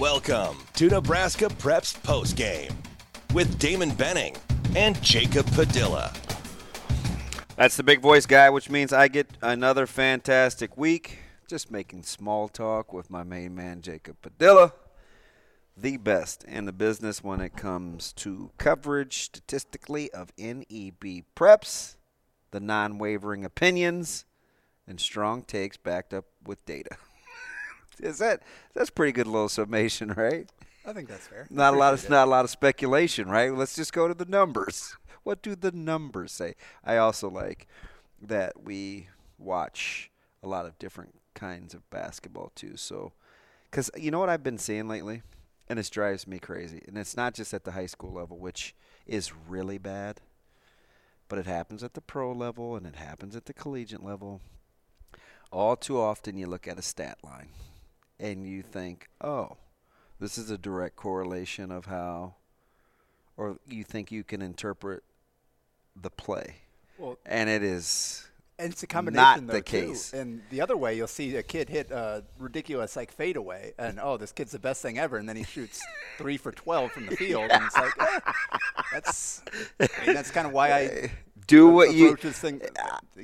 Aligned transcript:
Welcome 0.00 0.56
to 0.76 0.88
Nebraska 0.88 1.44
Preps 1.44 1.94
Postgame 2.00 2.72
with 3.34 3.58
Damon 3.58 3.90
Benning 3.90 4.34
and 4.74 5.00
Jacob 5.02 5.44
Padilla. 5.52 6.10
That's 7.56 7.76
the 7.76 7.82
big 7.82 8.00
voice 8.00 8.24
guy, 8.24 8.48
which 8.48 8.70
means 8.70 8.94
I 8.94 9.08
get 9.08 9.28
another 9.42 9.86
fantastic 9.86 10.78
week. 10.78 11.18
Just 11.46 11.70
making 11.70 12.04
small 12.04 12.48
talk 12.48 12.94
with 12.94 13.10
my 13.10 13.22
main 13.24 13.54
man, 13.54 13.82
Jacob 13.82 14.16
Padilla. 14.22 14.72
The 15.76 15.98
best 15.98 16.44
in 16.44 16.64
the 16.64 16.72
business 16.72 17.22
when 17.22 17.42
it 17.42 17.54
comes 17.54 18.14
to 18.14 18.52
coverage 18.56 19.24
statistically 19.24 20.10
of 20.12 20.32
NEB 20.38 21.24
preps, 21.36 21.96
the 22.52 22.60
non 22.60 22.96
wavering 22.96 23.44
opinions, 23.44 24.24
and 24.86 24.98
strong 24.98 25.42
takes 25.42 25.76
backed 25.76 26.14
up 26.14 26.24
with 26.42 26.64
data. 26.64 26.96
Is 28.02 28.18
that 28.18 28.42
that's 28.74 28.90
pretty 28.90 29.12
good 29.12 29.26
little 29.26 29.48
summation, 29.48 30.12
right? 30.12 30.48
I 30.84 30.92
think 30.92 31.08
that's 31.08 31.26
fair. 31.26 31.46
Not 31.50 31.74
a 31.74 31.76
lot 31.76 31.94
of 31.94 32.08
not 32.08 32.26
a 32.26 32.30
lot 32.30 32.44
of 32.44 32.50
speculation, 32.50 33.28
right? 33.28 33.52
Let's 33.52 33.76
just 33.76 33.92
go 33.92 34.08
to 34.08 34.14
the 34.14 34.24
numbers. 34.24 34.96
What 35.22 35.42
do 35.42 35.54
the 35.54 35.70
numbers 35.70 36.32
say? 36.32 36.54
I 36.82 36.96
also 36.96 37.28
like 37.28 37.68
that 38.22 38.64
we 38.64 39.08
watch 39.38 40.10
a 40.42 40.48
lot 40.48 40.64
of 40.64 40.78
different 40.78 41.14
kinds 41.34 41.74
of 41.74 41.88
basketball 41.90 42.52
too. 42.54 42.78
So, 42.78 43.12
because 43.70 43.90
you 43.98 44.10
know 44.10 44.18
what 44.18 44.30
I've 44.30 44.42
been 44.42 44.56
seeing 44.56 44.88
lately, 44.88 45.20
and 45.68 45.78
this 45.78 45.90
drives 45.90 46.26
me 46.26 46.38
crazy. 46.38 46.82
And 46.88 46.96
it's 46.96 47.18
not 47.18 47.34
just 47.34 47.52
at 47.52 47.64
the 47.64 47.72
high 47.72 47.84
school 47.84 48.12
level, 48.14 48.38
which 48.38 48.74
is 49.06 49.30
really 49.46 49.76
bad, 49.76 50.22
but 51.28 51.38
it 51.38 51.46
happens 51.46 51.84
at 51.84 51.92
the 51.92 52.00
pro 52.00 52.32
level 52.32 52.74
and 52.74 52.86
it 52.86 52.96
happens 52.96 53.36
at 53.36 53.44
the 53.44 53.52
collegiate 53.52 54.02
level. 54.02 54.40
All 55.52 55.76
too 55.76 56.00
often, 56.00 56.38
you 56.38 56.46
look 56.46 56.66
at 56.66 56.78
a 56.78 56.82
stat 56.82 57.18
line 57.22 57.50
and 58.20 58.46
you 58.46 58.62
think, 58.62 59.08
oh, 59.20 59.56
this 60.20 60.36
is 60.38 60.50
a 60.50 60.58
direct 60.58 60.96
correlation 60.96 61.70
of 61.72 61.86
how, 61.86 62.34
or 63.36 63.58
you 63.68 63.84
think 63.84 64.12
you 64.12 64.22
can 64.24 64.42
interpret 64.42 65.02
the 66.00 66.10
play. 66.10 66.56
Well, 66.98 67.18
and 67.24 67.48
it 67.48 67.62
is 67.62 68.28
And 68.58 68.70
it's 68.72 68.82
a 68.82 68.86
combination, 68.86 69.46
not 69.46 69.46
though, 69.46 69.52
the 69.54 69.62
too. 69.62 69.86
case. 69.88 70.12
And 70.12 70.42
the 70.50 70.60
other 70.60 70.76
way, 70.76 70.94
you'll 70.94 71.06
see 71.06 71.34
a 71.36 71.42
kid 71.42 71.70
hit 71.70 71.90
a 71.90 72.22
ridiculous 72.38 72.94
like 72.96 73.10
fadeaway, 73.10 73.72
and 73.78 73.98
oh, 74.02 74.18
this 74.18 74.32
kid's 74.32 74.52
the 74.52 74.58
best 74.58 74.82
thing 74.82 74.98
ever, 74.98 75.16
and 75.16 75.26
then 75.28 75.36
he 75.36 75.44
shoots 75.44 75.80
three 76.18 76.36
for 76.36 76.52
twelve 76.52 76.92
from 76.92 77.06
the 77.06 77.16
field, 77.16 77.50
and 77.50 77.64
it's 77.64 77.76
like, 77.76 77.92
eh, 77.98 78.20
that's, 78.92 79.42
I 79.80 79.88
mean, 80.04 80.14
that's 80.14 80.30
kind 80.30 80.46
of 80.46 80.52
why 80.52 80.72
I 80.72 81.10
Do 81.46 81.68
what 81.68 81.92
you- 81.94 82.08
approach 82.08 82.22
this 82.22 82.38
thing, 82.38 82.60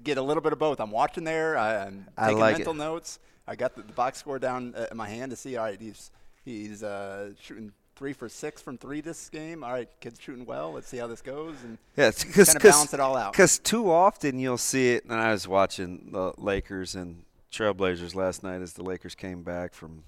get 0.02 0.16
a 0.18 0.22
little 0.22 0.40
bit 0.42 0.52
of 0.54 0.58
both. 0.58 0.80
I'm 0.80 0.90
watching 0.90 1.22
there, 1.24 1.56
I'm 1.58 2.06
taking 2.18 2.38
like 2.38 2.54
it. 2.54 2.58
mental 2.60 2.74
notes. 2.74 3.18
I 3.46 3.56
got 3.56 3.76
the, 3.76 3.82
the 3.82 3.92
box 3.92 4.18
score 4.18 4.38
down 4.38 4.74
uh, 4.76 4.86
in 4.90 4.96
my 4.96 5.08
hand 5.08 5.30
to 5.30 5.36
see. 5.36 5.56
All 5.56 5.64
right, 5.64 5.80
he's 5.80 6.10
he's 6.44 6.82
uh, 6.82 7.30
shooting 7.40 7.72
three 7.96 8.12
for 8.12 8.28
six 8.28 8.60
from 8.60 8.78
three 8.78 9.00
this 9.00 9.28
game. 9.28 9.64
All 9.64 9.72
right, 9.72 9.88
kid's 10.00 10.20
shooting 10.20 10.44
well. 10.44 10.72
Let's 10.72 10.88
see 10.88 10.98
how 10.98 11.06
this 11.06 11.22
goes. 11.22 11.54
And 11.64 11.78
Yeah, 11.96 12.10
because 12.10 12.48
kind 12.48 12.56
of 12.56 12.62
balance 12.62 12.94
it 12.94 13.00
all 13.00 13.16
out. 13.16 13.32
Because 13.32 13.58
too 13.58 13.90
often 13.90 14.38
you'll 14.38 14.58
see 14.58 14.94
it, 14.94 15.04
and 15.04 15.14
I 15.14 15.32
was 15.32 15.48
watching 15.48 16.10
the 16.12 16.32
Lakers 16.36 16.94
and 16.94 17.24
Trailblazers 17.52 18.14
last 18.14 18.42
night 18.42 18.60
as 18.60 18.74
the 18.74 18.82
Lakers 18.82 19.14
came 19.14 19.42
back 19.42 19.74
from 19.74 20.02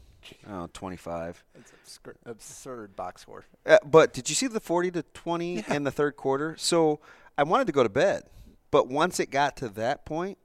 I 0.49 0.67
25. 0.73 1.45
It's 1.55 1.73
abscur- 1.73 2.17
absurd 2.27 2.97
box 2.97 3.23
score. 3.23 3.45
Uh, 3.65 3.79
but 3.85 4.13
did 4.13 4.29
you 4.29 4.35
see 4.35 4.47
the 4.47 4.61
40 4.61 4.91
to 4.93 5.03
20 5.03 5.65
in 5.69 5.85
the 5.85 5.91
third 5.91 6.17
quarter? 6.17 6.57
So 6.59 7.01
I 7.37 7.45
wanted 7.45 7.67
to 7.69 7.73
go 7.73 7.83
to 7.83 7.89
bed, 7.89 8.25
but 8.71 8.89
once 8.89 9.21
it 9.21 9.31
got 9.31 9.57
to 9.59 9.69
that 9.71 10.05
point, 10.05 10.39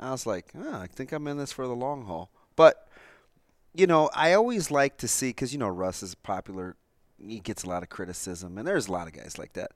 I 0.00 0.10
was 0.10 0.26
like, 0.26 0.52
oh, 0.56 0.76
I 0.76 0.86
think 0.86 1.12
I'm 1.12 1.26
in 1.26 1.38
this 1.38 1.52
for 1.52 1.66
the 1.66 1.74
long 1.74 2.04
haul. 2.04 2.30
But 2.56 2.88
you 3.74 3.86
know, 3.86 4.10
I 4.14 4.32
always 4.32 4.70
like 4.70 4.96
to 4.98 5.08
see 5.08 5.30
because 5.30 5.52
you 5.52 5.58
know 5.58 5.68
Russ 5.68 6.02
is 6.02 6.14
popular. 6.14 6.76
He 7.24 7.40
gets 7.40 7.64
a 7.64 7.68
lot 7.68 7.82
of 7.82 7.88
criticism, 7.88 8.58
and 8.58 8.66
there's 8.66 8.88
a 8.88 8.92
lot 8.92 9.06
of 9.06 9.12
guys 9.12 9.38
like 9.38 9.52
that. 9.54 9.72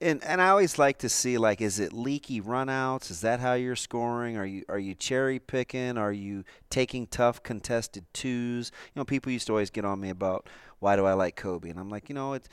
And 0.00 0.22
and 0.24 0.42
I 0.42 0.48
always 0.48 0.78
like 0.78 0.98
to 0.98 1.08
see 1.08 1.38
like, 1.38 1.60
is 1.60 1.78
it 1.78 1.92
leaky 1.92 2.40
runouts? 2.40 3.10
Is 3.10 3.22
that 3.22 3.40
how 3.40 3.54
you're 3.54 3.76
scoring? 3.76 4.36
Are 4.36 4.46
you 4.46 4.64
are 4.68 4.78
you 4.78 4.94
cherry 4.94 5.38
picking? 5.38 5.96
Are 5.96 6.12
you 6.12 6.44
taking 6.70 7.06
tough 7.06 7.42
contested 7.42 8.04
twos? 8.12 8.70
You 8.94 9.00
know, 9.00 9.04
people 9.04 9.32
used 9.32 9.46
to 9.46 9.52
always 9.52 9.70
get 9.70 9.84
on 9.84 10.00
me 10.00 10.10
about 10.10 10.48
why 10.80 10.96
do 10.96 11.06
I 11.06 11.14
like 11.14 11.36
Kobe, 11.36 11.70
and 11.70 11.80
I'm 11.80 11.88
like, 11.88 12.08
you 12.08 12.14
know, 12.14 12.34
it's 12.34 12.48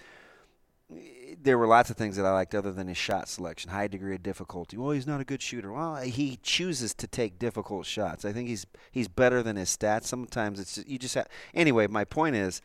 there 1.42 1.58
were 1.58 1.68
lots 1.68 1.90
of 1.90 1.98
things 1.98 2.16
that 2.16 2.26
I 2.26 2.32
liked 2.32 2.56
other 2.56 2.72
than 2.72 2.88
his 2.88 2.98
shot 2.98 3.28
selection, 3.28 3.72
high 3.72 3.88
degree 3.88 4.16
of 4.16 4.24
difficulty. 4.24 4.78
Well, 4.78 4.92
he's 4.92 5.08
not 5.08 5.20
a 5.20 5.26
good 5.26 5.42
shooter. 5.42 5.74
Well, 5.74 5.96
he 5.98 6.40
chooses 6.42 6.94
to 6.96 7.08
take 7.08 7.38
difficult 7.38 7.86
shots. 7.86 8.24
I 8.24 8.32
think 8.32 8.48
he's 8.48 8.66
he's 8.92 9.08
better 9.08 9.44
than 9.44 9.56
his 9.58 9.76
stats. 9.76 10.06
Sometimes 10.06 10.60
it's 10.60 10.76
just, 10.76 10.88
you 10.88 10.98
just 10.98 11.16
have. 11.16 11.28
Anyway, 11.54 11.88
my 11.88 12.06
point 12.06 12.36
is, 12.36 12.62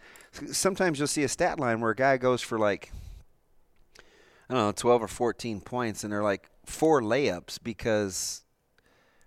sometimes 0.53 0.99
you'll 0.99 1.09
see 1.09 1.25
a 1.25 1.29
stat 1.29 1.59
line 1.59 1.81
where 1.81 1.91
a 1.91 1.97
guy 1.97 2.17
goes 2.19 2.41
for 2.43 2.59
like 2.59 2.93
I 4.51 4.55
don't 4.55 4.63
know, 4.67 4.73
12 4.73 5.03
or 5.03 5.09
14 5.09 5.61
points, 5.61 6.05
and 6.05 6.13
they're 6.13 6.23
like 6.23 6.49
four 6.65 7.03
layups 7.03 7.59
because 7.63 8.45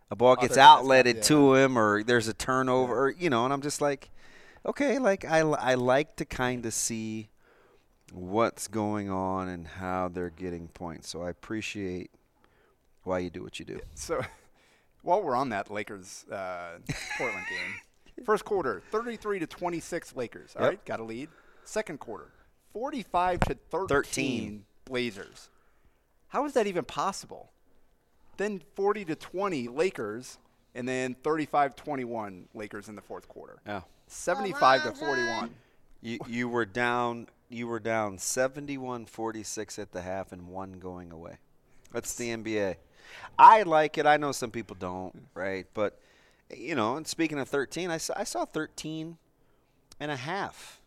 a 0.09 0.15
ball 0.15 0.35
gets 0.35 0.57
Other 0.57 0.83
outletted 0.83 1.15
got- 1.17 1.23
to 1.25 1.53
him 1.55 1.77
or 1.77 2.03
there's 2.03 2.27
a 2.27 2.33
turnover, 2.33 3.05
or, 3.05 3.09
you 3.11 3.29
know, 3.29 3.45
and 3.45 3.53
I'm 3.53 3.61
just 3.61 3.81
like, 3.81 4.09
okay, 4.65 4.97
like 4.97 5.25
I, 5.25 5.39
I 5.39 5.75
like 5.75 6.15
to 6.17 6.25
kind 6.25 6.65
of 6.65 6.73
see 6.73 7.29
what's 8.13 8.67
going 8.67 9.09
on 9.09 9.47
and 9.49 9.65
how 9.67 10.07
they're 10.09 10.29
getting 10.29 10.67
points. 10.69 11.09
So 11.09 11.21
I 11.23 11.29
appreciate 11.29 12.11
why 13.03 13.19
you 13.19 13.29
do 13.29 13.41
what 13.43 13.59
you 13.59 13.65
do. 13.65 13.79
So, 13.95 14.21
while 15.01 15.21
we're 15.21 15.35
on 15.35 15.49
that 15.49 15.71
Lakers 15.71 16.25
uh, 16.31 16.77
Portland 17.17 17.45
game, 17.49 18.25
first 18.25 18.45
quarter, 18.45 18.81
33 18.91 19.39
to 19.39 19.47
26 19.47 20.15
Lakers. 20.15 20.53
All 20.55 20.63
Yep. 20.63 20.69
right, 20.69 20.85
got 20.85 20.99
a 20.99 21.03
lead. 21.03 21.29
Second 21.63 21.99
quarter, 21.99 22.31
45 22.73 23.39
to 23.41 23.55
13, 23.69 23.87
13. 23.87 24.65
Blazers. 24.85 25.49
How 26.29 26.45
is 26.45 26.53
that 26.53 26.67
even 26.67 26.83
possible? 26.83 27.51
Then 28.37 28.61
40 28.75 29.05
to 29.05 29.15
20 29.15 29.67
Lakers, 29.67 30.37
and 30.73 30.87
then 30.87 31.15
35-21 31.23 32.45
Lakers 32.53 32.87
in 32.89 32.95
the 32.95 33.01
fourth 33.01 33.27
quarter. 33.27 33.57
Yeah. 33.65 33.81
75 34.07 34.83
to 34.83 34.91
41. 34.93 35.49
You 36.01 36.19
you 36.27 36.49
were 36.49 36.65
down 36.65 37.27
you 37.49 37.67
were 37.67 37.79
down 37.79 38.17
71-46 38.17 39.77
at 39.77 39.91
the 39.91 40.01
half 40.01 40.31
and 40.31 40.47
one 40.47 40.73
going 40.73 41.11
away. 41.11 41.37
That's 41.91 42.15
the 42.15 42.29
NBA. 42.29 42.77
I 43.37 43.63
like 43.63 43.97
it. 43.97 44.05
I 44.05 44.15
know 44.15 44.31
some 44.31 44.51
people 44.51 44.77
don't, 44.79 45.27
right? 45.33 45.67
But 45.73 45.99
you 46.55 46.75
know, 46.75 46.95
and 46.95 47.05
speaking 47.05 47.39
of 47.39 47.49
13, 47.49 47.89
I 47.89 47.97
saw, 47.97 48.13
I 48.15 48.23
saw 48.23 48.45
13 48.45 49.17
and 49.99 50.11
a 50.11 50.15
half 50.15 50.81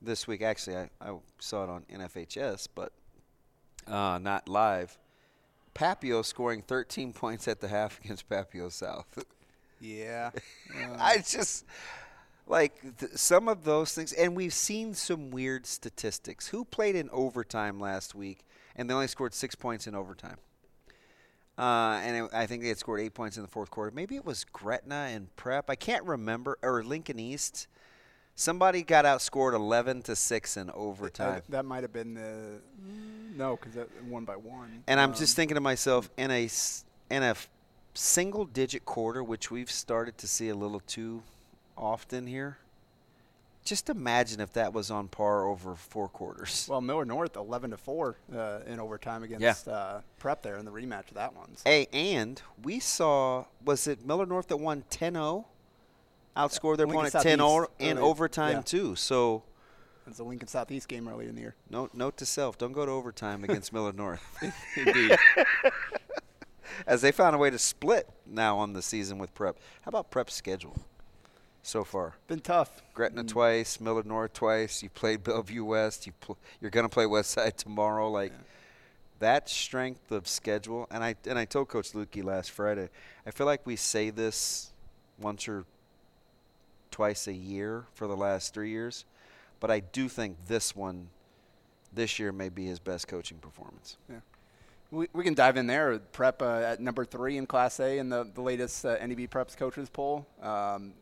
this 0.00 0.26
week. 0.26 0.42
Actually, 0.42 0.76
I, 0.76 0.88
I 1.00 1.14
saw 1.38 1.64
it 1.64 1.70
on 1.70 1.84
NFHS, 1.92 2.68
but 2.74 2.92
uh, 3.86 4.18
not 4.18 4.48
live. 4.48 4.98
Papio 5.74 6.24
scoring 6.24 6.62
13 6.62 7.12
points 7.14 7.48
at 7.48 7.60
the 7.60 7.68
half 7.68 8.00
against 8.04 8.28
Papio 8.28 8.70
South. 8.70 9.24
Yeah. 9.80 10.30
I 10.98 11.18
just 11.18 11.64
like 12.46 12.98
th- 12.98 13.12
some 13.14 13.48
of 13.48 13.64
those 13.64 13.92
things, 13.94 14.12
and 14.12 14.34
we've 14.36 14.52
seen 14.54 14.94
some 14.94 15.30
weird 15.30 15.66
statistics. 15.66 16.48
Who 16.48 16.64
played 16.64 16.96
in 16.96 17.08
overtime 17.10 17.78
last 17.80 18.14
week, 18.14 18.44
and 18.76 18.88
they 18.88 18.94
only 18.94 19.06
scored 19.08 19.34
six 19.34 19.54
points 19.54 19.86
in 19.86 19.94
overtime? 19.94 20.36
Uh, 21.58 22.00
and 22.02 22.24
it, 22.24 22.30
I 22.34 22.46
think 22.46 22.62
they 22.62 22.68
had 22.68 22.78
scored 22.78 23.00
eight 23.00 23.14
points 23.14 23.36
in 23.36 23.42
the 23.42 23.48
fourth 23.48 23.70
quarter. 23.70 23.90
Maybe 23.94 24.16
it 24.16 24.24
was 24.24 24.44
Gretna 24.44 25.08
and 25.12 25.34
Prep. 25.36 25.68
I 25.68 25.74
can't 25.76 26.04
remember, 26.04 26.58
or 26.62 26.82
Lincoln 26.82 27.18
East. 27.18 27.66
Somebody 28.34 28.82
got 28.82 29.04
outscored 29.04 29.52
11 29.52 30.02
to 30.02 30.16
six 30.16 30.56
in 30.56 30.70
overtime. 30.70 31.42
that 31.50 31.66
might 31.66 31.82
have 31.82 31.92
been 31.92 32.14
the 32.14 32.60
no, 33.36 33.56
because 33.56 33.74
that 33.74 33.88
one 34.04 34.24
by 34.24 34.36
one. 34.36 34.82
And 34.86 34.98
I'm 34.98 35.10
Um, 35.10 35.14
just 35.16 35.36
thinking 35.36 35.54
to 35.56 35.60
myself, 35.60 36.08
in 36.16 36.30
a 36.30 36.48
in 37.10 37.22
a 37.22 37.34
single 37.94 38.46
digit 38.46 38.86
quarter, 38.86 39.22
which 39.22 39.50
we've 39.50 39.70
started 39.70 40.16
to 40.18 40.26
see 40.26 40.48
a 40.48 40.54
little 40.54 40.80
too 40.80 41.22
often 41.76 42.26
here. 42.26 42.58
Just 43.64 43.88
imagine 43.88 44.40
if 44.40 44.52
that 44.54 44.72
was 44.72 44.90
on 44.90 45.06
par 45.06 45.46
over 45.46 45.76
four 45.76 46.08
quarters. 46.08 46.66
Well, 46.68 46.80
Millard 46.80 47.06
North 47.06 47.36
11 47.36 47.70
to 47.70 47.76
four 47.76 48.16
uh, 48.34 48.58
in 48.66 48.80
overtime 48.80 49.22
against 49.22 49.68
uh, 49.68 50.00
Prep 50.18 50.42
there 50.42 50.56
in 50.56 50.64
the 50.64 50.72
rematch 50.72 51.08
of 51.08 51.14
that 51.14 51.36
one. 51.36 51.56
So 51.56 51.62
Hey, 51.70 51.86
and 51.92 52.42
we 52.62 52.80
saw 52.80 53.44
was 53.64 53.86
it 53.86 54.04
Millard 54.04 54.28
North 54.28 54.48
that 54.48 54.56
won 54.56 54.82
10-0? 54.90 55.44
Outscored 56.36 56.78
their 56.78 56.86
Lincoln 56.86 57.06
opponent 57.20 57.40
10-0 57.40 57.66
in 57.78 57.98
overtime 57.98 58.56
Yeah. 58.56 58.62
too. 58.62 58.96
So 58.96 59.44
it's 60.08 60.18
a 60.18 60.24
Lincoln 60.24 60.48
Southeast 60.48 60.88
game 60.88 61.06
earlier 61.06 61.28
in 61.28 61.36
the 61.36 61.42
year. 61.42 61.54
note 61.70 61.94
note 61.94 62.16
to 62.16 62.26
self: 62.26 62.58
don't 62.58 62.72
go 62.72 62.84
to 62.84 62.90
overtime 62.90 63.44
against 63.44 63.72
Millard 63.74 63.96
North. 63.96 64.22
Indeed. 64.76 65.16
as 66.86 67.02
they 67.02 67.12
found 67.12 67.36
a 67.36 67.38
way 67.38 67.50
to 67.50 67.58
split 67.58 68.08
now 68.26 68.58
on 68.58 68.72
the 68.72 68.82
season 68.82 69.18
with 69.18 69.32
Prep. 69.34 69.58
How 69.82 69.90
about 69.90 70.10
Prep's 70.10 70.34
schedule 70.34 70.74
so 71.62 71.84
far? 71.84 72.14
Been 72.26 72.40
tough. 72.40 72.82
Gretna 72.94 73.24
Mm. 73.24 73.28
twice, 73.28 73.80
Millard 73.80 74.06
North 74.06 74.32
twice. 74.32 74.82
You 74.82 74.90
played 74.90 75.22
Bellevue 75.22 75.64
West. 75.64 76.06
You 76.06 76.12
pl- 76.20 76.38
you're 76.60 76.70
going 76.70 76.84
to 76.84 76.88
play 76.92 77.04
Westside 77.04 77.56
tomorrow. 77.56 78.10
Like 78.10 78.32
that 79.20 79.48
strength 79.48 80.10
of 80.10 80.26
schedule, 80.26 80.86
and 80.90 81.04
I 81.04 81.14
and 81.26 81.38
I 81.38 81.44
told 81.44 81.68
Coach 81.68 81.92
Lutke 81.92 82.24
last 82.24 82.50
Friday. 82.50 82.88
I 83.26 83.30
feel 83.30 83.46
like 83.46 83.64
we 83.64 83.76
say 83.76 84.10
this 84.10 84.70
once 85.18 85.46
or 85.48 85.64
twice 86.90 87.26
a 87.26 87.32
year 87.32 87.84
for 87.94 88.06
the 88.06 88.16
last 88.16 88.52
three 88.52 88.70
years, 88.70 89.04
but 89.60 89.70
I 89.70 89.80
do 89.80 90.08
think 90.08 90.36
this 90.46 90.74
one, 90.76 91.08
this 91.92 92.18
year, 92.18 92.32
may 92.32 92.48
be 92.48 92.66
his 92.66 92.78
best 92.80 93.06
coaching 93.08 93.38
performance. 93.38 93.96
Yeah. 94.10 94.16
We, 94.90 95.08
we 95.14 95.24
can 95.24 95.32
dive 95.32 95.56
in 95.56 95.66
there. 95.68 95.98
Prep 96.00 96.42
uh, 96.42 96.56
at 96.56 96.80
number 96.80 97.06
three 97.06 97.38
in 97.38 97.46
Class 97.46 97.80
A 97.80 97.96
in 97.96 98.10
the, 98.10 98.28
the 98.34 98.42
latest 98.42 98.84
uh, 98.84 98.96
NEB 99.06 99.30
Preps 99.30 99.56
coaches 99.56 99.88
poll. 99.88 100.26
Um, 100.42 100.92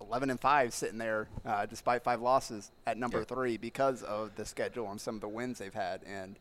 11 0.00 0.30
and 0.30 0.40
five 0.40 0.72
sitting 0.74 0.98
there 0.98 1.28
uh, 1.44 1.66
despite 1.66 2.02
five 2.02 2.20
losses 2.20 2.70
at 2.86 2.96
number 2.98 3.18
Yeah. 3.18 3.24
three 3.24 3.56
because 3.56 4.02
of 4.02 4.34
the 4.36 4.44
schedule 4.44 4.90
and 4.90 5.00
some 5.00 5.14
of 5.16 5.20
the 5.20 5.28
wins 5.28 5.58
they've 5.58 5.74
had. 5.74 6.02
And 6.04 6.36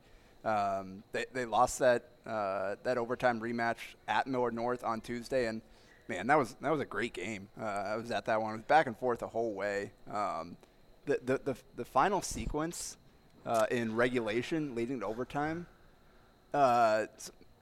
um, 0.45 1.03
they, 1.11 1.25
they 1.33 1.45
lost 1.45 1.79
that 1.79 2.03
uh, 2.25 2.75
that 2.83 2.97
overtime 2.97 3.39
rematch 3.39 3.95
at 4.07 4.27
Millard 4.27 4.53
North 4.53 4.83
on 4.83 5.01
Tuesday. 5.01 5.47
And 5.47 5.61
man, 6.07 6.27
that 6.27 6.37
was 6.37 6.55
that 6.61 6.71
was 6.71 6.81
a 6.81 6.85
great 6.85 7.13
game. 7.13 7.49
Uh, 7.59 7.63
I 7.65 7.95
was 7.95 8.11
at 8.11 8.25
that 8.25 8.41
one. 8.41 8.53
It 8.53 8.57
was 8.57 8.65
back 8.65 8.87
and 8.87 8.97
forth 8.97 9.19
the 9.19 9.27
whole 9.27 9.53
way. 9.53 9.91
Um, 10.11 10.57
the, 11.05 11.19
the 11.23 11.37
the 11.43 11.55
the 11.77 11.85
final 11.85 12.21
sequence 12.21 12.97
uh, 13.45 13.65
in 13.71 13.95
regulation 13.95 14.73
leading 14.75 14.99
to 15.01 15.05
overtime 15.05 15.67
uh, 16.53 17.05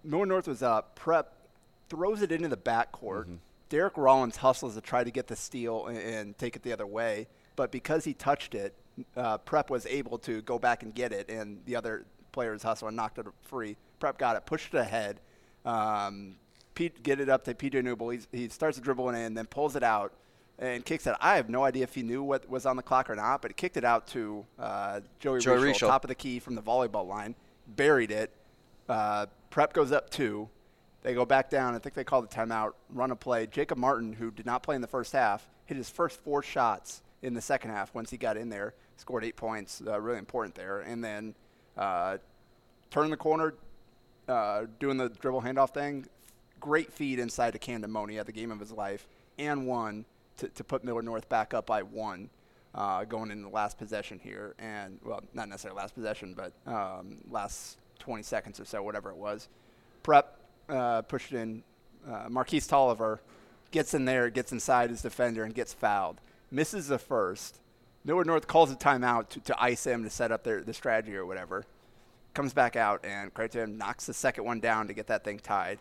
Millard 0.03 0.29
North 0.29 0.47
was 0.47 0.61
up. 0.63 0.95
Prep 0.95 1.33
throws 1.89 2.21
it 2.21 2.31
into 2.31 2.47
the 2.47 2.57
backcourt. 2.57 3.25
Mm-hmm. 3.25 3.35
Derek 3.71 3.97
Rollins 3.97 4.35
hustles 4.35 4.75
to 4.75 4.81
try 4.81 5.01
to 5.01 5.11
get 5.11 5.27
the 5.27 5.35
steal 5.35 5.87
and, 5.87 5.97
and 5.97 6.37
take 6.37 6.57
it 6.57 6.61
the 6.61 6.73
other 6.73 6.85
way, 6.85 7.27
but 7.55 7.71
because 7.71 8.03
he 8.03 8.13
touched 8.13 8.53
it, 8.53 8.75
uh, 9.15 9.37
Prep 9.37 9.69
was 9.69 9.85
able 9.85 10.17
to 10.19 10.41
go 10.41 10.59
back 10.59 10.83
and 10.83 10.93
get 10.93 11.13
it, 11.13 11.29
and 11.29 11.57
the 11.65 11.77
other 11.77 12.05
players 12.33 12.63
hustle 12.63 12.89
and 12.89 12.97
knocked 12.97 13.17
it 13.17 13.25
free. 13.43 13.77
Prep 14.01 14.17
got 14.17 14.35
it, 14.35 14.45
pushed 14.45 14.73
it 14.73 14.77
ahead. 14.77 15.21
Um, 15.63 16.35
Pete 16.75 17.01
get 17.01 17.21
it 17.21 17.29
up 17.29 17.45
to 17.45 17.53
PJ 17.53 17.81
Newell. 17.81 18.09
He's, 18.09 18.27
he 18.33 18.49
starts 18.49 18.77
dribbling 18.77 19.15
in, 19.15 19.35
then 19.35 19.45
pulls 19.45 19.77
it 19.77 19.83
out 19.83 20.15
and 20.59 20.83
kicks 20.83 21.07
it. 21.07 21.15
I 21.21 21.37
have 21.37 21.49
no 21.49 21.63
idea 21.63 21.83
if 21.83 21.95
he 21.95 22.03
knew 22.03 22.23
what 22.23 22.49
was 22.49 22.65
on 22.65 22.75
the 22.75 22.83
clock 22.83 23.09
or 23.09 23.15
not, 23.15 23.41
but 23.41 23.51
he 23.51 23.53
kicked 23.53 23.77
it 23.77 23.85
out 23.85 24.05
to 24.07 24.45
uh, 24.59 24.99
Joey, 25.19 25.39
Joey 25.39 25.57
Rischel, 25.57 25.73
Rischel. 25.73 25.87
top 25.87 26.03
of 26.03 26.09
the 26.09 26.15
key 26.15 26.39
from 26.39 26.55
the 26.55 26.61
volleyball 26.61 27.07
line, 27.07 27.35
buried 27.67 28.11
it. 28.11 28.31
Uh, 28.89 29.27
prep 29.49 29.71
goes 29.71 29.93
up 29.93 30.09
two. 30.09 30.49
They 31.03 31.13
go 31.13 31.25
back 31.25 31.49
down. 31.49 31.73
I 31.75 31.79
think 31.79 31.95
they 31.95 32.03
call 32.03 32.21
the 32.21 32.27
timeout, 32.27 32.73
run 32.89 33.11
a 33.11 33.15
play. 33.15 33.47
Jacob 33.47 33.77
Martin, 33.77 34.13
who 34.13 34.31
did 34.31 34.45
not 34.45 34.63
play 34.63 34.75
in 34.75 34.81
the 34.81 34.87
first 34.87 35.13
half, 35.13 35.47
hit 35.65 35.77
his 35.77 35.89
first 35.89 36.19
four 36.19 36.43
shots 36.43 37.01
in 37.21 37.33
the 37.33 37.41
second 37.41 37.71
half 37.71 37.93
once 37.93 38.09
he 38.09 38.17
got 38.17 38.37
in 38.37 38.49
there, 38.49 38.73
scored 38.97 39.23
eight 39.23 39.35
points, 39.35 39.81
uh, 39.85 39.99
really 39.99 40.19
important 40.19 40.55
there. 40.55 40.81
And 40.81 41.03
then 41.03 41.35
uh, 41.77 42.17
turned 42.89 43.11
the 43.11 43.17
corner, 43.17 43.55
uh, 44.27 44.65
doing 44.79 44.97
the 44.97 45.09
dribble 45.09 45.41
handoff 45.41 45.73
thing. 45.73 46.05
Great 46.59 46.93
feed 46.93 47.17
inside 47.19 47.51
to 47.51 47.59
Camden 47.59 47.91
Money 47.91 48.19
at 48.19 48.27
the 48.27 48.31
game 48.31 48.51
of 48.51 48.59
his 48.59 48.71
life, 48.71 49.07
and 49.39 49.65
one 49.65 50.05
to, 50.37 50.47
to 50.49 50.63
put 50.63 50.83
Millard 50.83 51.05
North 51.05 51.27
back 51.27 51.53
up 51.55 51.65
by 51.65 51.81
one 51.81 52.29
uh, 52.75 53.03
going 53.03 53.31
into 53.31 53.43
the 53.43 53.49
last 53.49 53.77
possession 53.79 54.19
here. 54.19 54.55
And, 54.59 54.99
well, 55.03 55.21
not 55.33 55.49
necessarily 55.49 55.79
last 55.79 55.95
possession, 55.95 56.35
but 56.35 56.53
um, 56.71 57.17
last 57.29 57.77
20 57.99 58.21
seconds 58.23 58.59
or 58.59 58.65
so, 58.65 58.83
whatever 58.83 59.09
it 59.09 59.17
was. 59.17 59.49
Prep 60.03 60.37
uh, 60.71 61.01
pushed 61.03 61.33
in. 61.33 61.63
Uh, 62.09 62.27
Marquise 62.29 62.65
Tolliver 62.65 63.21
gets 63.69 63.93
in 63.93 64.05
there, 64.05 64.29
gets 64.31 64.51
inside 64.51 64.89
his 64.89 65.01
defender, 65.03 65.43
and 65.43 65.53
gets 65.53 65.73
fouled. 65.73 66.19
Misses 66.49 66.87
the 66.87 66.97
first. 66.97 67.59
Millard 68.03 68.25
North 68.25 68.47
calls 68.47 68.71
a 68.71 68.75
timeout 68.75 69.29
to, 69.29 69.39
to 69.41 69.61
ice 69.61 69.85
him 69.85 70.03
to 70.03 70.09
set 70.09 70.31
up 70.31 70.43
their 70.43 70.61
the 70.63 70.73
strategy 70.73 71.15
or 71.15 71.25
whatever. 71.25 71.63
Comes 72.33 72.53
back 72.53 72.75
out 72.75 73.05
and 73.05 73.31
him, 73.53 73.77
knocks 73.77 74.05
the 74.07 74.13
second 74.13 74.45
one 74.45 74.59
down 74.59 74.87
to 74.87 74.93
get 74.93 75.07
that 75.07 75.23
thing 75.23 75.37
tied. 75.39 75.77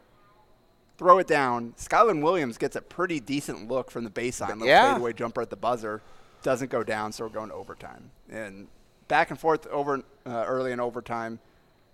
Throw 0.99 1.19
it 1.19 1.27
down. 1.27 1.73
Skyland 1.77 2.23
Williams 2.23 2.59
gets 2.59 2.77
a 2.77 2.83
pretty 2.83 3.21
decent 3.21 3.69
look 3.69 3.91
from 3.91 4.05
the 4.05 4.11
baseline. 4.11 4.49
Little 4.51 4.67
Yeah. 4.67 4.93
fadeaway 4.93 5.15
jumper 5.15 5.41
at 5.41 5.49
the 5.49 5.57
buzzer. 5.57 6.03
Doesn't 6.43 6.71
go 6.71 6.83
down, 6.83 7.13
so 7.13 7.25
we're 7.25 7.31
going 7.31 7.49
to 7.49 7.55
overtime. 7.55 8.11
And 8.31 8.67
back 9.09 9.31
and 9.31 9.39
forth 9.41 9.67
over 9.69 10.03
uh, 10.27 10.45
early 10.47 10.73
in 10.73 10.81
overtime. 10.81 11.39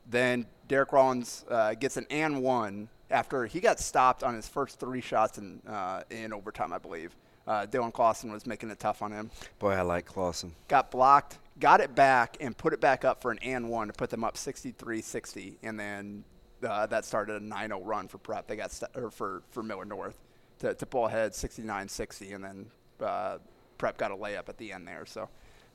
Then 0.09 0.47
Derek 0.69 0.93
Rollins 0.93 1.45
uh, 1.49 1.75
gets 1.75 1.97
an 1.97 2.07
and 2.11 2.43
one 2.43 2.89
after 3.11 3.47
he 3.47 3.61
got 3.61 3.79
stopped 3.79 4.23
on 4.23 4.35
his 4.35 4.49
first 4.49 4.81
three 4.81 5.01
shots 5.01 5.39
in 5.39 5.61
uh, 5.67 6.03
in 6.11 6.33
overtime, 6.33 6.73
I 6.73 6.79
believe. 6.79 7.15
Uh, 7.47 7.65
Dylan 7.65 7.93
Clausen 7.93 8.33
was 8.33 8.45
making 8.45 8.71
it 8.71 8.81
tough 8.81 9.03
on 9.03 9.13
him. 9.13 9.31
Boy, 9.61 9.73
I 9.73 9.83
like 9.83 10.05
Clausen. 10.05 10.53
Got 10.67 10.91
blocked, 10.91 11.39
got 11.61 11.81
it 11.81 11.95
back, 11.95 12.37
and 12.41 12.57
put 12.57 12.73
it 12.73 12.81
back 12.81 13.05
up 13.05 13.23
for 13.23 13.31
an 13.31 13.39
and 13.39 13.69
one 13.69 13.87
to 13.87 13.93
put 13.93 14.11
them 14.11 14.25
up 14.25 14.35
63-60, 14.35 15.55
and 15.63 15.79
then 15.79 16.25
uh, 16.67 16.87
that 16.87 17.05
started 17.05 17.41
a 17.41 17.45
9-0 17.45 17.81
run 17.85 18.09
for 18.09 18.19
Prep. 18.19 18.49
They 18.49 18.57
got 18.57 18.73
st- 18.73 18.91
or 18.97 19.11
for 19.11 19.43
for 19.51 19.63
Millard 19.63 19.89
North 19.89 20.19
to, 20.59 20.75
to 20.75 20.87
pull 20.87 21.07
ahead 21.07 21.33
69-60, 21.33 22.35
and 22.35 22.45
then 22.45 22.67
uh, 23.01 23.39
Prep 23.79 23.97
got 23.97 24.11
a 24.11 24.17
layup 24.17 24.49
at 24.49 24.59
the 24.59 24.73
end 24.73 24.87
there. 24.87 25.07
So. 25.07 25.29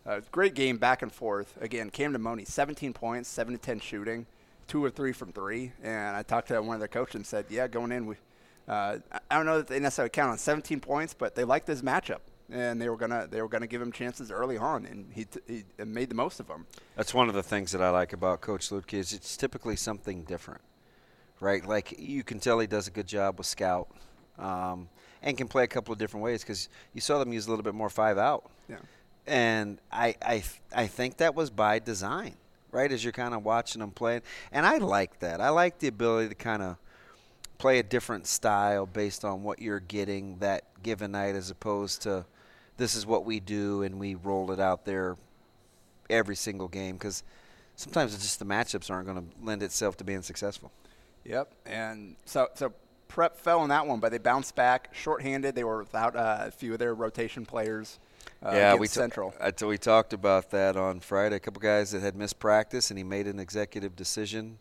Uh, 0.05 0.21
great 0.31 0.55
game 0.55 0.77
back 0.77 1.01
and 1.01 1.11
forth. 1.11 1.57
Again, 1.61 1.89
Camden 1.89 2.21
Money, 2.21 2.43
17 2.45 2.93
points, 2.93 3.29
7 3.29 3.53
to 3.53 3.59
10 3.59 3.79
shooting, 3.79 4.25
two 4.67 4.83
or 4.83 4.89
three 4.89 5.11
from 5.11 5.31
three. 5.31 5.71
And 5.83 6.15
I 6.15 6.23
talked 6.23 6.47
to 6.47 6.59
one 6.61 6.75
of 6.75 6.79
their 6.79 6.87
coaches 6.87 7.15
and 7.15 7.25
said, 7.25 7.45
yeah, 7.49 7.67
going 7.67 7.91
in, 7.91 8.07
we, 8.07 8.15
uh, 8.67 8.97
I- 9.11 9.19
I 9.29 9.35
don't 9.37 9.45
know 9.45 9.57
that 9.57 9.67
they 9.67 9.79
necessarily 9.79 10.09
count 10.09 10.31
on 10.31 10.37
17 10.37 10.79
points, 10.79 11.13
but 11.13 11.35
they 11.35 11.43
liked 11.43 11.67
this 11.67 11.81
matchup. 11.81 12.19
And 12.49 12.81
they 12.81 12.89
were 12.89 12.97
gonna 12.97 13.27
they 13.31 13.41
were 13.41 13.47
gonna 13.47 13.65
give 13.65 13.81
him 13.81 13.93
chances 13.93 14.29
early 14.29 14.57
on, 14.57 14.85
and 14.85 15.09
he, 15.13 15.23
t- 15.23 15.39
he 15.77 15.85
made 15.85 16.09
the 16.09 16.15
most 16.15 16.41
of 16.41 16.47
them. 16.49 16.65
That's 16.97 17.13
one 17.13 17.29
of 17.29 17.33
the 17.33 17.43
things 17.43 17.71
that 17.71 17.81
I 17.81 17.91
like 17.91 18.11
about 18.11 18.41
Coach 18.41 18.71
Lutke 18.71 18.95
is 18.95 19.13
it's 19.13 19.37
typically 19.37 19.77
something 19.77 20.23
different, 20.23 20.59
right? 21.39 21.65
Like 21.65 21.97
you 21.97 22.25
can 22.25 22.41
tell 22.41 22.59
he 22.59 22.67
does 22.67 22.87
a 22.87 22.91
good 22.91 23.07
job 23.07 23.37
with 23.37 23.47
scout, 23.47 23.87
um, 24.37 24.89
and 25.21 25.37
can 25.37 25.47
play 25.47 25.63
a 25.63 25.67
couple 25.67 25.93
of 25.93 25.97
different 25.99 26.25
ways 26.25 26.41
because 26.41 26.67
you 26.93 26.99
saw 26.99 27.19
them 27.19 27.31
use 27.31 27.47
a 27.47 27.49
little 27.49 27.63
bit 27.63 27.73
more 27.73 27.89
five 27.89 28.17
out, 28.17 28.49
Yeah. 28.67 28.75
And 29.27 29.79
I 29.91 30.15
I 30.21 30.43
I 30.75 30.87
think 30.87 31.17
that 31.17 31.35
was 31.35 31.49
by 31.49 31.79
design, 31.79 32.35
right? 32.71 32.91
As 32.91 33.03
you're 33.03 33.13
kind 33.13 33.33
of 33.33 33.43
watching 33.43 33.79
them 33.79 33.91
play, 33.91 34.21
and 34.51 34.65
I 34.65 34.77
like 34.77 35.19
that. 35.19 35.41
I 35.41 35.49
like 35.49 35.79
the 35.79 35.87
ability 35.87 36.29
to 36.29 36.35
kind 36.35 36.61
of 36.61 36.77
play 37.57 37.79
a 37.79 37.83
different 37.83 38.25
style 38.25 38.85
based 38.85 39.23
on 39.23 39.43
what 39.43 39.61
you're 39.61 39.79
getting 39.79 40.37
that 40.39 40.63
given 40.81 41.11
night, 41.11 41.35
as 41.35 41.51
opposed 41.51 42.01
to 42.03 42.25
this 42.77 42.95
is 42.95 43.05
what 43.05 43.25
we 43.25 43.39
do 43.39 43.83
and 43.83 43.99
we 43.99 44.15
roll 44.15 44.51
it 44.51 44.59
out 44.59 44.85
there 44.85 45.15
every 46.09 46.35
single 46.35 46.67
game 46.67 46.95
because 46.95 47.23
sometimes 47.75 48.13
it's 48.15 48.23
just 48.23 48.39
the 48.39 48.45
matchups 48.45 48.89
aren't 48.89 49.05
going 49.05 49.17
to 49.17 49.45
lend 49.45 49.61
itself 49.61 49.95
to 49.97 50.03
being 50.03 50.23
successful. 50.23 50.71
Yep. 51.23 51.53
And 51.67 52.15
so 52.25 52.49
so 52.55 52.73
Prep 53.07 53.37
fell 53.37 53.59
on 53.59 53.69
that 53.69 53.85
one, 53.85 53.99
but 53.99 54.11
they 54.11 54.17
bounced 54.17 54.55
back. 54.55 54.89
Shorthanded, 54.93 55.53
they 55.53 55.63
were 55.63 55.79
without 55.79 56.15
uh, 56.15 56.45
a 56.47 56.51
few 56.51 56.73
of 56.73 56.79
their 56.79 56.95
rotation 56.95 57.45
players. 57.45 57.99
Uh, 58.43 58.51
yeah, 58.53 58.73
we 58.75 58.87
ta- 58.87 58.93
Central. 58.93 59.33
I 59.39 59.51
t- 59.51 59.65
we 59.65 59.77
talked 59.77 60.13
about 60.13 60.49
that 60.51 60.75
on 60.75 60.99
Friday. 60.99 61.35
A 61.35 61.39
couple 61.39 61.61
guys 61.61 61.91
that 61.91 62.01
had 62.01 62.15
missed 62.15 62.39
practice, 62.39 62.89
and 62.89 62.97
he 62.97 63.03
made 63.03 63.27
an 63.27 63.39
executive 63.39 63.95
decision 63.95 64.57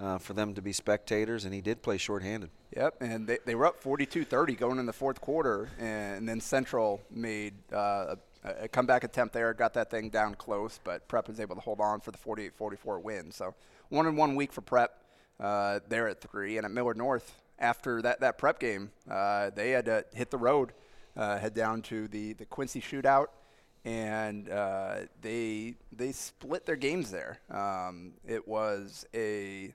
uh, 0.00 0.18
for 0.18 0.32
them 0.32 0.54
to 0.54 0.62
be 0.62 0.72
spectators, 0.72 1.44
and 1.44 1.52
he 1.52 1.60
did 1.60 1.82
play 1.82 1.98
shorthanded. 1.98 2.50
Yep, 2.76 2.96
and 3.00 3.26
they, 3.26 3.38
they 3.44 3.54
were 3.54 3.66
up 3.66 3.82
42-30 3.82 4.56
going 4.56 4.78
in 4.78 4.86
the 4.86 4.92
fourth 4.92 5.20
quarter, 5.20 5.68
and 5.78 6.28
then 6.28 6.40
Central 6.40 7.02
made 7.10 7.54
uh, 7.72 8.16
a, 8.44 8.64
a 8.64 8.68
comeback 8.68 9.04
attempt 9.04 9.34
there, 9.34 9.52
got 9.52 9.74
that 9.74 9.90
thing 9.90 10.08
down 10.08 10.34
close, 10.34 10.80
but 10.82 11.06
Prep 11.08 11.28
was 11.28 11.40
able 11.40 11.54
to 11.54 11.60
hold 11.60 11.80
on 11.80 12.00
for 12.00 12.12
the 12.12 12.18
48-44 12.18 13.02
win. 13.02 13.30
So 13.30 13.54
one 13.88 14.06
in 14.06 14.16
one 14.16 14.36
week 14.36 14.52
for 14.52 14.60
Prep. 14.60 14.94
Uh, 15.40 15.78
there 15.88 16.08
at 16.08 16.20
three, 16.20 16.56
and 16.56 16.64
at 16.64 16.72
Millard 16.72 16.96
North 16.96 17.36
after 17.60 18.02
that 18.02 18.18
that 18.18 18.38
Prep 18.38 18.58
game, 18.58 18.90
uh, 19.08 19.50
they 19.54 19.70
had 19.70 19.84
to 19.84 20.04
hit 20.12 20.32
the 20.32 20.36
road, 20.36 20.70
uh, 20.70 20.72
head 21.18 21.54
down 21.54 21.82
to 21.82 22.08
the 22.08 22.32
the 22.34 22.46
Quincy 22.46 22.80
shootout, 22.80 23.26
and 23.84 24.48
uh, 24.48 25.00
they 25.20 25.74
they 25.92 26.12
split 26.12 26.66
their 26.66 26.76
games 26.76 27.10
there. 27.10 27.38
Um, 27.50 28.12
it 28.26 28.46
was 28.46 29.06
a 29.14 29.74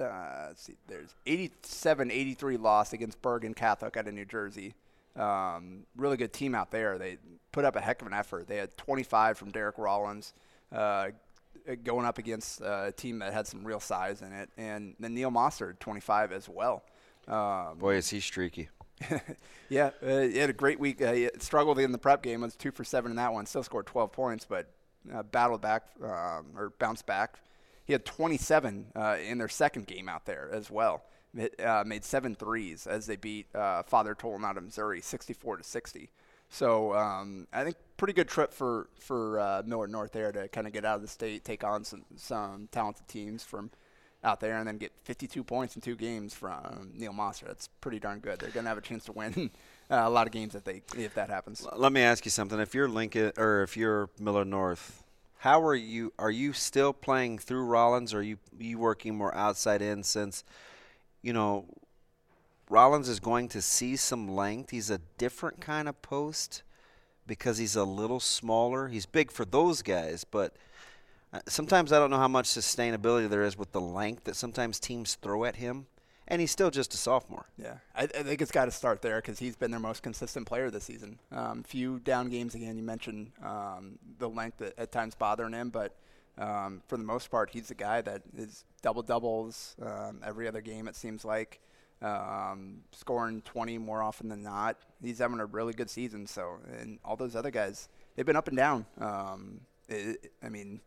uh, 0.00 0.48
see, 0.54 0.74
there's 0.86 1.14
87-83 1.26 2.60
loss 2.60 2.92
against 2.92 3.20
Bergen 3.22 3.54
Catholic 3.54 3.96
out 3.96 4.08
of 4.08 4.14
New 4.14 4.24
Jersey. 4.24 4.74
Um, 5.16 5.84
really 5.96 6.16
good 6.16 6.32
team 6.32 6.54
out 6.54 6.70
there. 6.70 6.98
They 6.98 7.18
put 7.52 7.64
up 7.64 7.76
a 7.76 7.80
heck 7.80 8.00
of 8.00 8.06
an 8.06 8.14
effort. 8.14 8.46
They 8.46 8.56
had 8.56 8.76
25 8.76 9.38
from 9.38 9.50
Derek 9.50 9.78
Rollins, 9.78 10.32
uh, 10.72 11.10
going 11.84 12.06
up 12.06 12.18
against 12.18 12.62
uh, 12.62 12.84
a 12.86 12.92
team 12.92 13.18
that 13.20 13.32
had 13.32 13.46
some 13.46 13.64
real 13.64 13.80
size 13.80 14.22
in 14.22 14.32
it, 14.32 14.48
and 14.56 14.94
then 14.98 15.14
Neil 15.14 15.30
Mossard 15.30 15.78
25 15.78 16.32
as 16.32 16.48
well. 16.48 16.82
Um, 17.26 17.78
Boy, 17.78 17.96
is 17.96 18.08
he 18.08 18.20
streaky. 18.20 18.68
yeah, 19.68 19.90
uh, 20.02 20.20
he 20.20 20.38
had 20.38 20.50
a 20.50 20.54
great 20.54 20.80
week. 20.80 21.00
Uh, 21.00 21.12
he 21.12 21.30
struggled 21.38 21.78
in 21.78 21.92
the 21.92 21.98
prep 21.98 22.22
game. 22.22 22.40
Was 22.40 22.54
two 22.54 22.70
for 22.70 22.84
seven 22.84 23.10
in 23.10 23.16
that 23.16 23.32
one. 23.32 23.46
Still 23.46 23.62
scored 23.62 23.86
12 23.86 24.12
points, 24.12 24.46
but 24.48 24.70
uh, 25.12 25.22
battled 25.22 25.60
back 25.60 25.84
um, 26.02 26.46
or 26.56 26.72
bounced 26.78 27.06
back. 27.06 27.38
He 27.84 27.92
had 27.92 28.04
27 28.04 28.86
uh, 28.94 29.16
in 29.24 29.38
their 29.38 29.48
second 29.48 29.86
game 29.86 30.08
out 30.08 30.26
there 30.26 30.50
as 30.52 30.70
well. 30.70 31.04
Uh, 31.62 31.84
made 31.86 32.04
seven 32.04 32.34
threes 32.34 32.86
as 32.86 33.06
they 33.06 33.16
beat 33.16 33.54
uh, 33.54 33.82
Father 33.82 34.14
Tolton 34.14 34.44
out 34.44 34.56
of 34.56 34.64
Missouri, 34.64 35.00
64 35.00 35.58
to 35.58 35.64
60. 35.64 36.10
So 36.50 36.94
um, 36.94 37.46
I 37.52 37.64
think 37.64 37.76
pretty 37.98 38.14
good 38.14 38.28
trip 38.28 38.52
for 38.52 38.88
for 38.98 39.62
Millard 39.66 39.90
North 39.90 40.12
there 40.12 40.32
to 40.32 40.48
kind 40.48 40.66
of 40.66 40.72
get 40.72 40.86
out 40.86 40.96
of 40.96 41.02
the 41.02 41.08
state, 41.08 41.44
take 41.44 41.64
on 41.64 41.84
some 41.84 42.04
some 42.16 42.68
talented 42.72 43.06
teams 43.08 43.44
from 43.44 43.70
out 44.24 44.40
there, 44.40 44.58
and 44.58 44.66
then 44.66 44.78
get 44.78 44.92
52 45.04 45.44
points 45.44 45.76
in 45.76 45.82
two 45.82 45.94
games 45.94 46.34
from 46.34 46.90
Neil 46.94 47.12
Mossard. 47.12 47.46
That's 47.46 47.68
pretty 47.80 47.98
darn 47.98 48.18
good. 48.18 48.40
They're 48.40 48.50
going 48.50 48.64
to 48.64 48.68
have 48.68 48.78
a 48.78 48.82
chance 48.82 49.04
to 49.04 49.12
win 49.12 49.50
uh, 49.90 50.02
a 50.04 50.10
lot 50.10 50.26
of 50.26 50.32
games 50.32 50.54
if 50.54 50.64
they 50.64 50.82
if 50.96 51.14
that 51.14 51.30
happens. 51.30 51.66
Let 51.76 51.92
me 51.92 52.00
ask 52.00 52.24
you 52.24 52.30
something. 52.30 52.58
If 52.58 52.74
you're 52.74 52.88
Lincoln 52.88 53.32
or 53.36 53.62
if 53.62 53.76
you're 53.76 54.10
Millard 54.18 54.48
North, 54.48 55.02
how 55.38 55.62
are 55.62 55.74
you? 55.74 56.12
Are 56.18 56.30
you 56.30 56.52
still 56.52 56.92
playing 56.92 57.38
through 57.38 57.64
Rollins, 57.64 58.12
or 58.12 58.18
are 58.18 58.22
you 58.22 58.38
you 58.58 58.78
working 58.78 59.16
more 59.16 59.34
outside 59.34 59.82
in? 59.82 60.02
Since 60.02 60.42
you 61.22 61.32
know 61.32 61.66
Rollins 62.68 63.08
is 63.08 63.20
going 63.20 63.48
to 63.50 63.62
see 63.62 63.96
some 63.96 64.28
length. 64.28 64.70
He's 64.70 64.90
a 64.90 65.00
different 65.16 65.60
kind 65.60 65.88
of 65.88 66.00
post 66.02 66.62
because 67.26 67.58
he's 67.58 67.76
a 67.76 67.84
little 67.84 68.20
smaller. 68.20 68.88
He's 68.88 69.06
big 69.06 69.30
for 69.30 69.44
those 69.44 69.82
guys, 69.82 70.24
but 70.24 70.56
sometimes 71.46 71.92
I 71.92 71.98
don't 71.98 72.10
know 72.10 72.18
how 72.18 72.28
much 72.28 72.46
sustainability 72.46 73.28
there 73.28 73.42
is 73.42 73.56
with 73.56 73.72
the 73.72 73.80
length 73.80 74.24
that 74.24 74.36
sometimes 74.36 74.80
teams 74.80 75.14
throw 75.16 75.44
at 75.44 75.56
him. 75.56 75.86
And 76.30 76.42
he's 76.42 76.50
still 76.50 76.70
just 76.70 76.92
a 76.92 76.98
sophomore. 76.98 77.46
Yeah, 77.56 77.78
I, 77.96 78.02
I 78.02 78.06
think 78.06 78.42
it's 78.42 78.50
got 78.50 78.66
to 78.66 78.70
start 78.70 79.00
there 79.00 79.16
because 79.16 79.38
he's 79.38 79.56
been 79.56 79.70
their 79.70 79.80
most 79.80 80.02
consistent 80.02 80.46
player 80.46 80.70
this 80.70 80.84
season. 80.84 81.18
Um, 81.32 81.62
few 81.62 82.00
down 82.00 82.28
games 82.28 82.54
again. 82.54 82.76
You 82.76 82.82
mentioned 82.82 83.32
um, 83.42 83.98
the 84.18 84.28
length 84.28 84.60
at, 84.60 84.78
at 84.78 84.92
times 84.92 85.14
bothering 85.14 85.54
him, 85.54 85.70
but 85.70 85.96
um, 86.36 86.82
for 86.86 86.98
the 86.98 87.04
most 87.04 87.30
part, 87.30 87.48
he's 87.50 87.68
the 87.68 87.74
guy 87.74 88.02
that 88.02 88.22
is 88.36 88.66
double 88.82 89.02
doubles 89.02 89.74
um, 89.80 90.20
every 90.22 90.46
other 90.46 90.60
game. 90.60 90.86
It 90.86 90.96
seems 90.96 91.24
like 91.24 91.60
um, 92.02 92.82
scoring 92.92 93.40
20 93.42 93.78
more 93.78 94.02
often 94.02 94.28
than 94.28 94.42
not. 94.42 94.76
He's 95.02 95.18
having 95.18 95.40
a 95.40 95.46
really 95.46 95.72
good 95.72 95.90
season. 95.90 96.26
So, 96.26 96.58
and 96.78 96.98
all 97.04 97.16
those 97.16 97.36
other 97.36 97.50
guys, 97.50 97.88
they've 98.14 98.26
been 98.26 98.36
up 98.36 98.48
and 98.48 98.56
down. 98.56 98.86
Um, 99.00 99.60
it, 99.88 100.32
I 100.42 100.48
mean, 100.48 100.80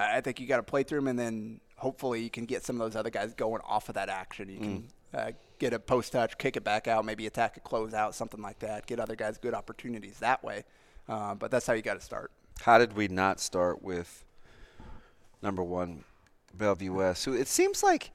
I 0.00 0.20
think 0.20 0.38
you 0.40 0.46
got 0.46 0.58
to 0.58 0.62
play 0.62 0.82
through 0.84 1.00
them, 1.00 1.08
and 1.08 1.18
then 1.18 1.60
hopefully 1.76 2.22
you 2.22 2.30
can 2.30 2.44
get 2.44 2.64
some 2.64 2.80
of 2.80 2.86
those 2.90 2.96
other 2.96 3.10
guys 3.10 3.34
going 3.34 3.60
off 3.66 3.88
of 3.88 3.96
that 3.96 4.08
action. 4.08 4.48
You 4.48 4.58
can 4.58 4.84
uh, 5.12 5.30
get 5.58 5.72
a 5.72 5.78
post 5.78 6.12
touch, 6.12 6.38
kick 6.38 6.56
it 6.56 6.64
back 6.64 6.86
out, 6.86 7.04
maybe 7.04 7.26
attack 7.26 7.56
a 7.56 7.60
closeout, 7.60 8.14
something 8.14 8.40
like 8.40 8.58
that. 8.60 8.86
Get 8.86 9.00
other 9.00 9.16
guys 9.16 9.38
good 9.38 9.54
opportunities 9.54 10.18
that 10.20 10.42
way. 10.44 10.64
Uh, 11.08 11.34
but 11.34 11.50
that's 11.50 11.66
how 11.66 11.72
you 11.72 11.82
got 11.82 11.94
to 11.94 12.00
start. 12.04 12.30
How 12.60 12.78
did 12.78 12.92
we 12.94 13.08
not 13.08 13.40
start 13.40 13.82
with 13.82 14.24
number 15.42 15.62
one, 15.62 16.04
Bellevue 16.54 16.92
West? 16.92 17.24
Who 17.24 17.32
it 17.34 17.48
seems 17.48 17.82
like 17.82 18.10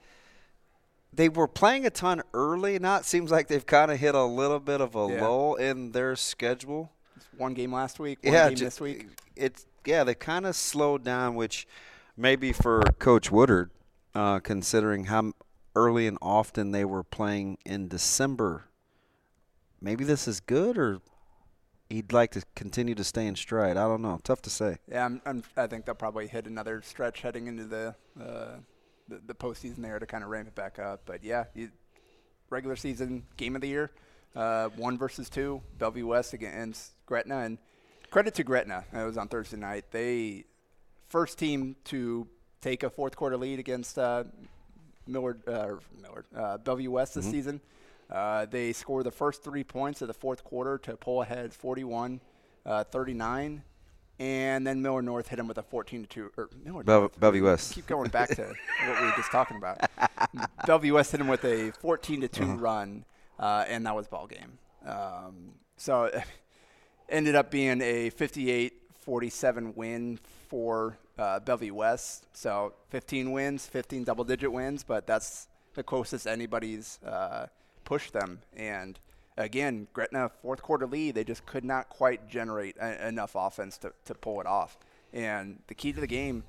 they 1.11 1.29
were 1.29 1.47
playing 1.47 1.85
a 1.85 1.89
ton 1.89 2.21
early. 2.33 2.77
Now 2.79 2.97
it 2.97 3.05
seems 3.05 3.31
like 3.31 3.47
they've 3.47 3.65
kind 3.65 3.91
of 3.91 3.99
hit 3.99 4.15
a 4.15 4.23
little 4.23 4.59
bit 4.59 4.81
of 4.81 4.95
a 4.95 5.07
Yeah. 5.09 5.21
lull 5.27 5.55
in 5.55 5.91
their 5.91 6.15
schedule. 6.15 6.91
It's 7.15 7.25
one 7.37 7.53
game 7.53 7.73
last 7.73 7.99
week, 7.99 8.19
one 8.23 8.33
yeah, 8.33 8.47
game 8.49 8.57
ju- 8.57 8.65
this 8.65 8.81
week. 8.81 9.07
It's 9.35 9.65
yeah, 9.85 10.03
they 10.03 10.15
kind 10.15 10.45
of 10.45 10.55
slowed 10.55 11.03
down, 11.03 11.35
which 11.35 11.67
maybe 12.15 12.51
for 12.51 12.81
Coach 12.99 13.31
Woodard, 13.31 13.71
uh, 14.15 14.39
considering 14.39 15.05
how 15.05 15.33
early 15.75 16.07
and 16.07 16.17
often 16.21 16.71
they 16.71 16.85
were 16.85 17.03
playing 17.03 17.57
in 17.65 17.87
December. 17.87 18.65
Maybe 19.81 20.03
this 20.03 20.27
is 20.27 20.39
good, 20.39 20.77
or 20.77 21.01
he'd 21.89 22.13
like 22.13 22.31
to 22.31 22.43
continue 22.55 22.95
to 22.95 23.03
stay 23.03 23.27
in 23.27 23.35
stride. 23.35 23.77
I 23.77 23.87
don't 23.87 24.01
know. 24.01 24.19
Tough 24.23 24.41
to 24.43 24.49
say. 24.49 24.77
Yeah, 24.89 25.05
I'm, 25.05 25.21
I'm, 25.25 25.43
I 25.57 25.67
think 25.67 25.85
they'll 25.85 25.95
probably 25.95 26.27
hit 26.27 26.47
another 26.47 26.81
stretch 26.81 27.21
heading 27.21 27.47
into 27.47 27.65
the 27.65 27.95
uh, 28.19 28.57
the, 29.09 29.21
the 29.25 29.33
postseason 29.35 29.81
there 29.81 29.99
to 29.99 30.05
kind 30.05 30.23
of 30.23 30.29
ramp 30.29 30.47
it 30.47 30.55
back 30.55 30.79
up. 30.79 31.01
But 31.05 31.23
yeah, 31.23 31.45
you, 31.53 31.69
regular 32.49 32.75
season 32.75 33.23
game 33.35 33.55
of 33.55 33.61
the 33.61 33.67
year, 33.67 33.91
uh, 34.35 34.69
one 34.69 34.97
versus 34.97 35.29
two, 35.29 35.61
Bellevue 35.77 36.07
West 36.07 36.33
against 36.33 36.93
Gretna, 37.05 37.39
and 37.39 37.57
credit 38.13 38.35
to 38.35 38.43
Gretna. 38.43 38.85
It 38.93 39.03
was 39.03 39.17
on 39.17 39.27
Thursday 39.27 39.57
night. 39.57 39.85
They 39.89 40.45
first 41.09 41.39
team 41.39 41.75
to 41.85 42.27
take 42.61 42.83
a 42.83 42.89
fourth 42.91 43.15
quarter 43.15 43.37
lead 43.37 43.57
against 43.57 43.97
uh, 43.97 44.25
Millard, 45.07 45.41
uh, 45.47 45.77
Millard 45.99 46.25
uh, 46.37 46.59
Bellevue 46.59 46.91
West 46.91 47.15
this 47.15 47.25
season. 47.25 47.59
Uh, 48.11 48.45
they 48.45 48.71
scored 48.71 49.05
the 49.05 49.11
first 49.11 49.43
three 49.43 49.63
points 49.63 50.03
of 50.03 50.07
the 50.07 50.13
fourth 50.13 50.43
quarter 50.43 50.77
to 50.77 50.95
pull 50.95 51.23
ahead 51.23 51.55
41 51.55 52.21
uh, 52.67 52.83
39. 52.83 53.63
And 54.19 54.67
then 54.67 54.83
Millard 54.83 55.05
North 55.05 55.27
hit 55.29 55.39
him 55.39 55.47
with 55.47 55.57
a 55.57 55.63
14 55.63 56.03
to 56.03 56.07
2. 56.07 56.31
Or 56.37 56.49
Miller 56.63 56.83
Bel- 56.83 56.99
North. 56.99 57.19
Bellevue 57.19 57.45
West. 57.45 57.73
Keep 57.73 57.87
going 57.87 58.11
back 58.11 58.29
to 58.29 58.43
what 58.85 59.01
we 59.01 59.07
were 59.07 59.13
just 59.17 59.31
talking 59.31 59.57
about. 59.57 59.89
Bellevue 60.67 60.93
West 60.93 61.13
hit 61.13 61.19
him 61.19 61.27
with 61.27 61.43
a 61.45 61.71
14 61.81 62.21
to 62.21 62.27
2 62.27 62.45
run, 62.57 63.05
uh, 63.39 63.65
and 63.67 63.87
that 63.87 63.95
was 63.95 64.07
ball 64.07 64.27
game. 64.27 64.59
Um, 64.85 65.55
so 65.77 66.11
ended 67.09 67.35
up 67.35 67.51
being 67.51 67.81
a 67.81 68.09
58-47 68.11 69.75
win 69.75 70.19
for 70.49 70.97
uh, 71.17 71.39
Bellevue 71.39 71.73
West. 71.73 72.25
So 72.33 72.73
15 72.89 73.31
wins, 73.31 73.65
15 73.65 74.03
double-digit 74.03 74.51
wins, 74.51 74.83
but 74.83 75.05
that's 75.07 75.47
the 75.73 75.83
closest 75.83 76.27
anybody's 76.27 76.99
uh, 77.05 77.47
pushed 77.85 78.13
them. 78.13 78.39
And 78.55 78.99
again, 79.37 79.87
Gretna 79.93 80.29
fourth 80.41 80.61
quarter 80.61 80.87
lead, 80.87 81.15
they 81.15 81.23
just 81.23 81.45
could 81.45 81.63
not 81.65 81.89
quite 81.89 82.27
generate 82.29 82.75
a- 82.79 83.07
enough 83.07 83.35
offense 83.35 83.77
to, 83.79 83.93
to 84.05 84.13
pull 84.13 84.39
it 84.41 84.47
off. 84.47 84.77
And 85.11 85.59
the 85.67 85.75
key 85.75 85.93
to 85.93 86.01
the 86.01 86.07
game 86.07 86.43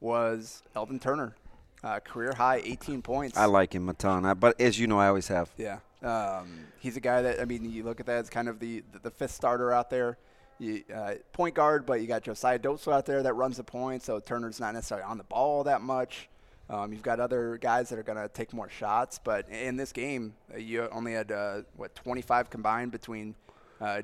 was 0.00 0.62
Elvin 0.74 0.98
Turner, 1.00 1.34
uh, 1.82 2.00
career 2.00 2.32
high 2.36 2.60
18 2.64 3.02
points. 3.02 3.36
I 3.36 3.46
like 3.46 3.74
him 3.74 3.88
a 3.88 3.94
ton, 3.94 4.24
I, 4.24 4.34
but 4.34 4.60
as 4.60 4.78
you 4.78 4.86
know, 4.86 4.98
I 4.98 5.08
always 5.08 5.28
have. 5.28 5.50
Yeah, 5.56 5.78
um, 6.02 6.66
he's 6.78 6.96
a 6.96 7.00
guy 7.00 7.22
that 7.22 7.40
I 7.40 7.44
mean, 7.44 7.70
you 7.70 7.82
look 7.82 8.00
at 8.00 8.06
that 8.06 8.18
as 8.18 8.30
kind 8.30 8.48
of 8.48 8.58
the 8.58 8.82
the, 8.92 8.98
the 9.00 9.10
fifth 9.10 9.32
starter 9.32 9.72
out 9.72 9.90
there. 9.90 10.18
You, 10.58 10.82
uh, 10.94 11.14
point 11.32 11.54
guard, 11.54 11.84
but 11.84 12.00
you 12.00 12.06
got 12.06 12.22
Josiah 12.22 12.58
Dotzler 12.58 12.94
out 12.94 13.04
there 13.04 13.22
that 13.22 13.34
runs 13.34 13.58
the 13.58 13.64
point, 13.64 14.02
so 14.02 14.18
Turner's 14.20 14.58
not 14.58 14.72
necessarily 14.72 15.04
on 15.04 15.18
the 15.18 15.24
ball 15.24 15.64
that 15.64 15.82
much. 15.82 16.30
Um, 16.68 16.92
you've 16.92 17.02
got 17.02 17.20
other 17.20 17.58
guys 17.58 17.90
that 17.90 17.98
are 17.98 18.02
going 18.02 18.18
to 18.18 18.28
take 18.28 18.52
more 18.52 18.68
shots, 18.68 19.20
but 19.22 19.48
in 19.50 19.76
this 19.76 19.92
game, 19.92 20.34
uh, 20.52 20.56
you 20.56 20.88
only 20.90 21.12
had 21.12 21.30
uh, 21.30 21.62
what 21.76 21.94
25 21.94 22.50
combined 22.50 22.90
between 22.90 23.34
uh, 23.80 24.02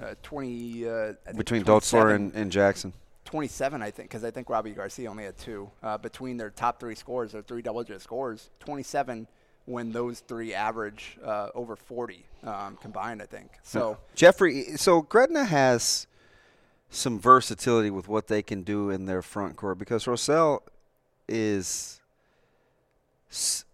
uh, 0.00 0.14
20 0.22 0.88
uh, 0.88 1.12
Between 1.36 1.64
27 1.64 1.64
Dotzler 1.64 2.14
and, 2.14 2.32
and 2.34 2.52
Jackson. 2.52 2.92
27, 3.24 3.82
I 3.82 3.90
think, 3.90 4.08
because 4.08 4.24
I 4.24 4.30
think 4.30 4.48
Robbie 4.48 4.70
Garcia 4.70 5.10
only 5.10 5.24
had 5.24 5.36
two. 5.36 5.70
Uh, 5.82 5.98
between 5.98 6.38
their 6.38 6.48
top 6.48 6.80
three 6.80 6.94
scores, 6.94 7.32
their 7.32 7.42
three 7.42 7.60
double-digit 7.60 8.00
scores, 8.00 8.48
27 8.60 9.26
when 9.68 9.92
those 9.92 10.20
three 10.20 10.54
average 10.54 11.18
uh, 11.22 11.50
over 11.54 11.76
40 11.76 12.24
um, 12.42 12.78
combined, 12.80 13.20
I 13.20 13.26
think. 13.26 13.50
So 13.62 13.98
Jeffrey, 14.14 14.76
so 14.76 15.02
Gretna 15.02 15.44
has 15.44 16.06
some 16.88 17.20
versatility 17.20 17.90
with 17.90 18.08
what 18.08 18.28
they 18.28 18.42
can 18.42 18.62
do 18.62 18.88
in 18.88 19.04
their 19.04 19.20
front 19.20 19.56
court 19.56 19.78
because 19.78 20.06
Rosell 20.06 20.62
is 21.28 22.00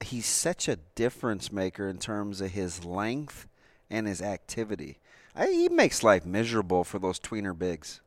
he's 0.00 0.26
such 0.26 0.66
a 0.66 0.76
difference 0.96 1.52
maker 1.52 1.88
in 1.88 1.98
terms 1.98 2.40
of 2.40 2.50
his 2.50 2.84
length 2.84 3.46
and 3.88 4.08
his 4.08 4.20
activity. 4.20 4.98
I, 5.36 5.46
he 5.46 5.68
makes 5.68 6.02
life 6.02 6.26
miserable 6.26 6.82
for 6.82 6.98
those 6.98 7.20
tweener 7.20 7.56
bigs. 7.56 8.00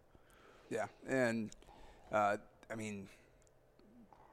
yeah, 0.70 0.88
and 1.08 1.51
uh, 2.12 2.36
I 2.70 2.75
mean, 2.75 3.08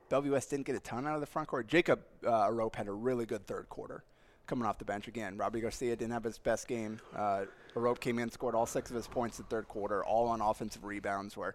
Bellevue 0.08 0.32
West 0.32 0.50
didn't 0.50 0.66
get 0.66 0.76
a 0.76 0.80
ton 0.80 1.06
out 1.06 1.14
of 1.14 1.20
the 1.20 1.26
front 1.26 1.48
court. 1.48 1.66
Jacob 1.66 2.00
uh, 2.26 2.48
Rope 2.50 2.76
had 2.76 2.88
a 2.88 2.92
really 2.92 3.26
good 3.26 3.46
third 3.46 3.68
quarter 3.68 4.04
coming 4.46 4.66
off 4.66 4.78
the 4.78 4.84
bench 4.84 5.08
again. 5.08 5.36
Robbie 5.36 5.60
Garcia 5.60 5.96
didn't 5.96 6.12
have 6.12 6.24
his 6.24 6.38
best 6.38 6.68
game. 6.68 7.00
Uh, 7.16 7.44
Rope 7.74 8.00
came 8.00 8.18
in, 8.18 8.30
scored 8.30 8.54
all 8.54 8.66
six 8.66 8.90
of 8.90 8.96
his 8.96 9.06
points 9.06 9.38
in 9.38 9.44
the 9.44 9.48
third 9.48 9.68
quarter, 9.68 10.04
all 10.04 10.28
on 10.28 10.40
offensive 10.40 10.84
rebounds 10.84 11.36
where 11.36 11.54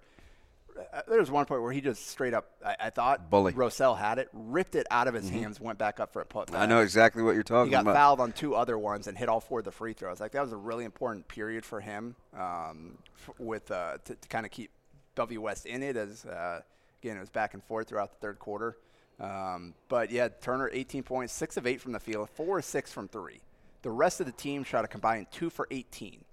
uh, 0.93 1.01
there 1.07 1.19
was 1.19 1.29
one 1.29 1.45
point 1.45 1.61
where 1.61 1.71
he 1.71 1.81
just 1.81 2.07
straight 2.07 2.33
up, 2.33 2.51
I, 2.65 2.75
I 2.79 2.89
thought 2.89 3.29
Bully. 3.29 3.53
Rosell 3.53 3.97
had 3.97 4.17
it, 4.17 4.29
ripped 4.33 4.75
it 4.75 4.87
out 4.89 5.07
of 5.07 5.13
his 5.13 5.29
hands, 5.29 5.59
went 5.59 5.77
back 5.77 5.99
up 5.99 6.13
for 6.13 6.21
a 6.21 6.25
put. 6.25 6.53
I 6.53 6.65
know 6.65 6.79
exactly 6.79 7.21
what 7.21 7.35
you're 7.35 7.43
talking 7.43 7.73
about. 7.73 7.79
He 7.81 7.83
got 7.85 7.91
about. 7.91 7.95
fouled 7.95 8.19
on 8.21 8.31
two 8.31 8.55
other 8.55 8.77
ones 8.77 9.07
and 9.07 9.17
hit 9.17 9.29
all 9.29 9.39
four 9.39 9.59
of 9.59 9.65
the 9.65 9.71
free 9.71 9.93
throws. 9.93 10.19
Like 10.19 10.31
that 10.31 10.41
was 10.41 10.53
a 10.53 10.57
really 10.57 10.85
important 10.85 11.27
period 11.27 11.65
for 11.65 11.81
him 11.81 12.15
um, 12.37 12.97
f- 13.17 13.35
with 13.39 13.71
uh, 13.71 13.97
to, 14.05 14.15
to 14.15 14.27
kind 14.29 14.45
of 14.45 14.51
keep 14.51 14.71
W 15.15 15.41
West 15.41 15.65
in 15.65 15.83
it. 15.83 15.97
As 15.97 16.25
uh, 16.25 16.61
again, 17.01 17.17
it 17.17 17.21
was 17.21 17.29
back 17.29 17.53
and 17.53 17.63
forth 17.63 17.87
throughout 17.87 18.11
the 18.11 18.17
third 18.19 18.39
quarter. 18.39 18.77
Um, 19.19 19.73
but 19.89 20.11
yeah, 20.11 20.29
Turner 20.41 20.69
18 20.71 21.03
points, 21.03 21.33
six 21.33 21.57
of 21.57 21.67
eight 21.67 21.81
from 21.81 21.91
the 21.91 21.99
field, 21.99 22.29
four 22.29 22.57
or 22.57 22.61
six 22.61 22.91
from 22.91 23.07
three. 23.07 23.39
The 23.81 23.91
rest 23.91 24.19
of 24.19 24.25
the 24.25 24.31
team 24.31 24.63
shot 24.63 24.85
a 24.85 24.87
combined 24.87 25.27
two 25.31 25.49
for 25.49 25.67
18. 25.71 26.23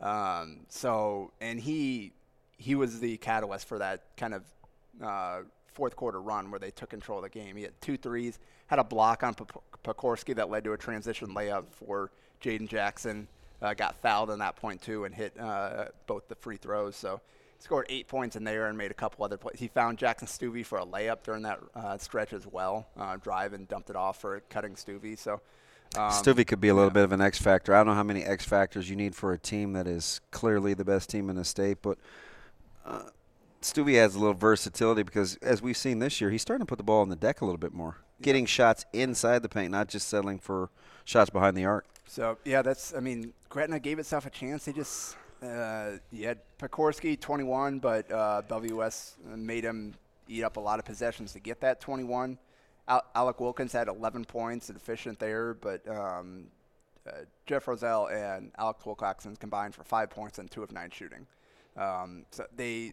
Um, 0.00 0.60
so 0.68 1.30
and 1.40 1.60
he 1.60 2.12
he 2.58 2.74
was 2.74 3.00
the 3.00 3.16
catalyst 3.18 3.66
for 3.66 3.78
that 3.78 4.02
kind 4.16 4.34
of 4.34 4.42
uh, 5.02 5.40
fourth 5.72 5.96
quarter 5.96 6.20
run 6.20 6.50
where 6.50 6.60
they 6.60 6.70
took 6.70 6.90
control 6.90 7.18
of 7.18 7.24
the 7.24 7.30
game. 7.30 7.56
He 7.56 7.62
had 7.62 7.80
two 7.80 7.96
threes, 7.96 8.38
had 8.66 8.78
a 8.78 8.84
block 8.84 9.22
on 9.22 9.34
P- 9.34 9.44
Pekorski 9.84 10.34
that 10.36 10.50
led 10.50 10.64
to 10.64 10.72
a 10.72 10.78
transition 10.78 11.28
layup 11.28 11.64
for 11.70 12.10
Jaden 12.42 12.68
Jackson. 12.68 13.28
Uh, 13.60 13.74
got 13.74 13.94
fouled 13.96 14.30
on 14.30 14.40
that 14.40 14.56
point 14.56 14.82
too 14.82 15.04
and 15.04 15.14
hit 15.14 15.38
uh, 15.38 15.86
both 16.08 16.26
the 16.28 16.34
free 16.34 16.56
throws. 16.56 16.96
So 16.96 17.20
scored 17.62 17.86
eight 17.88 18.08
points 18.08 18.34
in 18.34 18.42
there 18.42 18.66
and 18.66 18.76
made 18.76 18.90
a 18.90 18.94
couple 18.94 19.24
other 19.24 19.36
plays. 19.36 19.58
He 19.58 19.68
found 19.68 19.96
Jackson 19.96 20.26
Stuvey 20.26 20.66
for 20.66 20.78
a 20.78 20.84
layup 20.84 21.22
during 21.22 21.42
that 21.42 21.60
uh, 21.74 21.96
stretch 21.96 22.32
as 22.32 22.46
well. 22.46 22.88
Uh, 22.98 23.16
drive 23.16 23.52
and 23.52 23.68
dumped 23.68 23.88
it 23.88 23.96
off 23.96 24.20
for 24.20 24.40
cutting 24.50 24.74
Stuvey. 24.74 25.18
So. 25.18 25.40
Um, 25.94 26.10
Stuvey 26.10 26.46
could 26.46 26.60
be 26.60 26.68
a 26.68 26.74
little 26.74 26.90
bit 26.90 27.04
of 27.04 27.12
an 27.12 27.20
X 27.20 27.38
factor. 27.38 27.74
I 27.74 27.78
don't 27.78 27.88
know 27.88 27.94
how 27.94 28.02
many 28.02 28.24
X 28.24 28.44
factors 28.44 28.88
you 28.88 28.96
need 28.96 29.14
for 29.14 29.32
a 29.32 29.38
team 29.38 29.74
that 29.74 29.86
is 29.86 30.20
clearly 30.30 30.74
the 30.74 30.84
best 30.84 31.10
team 31.10 31.28
in 31.28 31.36
the 31.36 31.44
state, 31.44 31.78
but 31.82 31.98
uh, 32.86 33.02
Stuvey 33.60 33.94
has 33.96 34.14
a 34.14 34.18
little 34.18 34.34
versatility 34.34 35.02
because, 35.02 35.36
as 35.36 35.62
we've 35.62 35.76
seen 35.76 35.98
this 35.98 36.20
year, 36.20 36.30
he's 36.30 36.42
starting 36.42 36.66
to 36.66 36.68
put 36.68 36.78
the 36.78 36.84
ball 36.84 37.02
on 37.02 37.10
the 37.10 37.16
deck 37.16 37.42
a 37.42 37.44
little 37.44 37.58
bit 37.58 37.74
more, 37.74 37.98
getting 38.22 38.46
shots 38.46 38.86
inside 38.94 39.42
the 39.42 39.48
paint, 39.48 39.70
not 39.70 39.88
just 39.88 40.08
settling 40.08 40.38
for 40.38 40.70
shots 41.04 41.30
behind 41.30 41.56
the 41.56 41.64
arc. 41.66 41.84
So 42.06 42.38
yeah, 42.44 42.62
that's. 42.62 42.94
I 42.94 43.00
mean, 43.00 43.34
Gretna 43.50 43.78
gave 43.78 43.98
itself 43.98 44.24
a 44.24 44.30
chance. 44.30 44.64
They 44.64 44.72
just 44.72 45.16
uh, 45.42 45.98
you 46.10 46.26
had 46.26 46.38
Pekorski 46.58 47.18
21, 47.18 47.78
but 47.78 48.10
uh, 48.10 48.42
West 48.72 49.16
made 49.24 49.64
him 49.64 49.94
eat 50.28 50.44
up 50.44 50.56
a 50.56 50.60
lot 50.60 50.78
of 50.78 50.84
possessions 50.84 51.32
to 51.32 51.40
get 51.40 51.60
that 51.60 51.80
21. 51.80 52.38
Al- 52.88 53.04
Alec 53.14 53.40
Wilkins 53.40 53.72
had 53.72 53.88
11 53.88 54.24
points, 54.24 54.70
efficient 54.70 55.18
there, 55.18 55.54
but 55.54 55.86
um, 55.88 56.46
uh, 57.06 57.12
Jeff 57.46 57.66
Roselle 57.66 58.06
and 58.06 58.52
Alex 58.58 58.84
Wilcoxon 58.84 59.38
combined 59.38 59.74
for 59.74 59.84
five 59.84 60.10
points 60.10 60.38
and 60.38 60.50
two 60.50 60.62
of 60.62 60.72
nine 60.72 60.90
shooting. 60.90 61.26
Um, 61.76 62.24
so 62.30 62.46
they 62.54 62.92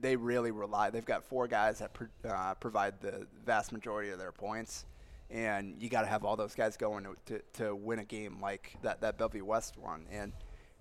they 0.00 0.14
really 0.14 0.52
rely. 0.52 0.90
They've 0.90 1.04
got 1.04 1.24
four 1.24 1.48
guys 1.48 1.80
that 1.80 1.90
uh, 2.28 2.54
provide 2.54 3.00
the 3.00 3.26
vast 3.44 3.72
majority 3.72 4.10
of 4.10 4.18
their 4.18 4.30
points, 4.30 4.84
and 5.30 5.74
you 5.80 5.88
got 5.88 6.02
to 6.02 6.06
have 6.06 6.24
all 6.24 6.36
those 6.36 6.54
guys 6.54 6.76
going 6.76 7.04
to, 7.04 7.16
to, 7.26 7.42
to 7.54 7.74
win 7.74 7.98
a 7.98 8.04
game 8.04 8.38
like 8.40 8.76
that 8.82 9.00
that 9.00 9.18
Bellevue 9.18 9.44
West 9.44 9.76
one. 9.76 10.06
And 10.10 10.32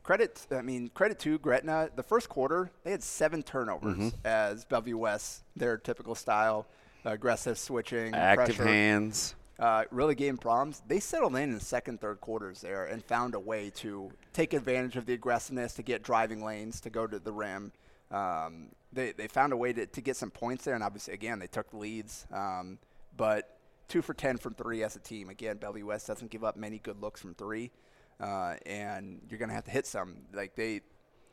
credit, 0.07 0.47
I 0.51 0.61
mean 0.61 0.89
credit 0.93 1.19
to 1.19 1.37
Gretna. 1.37 1.89
The 1.95 2.01
first 2.01 2.29
quarter 2.29 2.71
they 2.83 2.91
had 2.91 3.03
seven 3.03 3.43
turnovers 3.43 4.13
as 4.23 4.63
Bellevue 4.63 4.97
West, 4.97 5.43
their 5.55 5.77
typical 5.77 6.15
style, 6.15 6.65
aggressive 7.03 7.57
switching, 7.57 8.15
Active 8.15 8.55
pressure 8.55 8.71
hands. 8.71 9.35
uh, 9.59 9.83
really 9.91 10.15
gave 10.15 10.39
problems. 10.39 10.81
They 10.87 11.01
settled 11.01 11.35
in 11.35 11.43
in 11.43 11.55
the 11.55 11.59
second, 11.59 11.99
third 11.99 12.21
quarters 12.21 12.61
there 12.61 12.85
and 12.85 13.03
found 13.03 13.35
a 13.35 13.39
way 13.39 13.69
to 13.75 14.09
take 14.31 14.53
advantage 14.53 14.95
of 14.95 15.05
the 15.05 15.13
aggressiveness 15.13 15.73
to 15.73 15.83
get 15.83 16.03
driving 16.03 16.43
lanes 16.43 16.79
to 16.81 16.89
go 16.89 17.05
to 17.05 17.19
the 17.19 17.33
rim. 17.33 17.73
Um, 18.09 18.67
they, 18.93 19.11
they 19.11 19.27
found 19.27 19.51
a 19.51 19.57
way 19.57 19.73
to, 19.73 19.85
to 19.85 20.01
get 20.01 20.15
some 20.15 20.31
points 20.31 20.63
there, 20.63 20.73
and 20.73 20.83
obviously, 20.83 21.13
again, 21.13 21.39
they 21.39 21.47
took 21.47 21.73
leads. 21.73 22.25
Um, 22.31 22.79
but 23.17 23.57
two 23.89 24.01
for 24.01 24.13
10 24.13 24.37
from 24.37 24.53
three 24.53 24.83
as 24.83 24.95
a 24.95 24.99
team. 24.99 25.29
Again, 25.29 25.57
Bellevue 25.57 25.85
West 25.85 26.07
doesn't 26.07 26.31
give 26.31 26.45
up 26.45 26.55
many 26.55 26.79
good 26.79 27.01
looks 27.01 27.21
from 27.21 27.33
three, 27.33 27.71
uh, 28.19 28.55
and 28.65 29.21
you're 29.29 29.39
going 29.39 29.49
to 29.49 29.55
have 29.55 29.65
to 29.65 29.71
hit 29.71 29.85
some. 29.85 30.15
Like 30.33 30.55
they, 30.55 30.81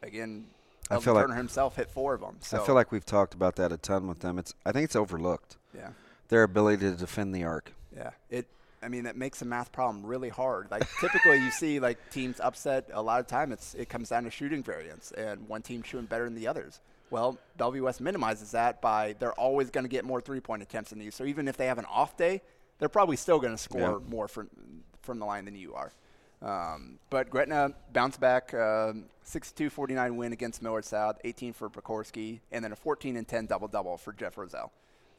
again, 0.02 0.46
I 0.90 0.98
feel 0.98 1.14
like- 1.14 1.30
himself 1.30 1.76
hit 1.76 1.90
four 1.90 2.14
of 2.14 2.20
them. 2.20 2.36
So, 2.40 2.60
I 2.62 2.66
feel 2.66 2.74
like 2.74 2.92
we've 2.92 3.04
talked 3.06 3.34
about 3.34 3.56
that 3.56 3.72
a 3.72 3.76
ton 3.76 4.06
with 4.06 4.20
them. 4.20 4.38
It's 4.38 4.54
I 4.66 4.72
think 4.72 4.84
it's 4.84 4.96
overlooked. 4.96 5.56
yeah. 5.74 5.90
Their 6.28 6.42
ability 6.42 6.78
to 6.90 6.96
defend 6.96 7.34
the 7.34 7.44
arc. 7.44 7.72
Yeah, 7.94 8.10
it. 8.30 8.48
I 8.82 8.88
mean, 8.88 9.04
that 9.04 9.16
makes 9.16 9.38
the 9.38 9.44
math 9.46 9.72
problem 9.72 10.04
really 10.04 10.28
hard. 10.30 10.70
Like 10.70 10.86
typically, 11.00 11.36
you 11.38 11.50
see 11.50 11.80
like 11.80 11.98
teams 12.10 12.40
upset. 12.40 12.90
A 12.92 13.00
lot 13.00 13.20
of 13.20 13.26
time, 13.26 13.52
it's 13.52 13.74
it 13.74 13.88
comes 13.88 14.08
down 14.08 14.24
to 14.24 14.30
shooting 14.30 14.62
variance, 14.62 15.10
and 15.12 15.46
one 15.48 15.62
team 15.62 15.82
shooting 15.82 16.06
better 16.06 16.24
than 16.24 16.34
the 16.34 16.46
others. 16.48 16.80
Well, 17.10 17.38
Bellevue 17.58 17.84
West 17.84 18.00
minimizes 18.00 18.50
that 18.52 18.80
by 18.80 19.14
they're 19.18 19.34
always 19.34 19.70
going 19.70 19.84
to 19.84 19.88
get 19.90 20.04
more 20.04 20.20
three-point 20.20 20.62
attempts 20.62 20.90
than 20.90 21.00
you. 21.00 21.10
So 21.10 21.24
even 21.24 21.46
if 21.46 21.56
they 21.56 21.66
have 21.66 21.78
an 21.78 21.84
off 21.84 22.16
day, 22.16 22.42
they're 22.78 22.88
probably 22.88 23.16
still 23.16 23.38
going 23.38 23.52
to 23.54 23.62
score 23.62 23.80
Yeah. 24.02 24.10
more 24.10 24.26
from 24.28 24.48
from 25.02 25.18
the 25.18 25.26
line 25.26 25.44
than 25.44 25.54
you 25.56 25.74
are. 25.74 25.92
Um, 26.44 26.98
but 27.08 27.30
Gretna 27.30 27.72
bounced 27.92 28.20
back, 28.20 28.52
um, 28.52 29.06
62-49 29.24 30.16
win 30.16 30.32
against 30.34 30.62
Millard 30.62 30.84
South, 30.84 31.18
18 31.24 31.54
for 31.54 31.70
Pekorski, 31.70 32.40
and 32.52 32.62
then 32.62 32.70
a 32.70 32.76
14 32.76 33.16
and 33.16 33.26
10 33.26 33.46
double-double 33.46 33.96
for 33.96 34.12
Jeff 34.12 34.36
Roselle. 34.36 34.70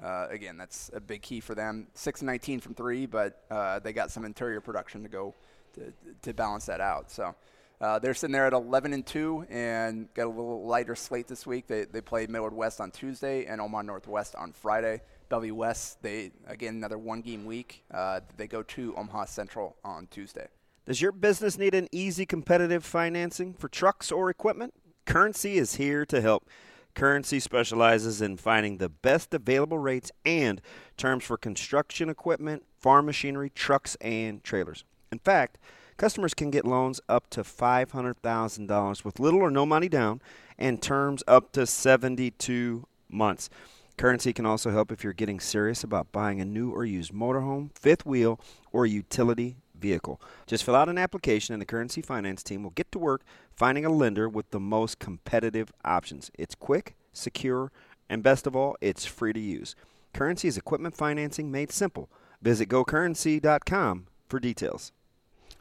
Uh, 0.02 0.28
again, 0.30 0.58
that's 0.58 0.92
a 0.94 1.00
big 1.00 1.24
key 1.24 1.40
for 1.40 1.56
them. 1.56 1.88
6 1.96 2.22
and 2.22 2.28
19 2.28 2.60
from 2.60 2.76
three, 2.76 3.08
but 3.08 3.44
uh, 3.50 3.80
they 3.80 3.92
got 3.92 4.12
some 4.12 4.24
interior 4.24 4.62
production 4.62 5.02
to 5.02 5.10
go 5.10 5.34
to, 5.74 5.92
to 6.22 6.34
balance 6.34 6.68
that 6.68 6.80
out. 6.80 7.10
So 7.10 7.34
uh, 7.82 7.98
they're 7.98 8.14
sitting 8.14 8.34
there 8.34 8.46
at 8.46 8.54
11 8.54 8.94
and 8.94 9.06
2 9.06 9.48
and 9.50 10.14
got 10.14 10.26
a 10.26 10.30
little 10.30 10.66
lighter 10.68 10.96
slate 10.96 11.28
this 11.28 11.48
week. 11.48 11.66
They, 11.66 11.86
they 11.86 12.02
play 12.02 12.28
Millard 12.28 12.54
West 12.54 12.80
on 12.80 12.92
Tuesday 12.92 13.46
and 13.46 13.60
Omaha 13.60 13.84
Northwest 13.84 14.36
on 14.36 14.52
Friday. 14.52 15.02
Bellevue 15.30 15.56
West, 15.56 16.04
they 16.04 16.32
again 16.46 16.76
another 16.76 17.00
one 17.00 17.22
game 17.22 17.46
week. 17.46 17.84
Uh, 17.92 18.20
they 18.38 18.46
go 18.46 18.62
to 18.62 18.96
Omaha 18.96 19.26
Central 19.26 19.76
on 19.84 20.08
Tuesday. 20.12 20.48
Does 20.86 21.02
your 21.02 21.12
business 21.12 21.58
need 21.58 21.74
an 21.74 21.88
easy 21.92 22.28
competitive 22.28 22.86
financing 22.86 23.56
for 23.56 23.68
trucks 23.68 24.12
or 24.12 24.30
equipment? 24.30 24.76
Currency 25.08 25.58
is 25.58 25.76
here 25.76 26.06
to 26.06 26.22
help. 26.22 26.48
Currency 26.94 27.40
specializes 27.40 28.22
in 28.22 28.38
finding 28.38 28.78
the 28.78 28.90
best 28.90 29.34
available 29.34 29.80
rates 29.80 30.12
and 30.24 30.62
terms 30.96 31.24
for 31.24 31.38
construction 31.38 32.08
equipment, 32.08 32.66
farm 32.78 33.08
machinery, 33.08 33.50
trucks, 33.50 33.98
and 34.00 34.44
trailers. 34.44 34.84
In 35.12 35.18
fact, 35.18 35.58
customers 35.98 36.36
can 36.36 36.52
get 36.52 36.66
loans 36.66 37.02
up 37.10 37.32
to 37.32 37.42
$500,000 37.42 39.04
with 39.04 39.20
little 39.20 39.42
or 39.42 39.50
no 39.50 39.66
money 39.66 39.90
down 39.90 40.22
and 40.56 40.84
terms 40.84 41.24
up 41.28 41.52
to 41.54 41.66
72 41.66 42.86
months. 43.10 43.50
Currency 43.98 44.34
can 44.34 44.46
also 44.46 44.70
help 44.70 44.92
if 44.92 45.04
you're 45.04 45.14
getting 45.14 45.40
serious 45.40 45.84
about 45.84 46.12
buying 46.12 46.40
a 46.40 46.46
new 46.46 46.70
or 46.70 46.86
used 46.86 47.12
motorhome, 47.12 47.76
fifth 47.76 48.06
wheel, 48.06 48.40
or 48.72 48.86
utility 48.86 49.58
vehicle. 49.80 50.22
Just 50.48 50.64
fill 50.64 50.76
out 50.76 50.90
an 50.90 50.98
application 50.98 51.54
and 51.54 51.62
the 51.62 51.66
Currency 51.66 52.02
Finance 52.02 52.44
team 52.44 52.64
will 52.64 52.72
get 52.72 52.92
to 52.92 53.00
work 53.00 53.22
finding 53.56 53.86
a 53.86 53.90
lender 53.90 54.28
with 54.28 54.50
the 54.52 54.60
most 54.60 55.00
competitive 55.00 55.72
options. 55.84 56.32
It's 56.38 56.56
quick, 56.56 56.96
secure, 57.14 57.72
and 58.10 58.22
best 58.22 58.46
of 58.46 58.56
all, 58.56 58.76
it's 58.82 59.06
free 59.06 59.34
to 59.34 59.40
use. 59.40 59.76
Currency 60.14 60.48
is 60.48 60.58
equipment 60.58 60.96
financing 60.96 61.52
made 61.52 61.72
simple. 61.72 62.10
Visit 62.42 62.70
gocurrency.com 62.70 64.08
for 64.28 64.40
details. 64.40 64.92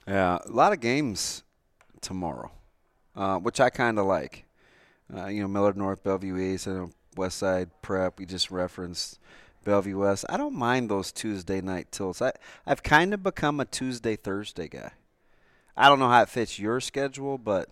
Yeah, 0.07 0.39
a 0.45 0.51
lot 0.51 0.73
of 0.73 0.81
games 0.81 1.43
tomorrow, 2.01 2.53
uh, 3.17 3.39
which 3.39 3.61
I 3.61 3.71
kind 3.71 3.99
of 3.99 4.07
like. 4.07 4.45
Uh, 5.15 5.27
you 5.27 5.43
know, 5.43 5.49
Millard 5.49 5.77
North, 5.77 6.03
Bellevue 6.03 6.37
East, 6.39 6.67
and 6.67 6.93
West 7.17 7.39
Side 7.39 7.71
Prep. 7.83 8.19
We 8.19 8.27
just 8.27 8.51
referenced 8.51 9.19
Bellevue 9.65 9.99
West. 9.99 10.25
I 10.29 10.37
don't 10.37 10.55
mind 10.55 10.91
those 10.91 11.11
Tuesday 11.13 11.61
night 11.61 11.91
tilts. 11.91 12.23
I 12.23 12.33
I've 12.67 12.83
kind 12.83 13.13
of 13.15 13.23
become 13.23 13.61
a 13.61 13.65
Tuesday 13.65 14.17
Thursday 14.17 14.69
guy. 14.69 14.93
I 15.77 15.89
don't 15.89 15.99
know 15.99 16.09
how 16.09 16.23
it 16.23 16.29
fits 16.29 16.59
your 16.59 16.81
schedule, 16.81 17.37
but 17.39 17.69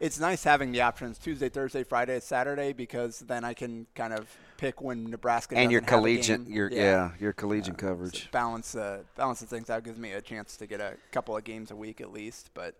It's 0.00 0.18
nice 0.20 0.44
having 0.44 0.70
the 0.72 0.80
options 0.82 1.18
Tuesday, 1.18 1.48
Thursday, 1.48 1.82
Friday, 1.84 2.20
Saturday 2.20 2.72
because 2.72 3.20
then 3.20 3.44
I 3.44 3.52
can 3.54 3.86
kind 3.94 4.12
of 4.12 4.28
pick 4.56 4.80
when 4.80 5.10
Nebraska 5.10 5.56
and 5.56 5.70
your 5.72 5.80
doesn't 5.80 5.90
have 5.92 5.98
a 5.98 6.02
collegiate, 6.02 6.48
your 6.48 6.70
yeah, 6.72 7.10
your 7.18 7.32
collegiate 7.32 7.78
coverage. 7.78 8.22
So 8.24 8.28
balance 8.32 8.74
uh, 8.74 9.00
balance 9.16 9.40
the 9.40 9.46
things 9.46 9.70
out 9.70 9.84
gives 9.84 9.98
me 9.98 10.12
a 10.12 10.20
chance 10.20 10.56
to 10.58 10.66
get 10.66 10.80
a 10.80 10.94
couple 11.12 11.36
of 11.36 11.44
games 11.44 11.70
a 11.70 11.76
week 11.76 12.00
at 12.00 12.12
least. 12.12 12.50
But 12.54 12.74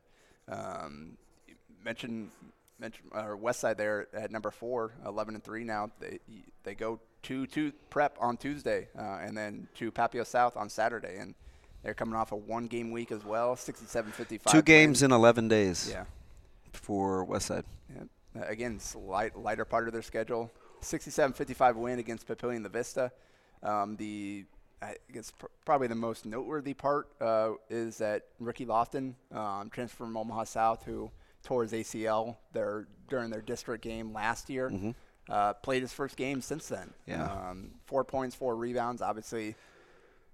um, 0.48 1.16
you 1.46 1.54
mention 1.84 2.30
mention 2.30 2.30
or 3.12 3.36
West 3.36 3.60
Side 3.60 3.76
there 3.78 4.08
at 4.12 4.30
number 4.30 4.50
four, 4.50 4.92
11 5.04 5.34
and 5.34 5.42
three 5.44 5.64
now. 5.64 5.90
They 6.00 6.18
they 6.62 6.74
go 6.74 7.00
to 7.22 7.46
to 7.48 7.72
prep 7.90 8.16
on 8.20 8.36
Tuesday 8.36 8.88
uh, 8.98 9.18
and 9.22 9.36
then 9.36 9.68
to 9.76 9.90
Papio 9.90 10.24
South 10.26 10.56
on 10.56 10.68
Saturday, 10.68 11.16
and 11.18 11.34
they're 11.82 11.94
coming 11.94 12.14
off 12.14 12.32
a 12.32 12.36
one 12.36 12.66
game 12.66 12.90
week 12.90 13.10
as 13.12 13.24
well, 13.24 13.54
67-55. 13.56 14.44
Two 14.50 14.62
games 14.62 15.02
in 15.02 15.12
11 15.12 15.48
days 15.48 15.88
Yeah. 15.90 16.04
for 16.72 17.24
West 17.24 17.46
Side. 17.46 17.64
Yeah. 17.94 18.02
Uh, 18.42 18.44
Again, 18.46 18.78
slight 18.80 19.36
lighter 19.36 19.64
part 19.64 19.86
of 19.86 19.92
their 19.92 20.02
schedule. 20.02 20.50
67-55 20.82 21.74
win 21.76 21.98
against 21.98 22.26
Papillion 22.28 22.62
La 22.62 22.68
Vista. 22.68 23.10
Um, 23.62 23.96
the 23.96 24.44
I 24.80 24.94
guess 25.12 25.32
pr- 25.32 25.46
probably 25.64 25.88
the 25.88 25.96
most 25.96 26.24
noteworthy 26.24 26.72
part 26.74 27.08
uh, 27.20 27.50
is 27.68 27.98
that 27.98 28.26
Ricky 28.38 28.64
Lofton, 28.64 29.14
um, 29.32 29.70
transfer 29.70 30.04
from 30.04 30.16
Omaha 30.16 30.44
South, 30.44 30.84
who 30.84 31.10
his 31.46 31.72
ACL 31.72 32.36
their, 32.52 32.86
during 33.08 33.30
their 33.30 33.40
district 33.40 33.82
game 33.82 34.12
last 34.12 34.50
year. 34.50 34.94
Uh, 35.28 35.52
played 35.52 35.82
his 35.82 35.92
first 35.92 36.16
game 36.16 36.40
since 36.40 36.68
then. 36.68 36.90
Yeah. 37.06 37.24
Um, 37.24 37.72
four 37.86 38.02
points, 38.02 38.34
four 38.34 38.56
rebounds. 38.56 39.02
Obviously, 39.02 39.56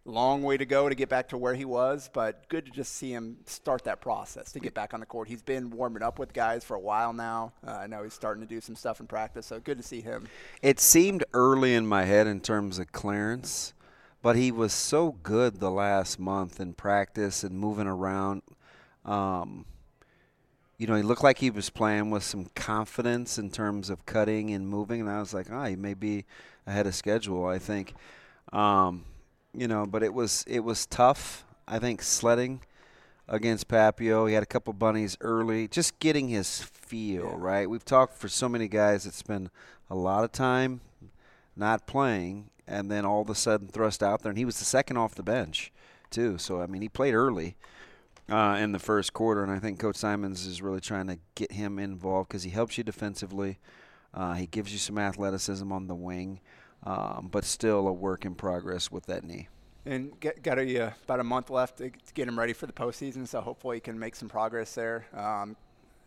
long 0.05 0.43
way 0.43 0.57
to 0.57 0.67
go 0.67 0.89
to 0.89 0.95
get 0.95 1.09
back 1.09 1.29
to 1.31 1.39
where 1.39 1.55
he 1.55 1.65
was, 1.65 2.11
but 2.13 2.49
good 2.49 2.67
to 2.67 2.71
just 2.71 2.93
see 2.95 3.11
him 3.11 3.39
start 3.47 3.85
that 3.85 4.01
process 4.01 4.53
to 4.53 4.61
get 4.61 4.75
back 4.75 4.95
on 4.95 5.01
the 5.01 5.07
court. 5.07 5.29
He's 5.29 5.43
been 5.43 5.71
warming 5.71 6.03
up 6.03 6.19
with 6.19 6.33
guys 6.33 6.63
for 6.63 6.75
a 6.77 6.81
while 6.81 7.13
now. 7.13 7.53
Uh, 7.67 7.73
I 7.73 7.87
know 7.87 8.03
he's 8.03 8.15
starting 8.15 8.43
to 8.43 8.49
do 8.49 8.61
some 8.61 8.77
stuff 8.77 9.01
in 9.01 9.07
practice, 9.07 9.47
so 9.47 9.61
good 9.61 9.79
to 9.79 9.83
see 9.83 10.01
him. 10.01 10.29
It 10.63 10.79
seemed 10.79 11.25
early 11.33 11.75
in 11.75 11.87
my 11.87 12.05
head 12.05 12.27
in 12.27 12.41
terms 12.41 12.79
of 12.79 12.93
clearance, 12.93 13.73
but 14.23 14.37
he 14.37 14.53
was 14.53 14.73
so 14.73 15.13
good 15.23 15.59
the 15.59 15.71
last 15.71 16.19
month 16.19 16.61
in 16.61 16.75
practice 16.75 17.43
and 17.43 17.59
moving 17.59 17.87
around. 17.87 18.43
Um, 19.05 19.65
you 20.79 20.87
know, 20.87 20.97
he 20.97 21.03
looked 21.03 21.23
like 21.23 21.39
he 21.39 21.51
was 21.51 21.71
playing 21.71 22.11
with 22.11 22.25
some 22.25 22.47
confidence 22.55 23.39
in 23.39 23.51
terms 23.51 23.91
of 23.91 24.05
cutting 24.07 24.51
and 24.51 24.69
moving, 24.69 25.01
and 25.01 25.11
I 25.11 25.21
was 25.21 25.33
like, 25.33 25.47
ah, 25.51 25.67
he 25.67 25.77
may 25.77 25.95
be 25.95 26.25
ahead 26.67 26.87
of 26.87 26.95
schedule. 26.95 27.47
I 27.47 27.59
think, 27.59 27.95
um, 28.53 29.05
you 29.53 29.69
know, 29.69 29.87
but 29.87 30.03
it 30.03 30.13
was 30.13 30.45
it 30.49 30.61
was 30.61 30.87
tough. 30.87 31.45
I 31.69 31.79
think 31.79 32.03
sledding 32.03 32.61
against 33.29 33.69
Papio, 33.69 34.29
he 34.29 34.35
had 34.35 34.43
a 34.43 34.47
couple 34.47 34.73
bunnies 34.73 35.17
early, 35.21 35.69
just 35.69 35.99
getting 36.01 36.29
his 36.29 36.63
feel 36.63 37.37
right. 37.37 37.71
We've 37.71 37.85
talked 37.85 38.19
for 38.19 38.29
so 38.29 38.49
many 38.49 38.69
guys 38.69 39.05
that 39.05 39.15
spend 39.15 39.51
a 39.89 39.95
lot 39.95 40.25
of 40.25 40.33
time 40.33 40.81
not 41.57 41.87
playing, 41.87 42.51
and 42.67 42.91
then 42.91 43.05
all 43.05 43.23
of 43.23 43.31
a 43.31 43.35
sudden 43.35 43.69
thrust 43.69 44.03
out 44.03 44.23
there, 44.23 44.31
and 44.31 44.39
he 44.39 44.45
was 44.45 44.59
the 44.59 44.65
second 44.65 44.97
off 44.97 45.15
the 45.15 45.23
bench 45.23 45.73
too. 46.11 46.37
So 46.37 46.61
I 46.61 46.67
mean, 46.67 46.83
he 46.83 46.89
played 46.89 47.15
early 47.15 47.55
uh, 48.31 48.57
in 48.61 48.73
the 48.73 48.79
first 48.79 49.13
quarter, 49.13 49.43
and 49.43 49.53
I 49.53 49.59
think 49.59 49.79
Coach 49.79 49.97
Simons 49.97 50.47
is 50.47 50.63
really 50.63 50.81
trying 50.81 51.07
to 51.09 51.19
get 51.35 51.53
him 51.53 51.79
involved 51.79 52.29
because 52.29 52.43
he 52.43 52.51
helps 52.51 52.79
you 52.79 52.85
defensively. 52.85 53.59
Uh, 54.15 54.35
he 54.35 54.47
gives 54.47 54.73
you 54.73 54.79
some 54.79 54.99
athleticism 54.99 55.71
on 55.71 55.87
the 55.89 55.95
wing, 55.95 56.41
um, 56.85 57.29
but 57.31 57.45
still 57.45 57.87
a 57.87 57.93
work 57.93 58.25
in 58.25 58.35
progress 58.35 58.91
with 58.91 59.07
that 59.07 59.25
knee. 59.25 59.49
And 59.87 60.19
get, 60.21 60.43
got 60.43 60.59
a, 60.59 60.87
uh, 60.87 60.91
about 61.05 61.21
a 61.21 61.25
month 61.25 61.51
left 61.51 61.79
to, 61.79 61.91
get 62.15 62.27
him 62.27 62.39
ready 62.39 62.55
for 62.55 62.67
the 62.67 62.73
postseason, 62.73 63.29
so 63.29 63.41
hopefully 63.41 63.77
he 63.77 63.81
can 63.81 63.99
make 63.99 64.17
some 64.17 64.29
progress 64.29 64.75
there. 64.75 65.07
Um, 65.15 65.57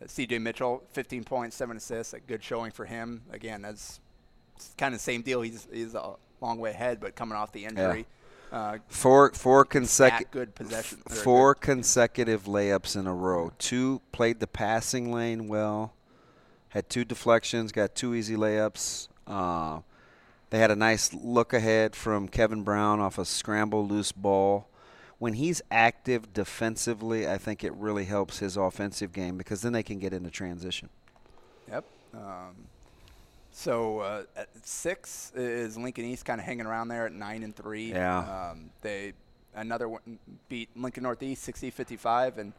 C.J. 0.04 0.38
Mitchell, 0.38 0.82
15 0.92 1.24
points, 1.24 1.56
seven 1.56 1.76
assists, 1.76 2.12
a 2.12 2.20
good 2.20 2.42
showing 2.42 2.70
for 2.70 2.84
him. 2.84 3.22
Again, 3.30 3.62
that's 3.62 4.00
kind 4.76 4.94
of 4.94 5.00
the 5.00 5.04
same 5.04 5.22
deal. 5.22 5.42
He's 5.42 5.66
he's 5.72 5.94
a 5.94 6.14
long 6.40 6.58
way 6.58 6.70
ahead, 6.70 7.00
but 7.00 7.14
coming 7.14 7.36
off 7.36 7.52
the 7.52 7.64
injury. 7.64 8.06
Uh, 8.50 8.78
Four 8.88 9.32
four 9.32 9.64
consecutive 9.64 10.30
good 10.30 10.54
possession. 10.54 10.98
four 11.06 11.54
good- 11.54 11.60
consecutive 11.62 12.44
layups 12.44 12.96
in 12.96 13.06
a 13.06 13.14
row. 13.14 13.52
Two 13.58 14.00
played 14.12 14.40
the 14.40 14.46
passing 14.46 15.12
lane 15.12 15.48
well. 15.48 15.92
Had 16.70 16.88
two 16.88 17.04
deflections, 17.04 17.72
got 17.72 17.94
two 17.94 18.14
easy 18.14 18.36
layups. 18.36 19.08
Uh, 19.26 19.80
they 20.50 20.58
had 20.58 20.70
a 20.70 20.76
nice 20.76 21.12
look 21.12 21.52
ahead 21.52 21.94
from 21.94 22.28
Kevin 22.28 22.62
Brown 22.62 23.00
off 23.00 23.18
a 23.18 23.24
scramble 23.24 23.86
loose 23.86 24.12
ball. 24.12 24.68
When 25.18 25.34
he's 25.34 25.60
active 25.70 26.32
defensively, 26.32 27.28
I 27.28 27.38
think 27.38 27.64
it 27.64 27.74
really 27.74 28.04
helps 28.04 28.38
his 28.38 28.56
offensive 28.56 29.12
game 29.12 29.36
because 29.36 29.62
then 29.62 29.72
they 29.72 29.82
can 29.82 29.98
get 29.98 30.12
into 30.12 30.30
transition. 30.30 30.88
Yep. 31.68 31.84
Um, 32.14 32.54
so 33.58 33.98
uh, 33.98 34.22
at 34.36 34.48
six 34.62 35.32
is 35.34 35.76
Lincoln 35.76 36.04
East 36.04 36.24
kind 36.24 36.40
of 36.40 36.46
hanging 36.46 36.64
around 36.64 36.86
there 36.86 37.06
at 37.06 37.12
nine 37.12 37.42
and 37.42 37.54
three. 37.56 37.90
Yeah. 37.90 38.50
Um, 38.50 38.70
they 38.82 39.14
another 39.56 39.88
one 39.88 40.20
beat 40.48 40.68
Lincoln 40.76 41.02
Northeast 41.02 41.44
60-55, 41.44 42.38
and 42.38 42.52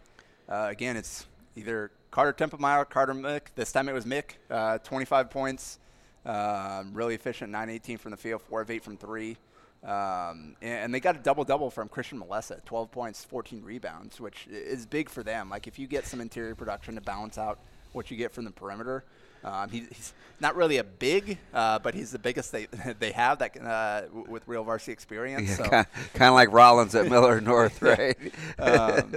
uh, 0.50 0.68
again 0.70 0.98
it's 0.98 1.26
either 1.56 1.92
Carter 2.12 2.34
Templemeyer, 2.34 2.90
Carter 2.90 3.14
Mick. 3.14 3.44
This 3.56 3.72
time 3.72 3.88
it 3.88 3.94
was 3.94 4.04
Mick. 4.04 4.32
Uh, 4.50 4.78
25 4.80 5.30
points, 5.30 5.80
um, 6.26 6.92
really 6.94 7.16
efficient, 7.16 7.54
9-18 7.54 7.98
from 7.98 8.12
the 8.12 8.18
field, 8.18 8.42
four 8.42 8.60
of 8.60 8.70
eight 8.70 8.84
from 8.84 8.98
three. 8.98 9.38
Um, 9.82 10.58
and, 10.62 10.84
and 10.84 10.94
they 10.94 11.00
got 11.00 11.16
a 11.16 11.20
double 11.20 11.46
double 11.46 11.72
from 11.72 11.88
Christian 11.88 12.20
Melessa, 12.20 12.64
12 12.66 12.92
points, 12.92 13.24
14 13.24 13.64
rebounds, 13.64 14.20
which 14.20 14.48
is 14.52 14.86
big 14.86 15.08
for 15.08 15.24
them. 15.24 15.50
Like 15.50 15.66
if 15.66 15.80
you 15.80 15.88
get 15.88 16.06
some 16.06 16.20
interior 16.20 16.56
production 16.56 16.96
to 16.96 17.02
balance 17.02 17.38
out 17.38 17.60
what 17.94 18.12
you 18.12 18.18
get 18.18 18.34
from 18.34 18.44
the 18.44 18.52
perimeter, 18.52 19.06
um, 19.44 19.70
he, 19.70 19.86
he's 19.92 20.14
not 20.40 20.56
really 20.56 20.78
a 20.78 20.84
big, 20.84 21.38
uh, 21.54 21.80
but 21.80 21.94
he's 21.94 22.12
the 22.12 22.20
biggest 22.20 22.52
they 22.52 22.68
they 23.00 23.12
have 23.12 23.40
that 23.40 23.54
can, 23.54 23.66
uh, 23.66 24.02
w- 24.08 24.26
with 24.30 24.48
real 24.48 24.64
varsity 24.64 24.92
experience. 24.92 25.56
so, 25.56 25.64
kind 25.64 25.86
of 26.22 26.34
like 26.34 26.52
Rollins 26.52 26.96
at 26.96 27.10
Millard 27.10 27.44
North, 27.46 27.82
right? 27.82 28.18
um, 28.60 29.14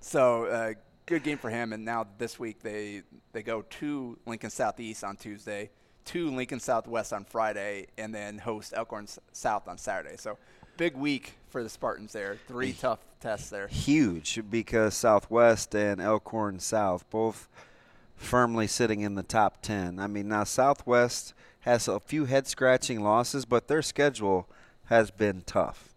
so 0.00 0.44
uh, 0.46 0.72
good 1.06 1.22
game 1.22 1.38
for 1.38 1.50
him. 1.50 1.72
And 1.72 1.84
now 1.84 2.06
this 2.18 2.38
week 2.38 2.60
they 2.62 3.02
they 3.32 3.42
go 3.42 3.62
to 3.62 4.18
Lincoln 4.26 4.50
Southeast 4.50 5.04
on 5.04 5.16
Tuesday, 5.16 5.70
to 6.06 6.30
Lincoln 6.30 6.60
Southwest 6.60 7.12
on 7.12 7.24
Friday, 7.24 7.86
and 7.98 8.14
then 8.14 8.38
host 8.38 8.74
Elkhorn 8.76 9.06
South 9.32 9.68
on 9.68 9.78
Saturday. 9.78 10.16
So 10.16 10.38
big 10.76 10.96
week 10.96 11.34
for 11.48 11.62
the 11.62 11.68
Spartans 11.68 12.12
there. 12.12 12.36
Three 12.48 12.72
tough 12.72 13.00
tests 13.20 13.48
there. 13.50 13.68
huge 13.68 14.40
because 14.50 14.94
Southwest 14.94 15.74
and 15.74 16.00
Elkhorn 16.00 16.58
South 16.58 17.08
both 17.10 17.48
firmly 18.16 18.66
sitting 18.66 19.00
in 19.00 19.14
the 19.14 19.22
top 19.22 19.62
10. 19.62 19.98
I 19.98 20.06
mean, 20.06 20.28
now 20.28 20.44
Southwest 20.44 21.34
has 21.60 21.88
a 21.88 22.00
few 22.00 22.26
head 22.26 22.46
scratching 22.46 23.00
losses, 23.00 23.44
but 23.44 23.68
their 23.68 23.82
schedule 23.82 24.48
has 24.86 25.10
been 25.10 25.42
tough, 25.46 25.94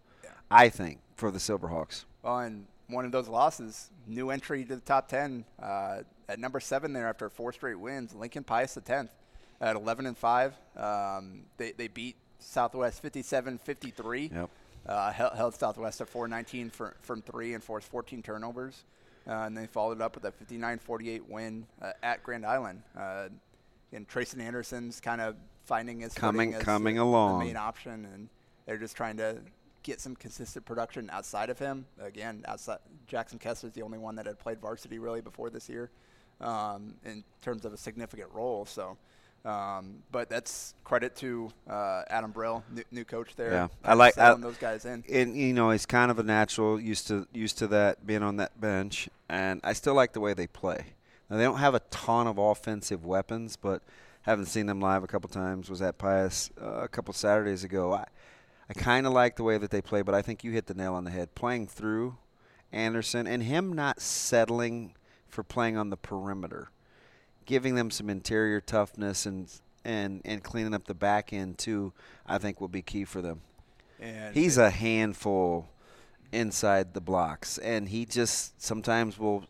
I 0.50 0.68
think, 0.68 1.00
for 1.14 1.30
the 1.30 1.38
Silverhawks. 1.38 2.04
Well, 2.22 2.38
and 2.38 2.66
one 2.88 3.04
of 3.04 3.12
those 3.12 3.28
losses, 3.28 3.90
new 4.06 4.30
entry 4.30 4.64
to 4.64 4.74
the 4.76 4.80
top 4.80 5.08
10 5.08 5.44
uh, 5.62 5.98
at 6.28 6.38
number 6.38 6.60
seven 6.60 6.92
there 6.92 7.08
after 7.08 7.28
four 7.28 7.52
straight 7.52 7.78
wins. 7.78 8.14
Lincoln 8.14 8.44
Pius 8.44 8.74
the 8.74 8.80
10th 8.80 9.10
at 9.60 9.76
11 9.76 10.06
and 10.06 10.16
5. 10.16 10.54
Um, 10.76 11.42
they, 11.56 11.72
they 11.72 11.88
beat 11.88 12.16
Southwest 12.38 13.02
57 13.02 13.58
53. 13.58 14.30
Yep. 14.32 14.50
Uh, 14.86 15.12
held, 15.12 15.32
held 15.34 15.54
Southwest 15.54 16.00
at 16.00 16.08
419 16.08 16.70
for, 16.70 16.94
from 17.02 17.20
three 17.20 17.54
and 17.54 17.62
forced 17.62 17.88
14 17.88 18.22
turnovers. 18.22 18.84
Uh, 19.28 19.42
and 19.44 19.56
they 19.56 19.66
followed 19.66 20.00
up 20.00 20.14
with 20.14 20.24
a 20.24 20.32
59 20.32 20.78
48 20.78 21.28
win 21.28 21.66
uh, 21.82 21.92
at 22.02 22.22
Grand 22.22 22.46
Island. 22.46 22.82
Uh, 22.98 23.28
and 23.92 24.08
Trayson 24.08 24.40
Anderson's 24.40 25.00
kind 25.00 25.20
of 25.20 25.36
finding 25.64 26.00
his 26.00 26.14
Coming- 26.14 26.54
as 26.54 26.62
coming 26.62 26.96
the, 26.96 27.02
along. 27.02 27.40
the 27.40 27.44
main 27.46 27.56
option, 27.56 28.06
and 28.12 28.28
they're 28.66 28.78
just 28.78 28.96
trying 28.96 29.16
to 29.18 29.38
get 29.82 30.00
some 30.00 30.16
consistent 30.16 30.64
production 30.64 31.08
outside 31.12 31.50
of 31.50 31.58
him. 31.58 31.86
Again, 32.00 32.42
outside 32.46 32.78
Jackson 33.06 33.38
Kessler's 33.38 33.72
the 33.72 33.82
only 33.82 33.98
one 33.98 34.16
that 34.16 34.26
had 34.26 34.38
played 34.38 34.60
varsity 34.60 34.98
really 34.98 35.20
before 35.20 35.50
this 35.50 35.68
year, 35.68 35.90
um, 36.40 36.94
in 37.04 37.24
terms 37.42 37.64
of 37.64 37.72
a 37.72 37.76
significant 37.76 38.30
role. 38.32 38.64
So, 38.66 38.96
um, 39.48 40.02
but 40.12 40.28
that's 40.28 40.74
credit 40.84 41.16
to 41.16 41.50
uh, 41.68 42.02
Adam 42.08 42.30
Brill, 42.30 42.62
new, 42.70 42.84
new 42.90 43.04
coach 43.04 43.34
there. 43.34 43.52
Yeah, 43.52 43.68
I 43.82 43.94
like 43.94 44.18
I, 44.18 44.34
those 44.34 44.58
guys 44.58 44.84
in. 44.84 45.02
And 45.10 45.36
you 45.36 45.54
know, 45.54 45.70
he's 45.70 45.86
kind 45.86 46.10
of 46.10 46.18
a 46.18 46.22
natural, 46.22 46.78
used 46.78 47.08
to 47.08 47.26
used 47.32 47.58
to 47.58 47.66
that 47.68 48.06
being 48.06 48.22
on 48.22 48.36
that 48.36 48.60
bench, 48.60 49.08
and 49.28 49.60
I 49.64 49.72
still 49.72 49.94
like 49.94 50.12
the 50.12 50.20
way 50.20 50.34
they 50.34 50.46
play. 50.46 50.84
Now 51.30 51.38
they 51.38 51.44
don't 51.44 51.58
have 51.58 51.74
a 51.74 51.80
ton 51.90 52.26
of 52.26 52.36
offensive 52.36 53.04
weapons, 53.04 53.56
but 53.56 53.82
haven't 54.22 54.46
seen 54.46 54.66
them 54.66 54.80
live 54.80 55.02
a 55.02 55.06
couple 55.06 55.30
times. 55.30 55.70
Was 55.70 55.80
at 55.80 55.96
Pius 55.96 56.50
uh, 56.60 56.80
a 56.82 56.88
couple 56.88 57.14
Saturdays 57.14 57.64
ago. 57.64 57.94
I 57.94 58.04
I 58.68 58.74
kind 58.74 59.06
of 59.06 59.14
like 59.14 59.36
the 59.36 59.44
way 59.44 59.56
that 59.56 59.70
they 59.70 59.80
play, 59.80 60.02
but 60.02 60.14
I 60.14 60.20
think 60.20 60.44
you 60.44 60.52
hit 60.52 60.66
the 60.66 60.74
nail 60.74 60.92
on 60.92 61.04
the 61.04 61.10
head. 61.10 61.34
Playing 61.34 61.68
through 61.68 62.18
Anderson 62.70 63.26
and 63.26 63.42
him 63.42 63.72
not 63.72 64.02
settling 64.02 64.94
for 65.26 65.42
playing 65.42 65.78
on 65.78 65.88
the 65.88 65.96
perimeter, 65.96 66.70
giving 67.48 67.74
them 67.74 67.90
some 67.90 68.10
interior 68.10 68.60
toughness 68.60 69.24
and 69.26 69.50
and 69.84 70.20
and 70.24 70.44
cleaning 70.44 70.74
up 70.74 70.84
the 70.86 70.94
back 70.94 71.32
end 71.32 71.56
too. 71.58 71.92
I 72.26 72.36
think 72.38 72.60
will 72.60 72.68
be 72.68 72.82
key 72.82 73.04
for 73.04 73.22
them. 73.22 73.40
And 73.98 74.34
He's 74.36 74.58
a 74.58 74.70
handful 74.70 75.68
inside 76.30 76.92
the 76.94 77.00
blocks, 77.00 77.56
and 77.58 77.88
he 77.88 78.04
just 78.04 78.62
sometimes 78.62 79.18
will. 79.18 79.44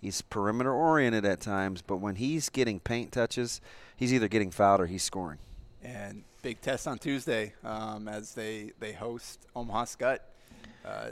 He's 0.00 0.20
perimeter 0.20 0.72
oriented 0.72 1.24
at 1.24 1.40
times, 1.40 1.80
but 1.80 1.98
when 1.98 2.16
he's 2.16 2.48
getting 2.48 2.80
paint 2.80 3.12
touches, 3.12 3.60
he's 3.96 4.12
either 4.12 4.26
getting 4.26 4.50
fouled 4.50 4.80
or 4.80 4.86
he's 4.86 5.04
scoring. 5.04 5.38
and 5.80 6.24
big 6.42 6.60
test 6.60 6.88
on 6.88 6.98
Tuesday 6.98 7.52
um, 7.62 8.08
as 8.08 8.34
they 8.34 8.72
they 8.80 8.92
host 8.92 9.46
Omaha 9.54 9.84
Skutt. 9.84 10.18
Uh, 10.84 11.10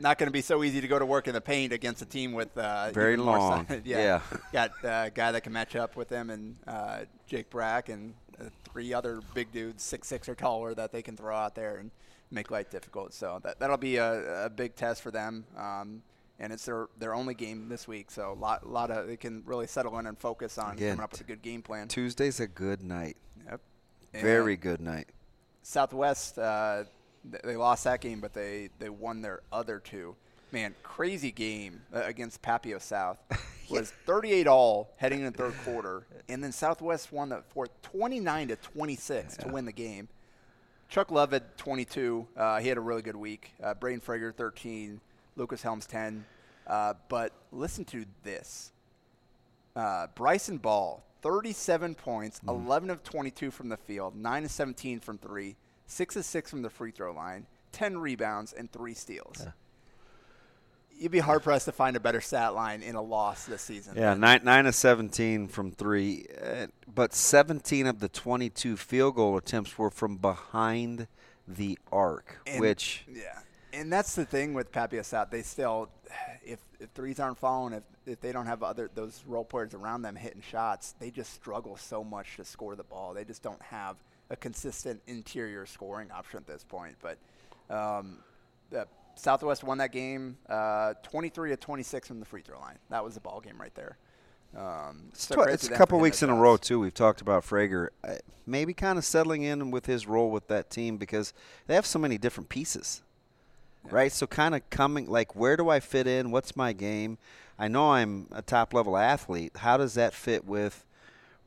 not 0.00 0.18
going 0.18 0.26
to 0.28 0.32
be 0.32 0.40
so 0.42 0.62
easy 0.64 0.80
to 0.80 0.88
go 0.88 0.98
to 0.98 1.06
work 1.06 1.28
in 1.28 1.34
the 1.34 1.40
paint 1.40 1.72
against 1.72 2.02
a 2.02 2.06
team 2.06 2.32
with 2.32 2.56
uh, 2.58 2.90
Very 2.92 3.16
long. 3.16 3.66
si- 3.70 3.80
Yeah. 3.84 4.20
got 4.52 4.70
uh, 4.84 5.04
a 5.06 5.10
guy 5.10 5.32
that 5.32 5.42
can 5.42 5.52
match 5.52 5.76
up 5.76 5.96
with 5.96 6.08
them, 6.08 6.30
and 6.30 6.56
uh, 6.66 7.00
Jake 7.26 7.50
Brack 7.50 7.88
and 7.88 8.14
uh, 8.40 8.44
three 8.70 8.92
other 8.92 9.20
big 9.34 9.50
dudes, 9.52 9.82
six 9.82 10.08
six 10.08 10.28
or 10.28 10.34
taller, 10.34 10.74
that 10.74 10.92
they 10.92 11.02
can 11.02 11.16
throw 11.16 11.34
out 11.36 11.54
there 11.54 11.76
and 11.76 11.90
make 12.30 12.50
life 12.50 12.70
difficult. 12.70 13.14
So 13.14 13.40
that 13.44 13.58
that'll 13.58 13.76
be 13.76 13.96
a, 13.96 14.46
a 14.46 14.50
big 14.50 14.74
test 14.76 15.02
for 15.02 15.10
them. 15.10 15.44
Um, 15.56 16.02
and 16.38 16.52
it's 16.52 16.66
their, 16.66 16.88
their 16.98 17.14
only 17.14 17.32
game 17.32 17.70
this 17.70 17.88
week, 17.88 18.10
so 18.10 18.30
a 18.30 18.34
lot, 18.34 18.68
lot 18.68 18.90
of 18.90 19.06
they 19.06 19.16
can 19.16 19.42
really 19.46 19.66
settle 19.66 19.98
in 19.98 20.06
and 20.06 20.18
focus 20.18 20.58
on 20.58 20.74
Again, 20.74 20.90
coming 20.96 21.04
up 21.04 21.12
with 21.12 21.22
a 21.22 21.24
good 21.24 21.40
game 21.40 21.62
plan. 21.62 21.88
Tuesday's 21.88 22.40
a 22.40 22.46
good 22.46 22.82
night, 22.82 23.16
Yep. 23.48 23.60
very 24.12 24.56
good 24.58 24.82
night. 24.82 25.08
Southwest, 25.62 26.38
uh, 26.38 26.84
they 27.44 27.56
lost 27.56 27.84
that 27.84 28.00
game, 28.00 28.20
but 28.20 28.32
they, 28.32 28.70
they 28.78 28.88
won 28.88 29.22
their 29.22 29.40
other 29.52 29.78
two. 29.78 30.14
Man, 30.52 30.74
crazy 30.82 31.32
game 31.32 31.82
uh, 31.94 32.02
against 32.04 32.42
Papio 32.42 32.80
South. 32.80 33.18
was 33.70 33.90
38 34.06 34.46
all 34.46 34.90
heading 34.96 35.20
into 35.20 35.32
the 35.32 35.36
third 35.36 35.54
quarter, 35.64 36.06
and 36.28 36.42
then 36.42 36.52
Southwest 36.52 37.12
won 37.12 37.30
the 37.30 37.42
fourth 37.48 37.70
29 37.82 38.48
to 38.48 38.56
26 38.56 39.36
to 39.38 39.48
win 39.48 39.64
the 39.64 39.72
game. 39.72 40.08
Chuck 40.88 41.10
Love 41.10 41.32
had 41.32 41.56
22. 41.58 42.28
Uh, 42.36 42.60
he 42.60 42.68
had 42.68 42.78
a 42.78 42.80
really 42.80 43.02
good 43.02 43.16
week. 43.16 43.52
Uh, 43.60 43.74
Braden 43.74 44.00
Frager 44.00 44.32
13. 44.32 45.00
Lucas 45.36 45.62
Helms 45.62 45.86
10. 45.86 46.24
Uh, 46.66 46.94
but 47.08 47.32
listen 47.52 47.84
to 47.84 48.04
this. 48.24 48.72
Uh, 49.74 50.06
Bryson 50.14 50.58
Ball 50.58 51.02
37 51.22 51.94
points, 51.94 52.40
11 52.46 52.88
of 52.88 53.02
22 53.02 53.50
from 53.50 53.68
the 53.68 53.76
field, 53.76 54.14
9 54.14 54.44
of 54.44 54.50
17 54.50 55.00
from 55.00 55.18
three, 55.18 55.56
6 55.86 56.16
of 56.16 56.24
6 56.24 56.50
from 56.50 56.62
the 56.62 56.70
free 56.70 56.90
throw 56.90 57.12
line, 57.12 57.46
10 57.72 57.98
rebounds, 57.98 58.52
and 58.52 58.70
3 58.70 58.94
steals. 58.94 59.46
You'd 60.98 61.12
be 61.12 61.18
hard 61.18 61.42
pressed 61.42 61.66
to 61.66 61.72
find 61.72 61.94
a 61.94 62.00
better 62.00 62.22
stat 62.22 62.54
line 62.54 62.82
in 62.82 62.94
a 62.94 63.02
loss 63.02 63.44
this 63.44 63.60
season. 63.60 63.96
Yeah, 63.96 64.14
nine, 64.14 64.40
nine 64.44 64.64
of 64.66 64.74
17 64.74 65.48
from 65.48 65.70
three, 65.70 66.26
uh, 66.42 66.68
but 66.92 67.12
17 67.12 67.86
of 67.86 68.00
the 68.00 68.08
22 68.08 68.78
field 68.78 69.16
goal 69.16 69.36
attempts 69.36 69.76
were 69.76 69.90
from 69.90 70.16
behind 70.16 71.06
the 71.46 71.78
arc, 71.92 72.40
And- 72.46 72.60
which 72.60 73.04
yeah, 73.12 73.40
and 73.74 73.92
that's 73.92 74.14
the 74.14 74.24
thing 74.24 74.54
with 74.54 74.72
Papio 74.72 75.04
South. 75.04 75.28
They 75.30 75.42
still, 75.42 75.90
if, 76.42 76.60
if 76.80 76.88
threes 76.94 77.20
aren't 77.20 77.38
falling, 77.38 77.74
if 77.74 77.82
if 78.06 78.20
they 78.20 78.32
don't 78.32 78.46
have 78.46 78.62
other 78.62 78.88
those 78.94 79.22
role 79.26 79.44
players 79.44 79.74
around 79.74 80.00
them 80.00 80.16
hitting 80.16 80.40
shots, 80.40 80.94
they 80.98 81.10
just 81.10 81.34
struggle 81.34 81.76
so 81.76 82.02
much 82.02 82.36
to 82.36 82.44
score 82.44 82.74
the 82.74 82.84
ball. 82.84 83.12
They 83.12 83.24
just 83.24 83.42
don't 83.42 83.60
have 83.62 83.96
a 84.30 84.36
consistent 84.36 85.00
interior 85.06 85.66
scoring 85.66 86.10
option 86.10 86.38
at 86.38 86.46
this 86.46 86.64
point. 86.64 86.96
But 87.00 87.18
um, 87.74 88.18
the 88.70 88.86
Southwest 89.14 89.64
won 89.64 89.78
that 89.78 89.92
game, 89.92 90.36
uh, 90.48 90.94
23 91.02 91.50
to 91.50 91.56
26 91.56 92.08
from 92.08 92.20
the 92.20 92.26
free 92.26 92.42
throw 92.42 92.60
line. 92.60 92.78
That 92.90 93.04
was 93.04 93.14
the 93.14 93.20
ball 93.20 93.40
game 93.40 93.60
right 93.60 93.74
there. 93.74 93.96
Um, 94.56 95.06
it's, 95.08 95.26
so 95.26 95.44
tw- 95.44 95.48
it's 95.48 95.68
a 95.68 95.72
couple 95.72 95.98
weeks 95.98 96.22
in 96.22 96.30
a 96.30 96.34
row 96.34 96.56
too. 96.56 96.80
We've 96.80 96.94
talked 96.94 97.20
about 97.20 97.44
Frager, 97.44 97.88
uh, 98.04 98.14
maybe 98.46 98.72
kind 98.72 98.98
of 98.98 99.04
settling 99.04 99.42
in 99.42 99.70
with 99.70 99.86
his 99.86 100.06
role 100.06 100.30
with 100.30 100.48
that 100.48 100.70
team 100.70 100.96
because 100.96 101.34
they 101.66 101.74
have 101.74 101.84
so 101.84 101.98
many 101.98 102.16
different 102.16 102.48
pieces, 102.48 103.02
right? 103.90 104.12
So 104.12 104.26
kind 104.26 104.54
of 104.54 104.68
coming 104.70 105.06
like, 105.06 105.34
where 105.36 105.56
do 105.56 105.68
I 105.68 105.80
fit 105.80 106.06
in? 106.06 106.30
What's 106.30 106.56
my 106.56 106.72
game? 106.72 107.18
I 107.58 107.68
know 107.68 107.92
I'm 107.92 108.28
a 108.32 108.42
top 108.42 108.72
level 108.72 108.96
athlete. 108.96 109.52
How 109.56 109.76
does 109.76 109.94
that 109.94 110.14
fit 110.14 110.44
with 110.46 110.84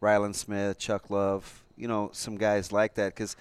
Rylan 0.01 0.35
Smith, 0.35 0.77
Chuck 0.77 1.09
Love, 1.09 1.63
you 1.79 1.87
know, 1.87 2.09
some 2.13 2.37
guys 2.37 2.71
like 2.71 2.95
that? 2.95 3.15
Because 3.15 3.35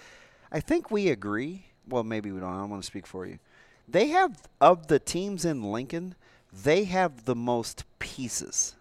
I 0.51 0.61
think 0.61 0.91
we 0.91 1.09
agree. 1.09 1.65
Well, 1.89 2.05
maybe 2.05 2.31
we 2.31 2.41
don't. 2.41 2.53
I 2.53 2.61
don't 2.61 2.71
want 2.71 2.83
to 2.83 2.87
speak 2.87 3.07
for 3.07 3.27
you. 3.27 3.39
They 3.87 4.09
have 4.09 4.49
of 4.61 4.87
the 4.87 4.99
teams 4.99 5.45
in 5.45 5.63
Lincoln, 5.63 6.15
they 6.53 6.85
have 6.85 7.25
the 7.25 7.35
most 7.35 7.85
pieces. 7.99 8.75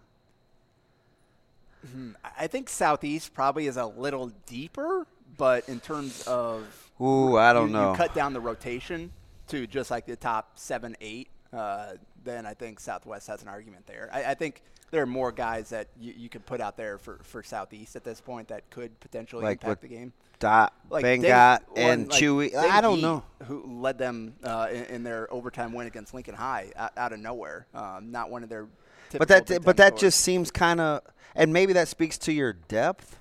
I 2.38 2.46
think 2.48 2.68
Southeast 2.68 3.32
probably 3.32 3.66
is 3.66 3.76
a 3.76 3.86
little 3.86 4.32
deeper, 4.46 5.06
but 5.36 5.68
in 5.68 5.80
terms 5.80 6.26
of 6.26 6.90
Ooh, 7.00 7.36
I 7.36 7.52
don't 7.52 7.68
you, 7.68 7.74
know. 7.74 7.92
You 7.92 7.96
cut 7.96 8.14
down 8.14 8.32
the 8.32 8.40
rotation 8.40 9.12
to 9.48 9.66
just 9.66 9.90
like 9.90 10.04
the 10.04 10.16
top 10.16 10.58
seven, 10.58 10.96
eight. 11.00 11.28
Uh, 11.52 11.92
then 12.24 12.44
I 12.44 12.54
think 12.54 12.80
Southwest 12.80 13.28
has 13.28 13.42
an 13.42 13.48
argument 13.48 13.86
there. 13.86 14.10
I, 14.12 14.24
I 14.24 14.34
think 14.34 14.62
there 14.90 15.02
are 15.02 15.06
more 15.06 15.32
guys 15.32 15.70
that 15.70 15.88
you, 16.00 16.14
you 16.16 16.28
could 16.28 16.46
put 16.46 16.60
out 16.60 16.76
there 16.76 16.98
for, 16.98 17.18
for 17.22 17.42
Southeast 17.42 17.96
at 17.96 18.04
this 18.04 18.20
point 18.20 18.48
that 18.48 18.68
could 18.70 18.98
potentially 19.00 19.44
Like 19.44 19.62
impact 19.62 19.82
the 19.82 19.88
game. 19.88 20.12
Dot, 20.38 20.72
Like 20.88 21.02
Van 21.02 21.20
Dave- 21.20 21.30
Gott, 21.30 21.62
one, 21.68 21.78
and 21.78 22.08
like 22.08 22.20
Chewy. 22.20 22.52
Dave 22.52 22.70
I 22.70 22.80
don't 22.80 23.00
know. 23.00 23.24
who 23.44 23.80
led 23.80 23.98
them 23.98 24.34
uh, 24.44 24.68
in, 24.70 24.84
in 24.84 25.02
their 25.02 25.32
overtime 25.32 25.72
win 25.72 25.86
against 25.86 26.14
Lincoln 26.14 26.34
High 26.34 26.70
out, 26.76 26.92
out 26.96 27.12
of 27.12 27.18
nowhere. 27.18 27.66
Um, 27.74 28.10
not 28.12 28.30
one 28.30 28.42
of 28.42 28.48
their. 28.48 28.66
But 29.12 29.28
that 29.28 29.64
but 29.64 29.76
that 29.78 29.88
scores. 29.92 30.00
just 30.00 30.20
seems 30.20 30.50
kind 30.50 30.80
of 30.80 31.00
and 31.34 31.52
maybe 31.52 31.72
that 31.72 31.88
speaks 31.88 32.18
to 32.18 32.32
your 32.32 32.52
depth. 32.52 33.18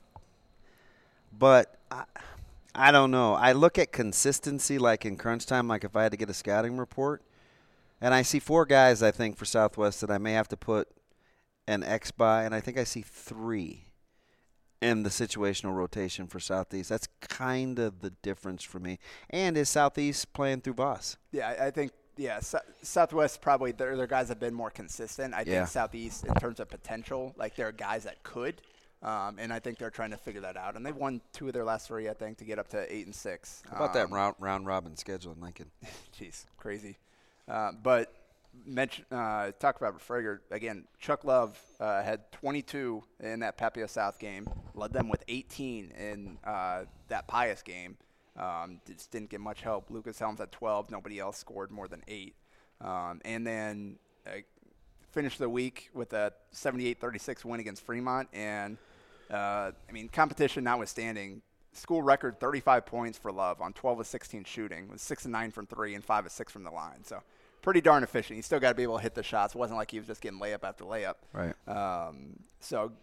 But 1.38 1.78
I, 1.90 2.04
I 2.76 2.92
don't 2.92 3.12
know. 3.12 3.34
I 3.34 3.54
look 3.54 3.78
at 3.80 3.92
consistency 3.92 4.78
like 4.78 5.06
in 5.06 5.18
crunch 5.18 5.46
time 5.46 5.68
like 5.68 5.84
if 5.84 5.96
I 5.96 6.04
had 6.04 6.12
to 6.12 6.18
get 6.18 6.30
a 6.30 6.34
scouting 6.34 6.78
report 6.78 7.22
and 8.02 8.14
I 8.14 8.22
see 8.22 8.40
four 8.40 8.66
guys 8.66 9.02
I 9.02 9.12
think 9.12 9.38
for 9.38 9.46
Southwest 9.46 10.02
that 10.02 10.12
I 10.12 10.18
may 10.18 10.34
have 10.34 10.48
to 10.50 10.58
put 10.58 10.88
an 11.68 11.84
X 11.84 12.12
by 12.12 12.44
and 12.44 12.54
I 12.56 12.60
think 12.62 12.78
I 12.78 12.84
see 12.84 13.02
3 13.02 13.84
in 14.82 15.04
the 15.04 15.10
situational 15.10 15.74
rotation 15.76 16.28
for 16.28 16.40
Southeast. 16.40 16.90
That's 16.90 17.08
kind 17.20 17.80
of 17.80 18.00
the 18.02 18.12
difference 18.22 18.64
for 18.64 18.80
me. 18.80 19.00
And 19.30 19.58
is 19.58 19.70
Southeast 19.70 20.32
playing 20.34 20.62
through 20.62 20.74
Voss? 20.76 21.18
Yeah, 21.32 21.56
I- 21.60 21.72
think 21.72 21.92
yeah, 22.16 22.40
Southwest 22.82 23.42
probably 23.42 23.72
their 23.72 23.96
their 23.96 24.08
guys 24.08 24.30
have 24.30 24.40
been 24.40 24.54
more 24.54 24.72
consistent. 24.72 25.34
I 25.36 25.42
Yeah. 25.42 25.46
think 25.62 25.68
Southeast 25.68 26.26
in 26.26 26.34
terms 26.36 26.60
of 26.60 26.68
potential, 26.68 27.34
like 27.38 27.56
there 27.56 27.68
are 27.68 27.72
guys 27.72 28.06
that 28.06 28.24
could, 28.24 28.60
um, 29.04 29.38
and 29.40 29.54
I 29.54 29.60
think 29.60 29.78
they're 29.78 29.92
trying 29.92 30.10
to 30.12 30.18
figure 30.18 30.42
that 30.42 30.58
out. 30.58 30.76
And 30.76 30.84
they've 30.86 30.96
won 30.96 31.22
two 31.32 31.48
of 31.48 31.54
their 31.54 31.64
last 31.66 31.88
three, 31.88 32.10
I 32.10 32.14
think, 32.16 32.38
to 32.40 32.46
get 32.46 32.58
up 32.58 32.70
to 32.70 32.92
eight 32.92 33.06
and 33.06 33.14
six. 33.14 33.62
How 33.70 33.76
about 33.78 33.94
that 33.94 34.06
Um, 34.06 34.14
round, 34.14 34.36
round 34.40 34.66
robin 34.66 34.96
schedule 34.98 35.32
in 35.34 35.42
Lincoln? 35.42 35.70
Jeez, 36.20 36.46
crazy. 36.58 36.98
Uh, 37.48 37.72
but 37.74 38.12
mention 38.66 39.06
uh, 39.12 39.52
talk 39.60 39.78
about 39.78 40.00
Frager 40.00 40.40
again. 40.52 40.86
Chuck 41.00 41.24
Love 41.24 41.60
uh, 41.80 42.02
had 42.04 42.32
22 42.32 43.04
in 43.20 43.40
that 43.40 43.58
Papio 43.58 43.90
South 43.90 44.20
game. 44.20 44.48
Led 44.74 44.94
them 44.94 45.10
with 45.10 45.24
18 45.28 45.92
in 45.92 46.38
uh, 46.44 46.84
that 47.10 47.28
Pius 47.28 47.62
game. 47.62 47.98
Um, 48.38 48.80
just 48.86 49.12
didn't 49.12 49.30
get 49.30 49.42
much 49.42 49.62
help. 49.62 49.90
Lucas 49.90 50.20
Helms 50.20 50.40
had 50.40 50.52
12. 50.52 50.92
Nobody 50.92 51.20
else 51.20 51.38
scored 51.38 51.72
more 51.72 51.88
than 51.88 52.04
eight. 52.08 52.36
Um, 52.82 53.22
and 53.26 53.46
then 53.46 53.98
uh, 54.28 54.42
finished 55.12 55.40
the 55.40 55.50
week 55.50 55.90
with 55.94 56.14
a 56.14 56.32
78-36 56.54 57.44
win 57.44 57.60
against 57.60 57.84
Fremont. 57.84 58.30
And 58.34 58.78
uh, 59.32 59.72
I 59.90 59.92
mean, 59.92 60.10
competition 60.10 60.64
notwithstanding, 60.64 61.42
school 61.74 62.02
record 62.04 62.40
35 62.40 62.86
points 62.86 63.18
for 63.18 63.32
Love 63.32 63.62
on 63.62 63.74
12 63.74 64.02
of 64.02 64.08
16 64.08 64.44
shooting, 64.44 64.90
with 64.90 65.02
six 65.02 65.26
and 65.26 65.32
nine 65.32 65.52
from 65.52 65.66
three 65.66 65.96
and 65.96 66.04
five 66.04 66.26
of 66.26 66.32
six 66.32 66.52
from 66.52 66.64
the 66.64 66.72
line. 66.72 67.04
So 67.04 67.22
pretty 67.68 67.82
darn 67.82 68.02
efficient. 68.02 68.38
He 68.38 68.42
still 68.42 68.62
got 68.62 68.70
to 68.70 68.76
be 68.76 68.84
able 68.84 68.96
to 68.96 69.04
hit 69.04 69.14
the 69.14 69.24
shots. 69.24 69.54
It 69.54 69.58
wasn't 69.58 69.78
like 69.78 69.92
he 69.92 69.98
was 69.98 70.08
just 70.08 70.22
getting 70.22 70.40
layup 70.40 70.64
after 70.64 70.86
layup. 70.86 71.16
Right. 71.34 71.54
Um, 71.68 72.40
so 72.62 72.94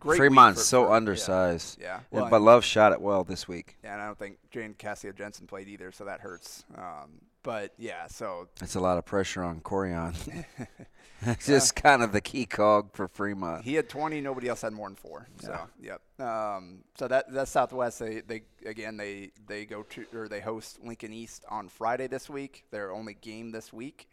great. 0.00 0.14
week 0.14 0.18
Fremont's 0.18 0.58
for- 0.62 0.64
so 0.66 0.86
for- 0.86 0.92
undersized. 0.92 1.78
Yeah. 1.80 1.98
And- 1.98 2.04
Well, 2.10 2.28
but 2.28 2.40
Love 2.42 2.64
shot 2.64 2.90
it 2.92 3.00
well 3.00 3.22
this 3.22 3.46
week. 3.46 3.76
yeah, 3.84 3.92
and 3.92 4.02
I 4.02 4.06
don't 4.06 4.18
think 4.18 4.38
Jane 4.50 4.74
Cassio 4.76 5.12
Jensen 5.12 5.46
played 5.46 5.68
either, 5.68 5.92
so 5.92 6.04
that 6.06 6.18
hurts. 6.20 6.64
Um, 6.76 7.20
but 7.44 7.72
yeah, 7.78 8.08
so 8.08 8.48
it's 8.60 8.74
a 8.74 8.80
lot 8.80 8.98
of 8.98 9.04
pressure 9.06 9.44
on 9.44 9.60
Corian. 9.60 10.16
Just 11.44 11.74
kind 11.76 12.02
of 12.02 12.12
the 12.12 12.20
key 12.20 12.46
cog 12.46 12.90
for 12.92 13.08
Fremont. 13.08 13.64
He 13.64 13.74
had 13.74 13.88
20. 13.88 14.20
Nobody 14.20 14.48
else 14.48 14.62
had 14.62 14.72
more 14.72 14.88
than 14.88 14.96
four. 14.96 15.28
So, 15.40 15.58
yep. 15.80 16.00
Um, 16.20 16.84
so 16.98 17.08
that 17.08 17.32
that's 17.32 17.50
Southwest. 17.50 17.98
They, 18.00 18.20
they 18.20 18.42
again 18.66 18.96
they 18.96 19.30
they 19.46 19.64
go 19.64 19.82
to 19.82 20.06
or 20.14 20.28
they 20.28 20.40
host 20.40 20.78
Lincoln 20.84 21.12
East 21.12 21.44
on 21.48 21.68
Friday 21.68 22.06
this 22.06 22.28
week. 22.28 22.64
Their 22.70 22.92
only 22.92 23.14
game 23.14 23.50
this 23.50 23.72
week. 23.72 24.08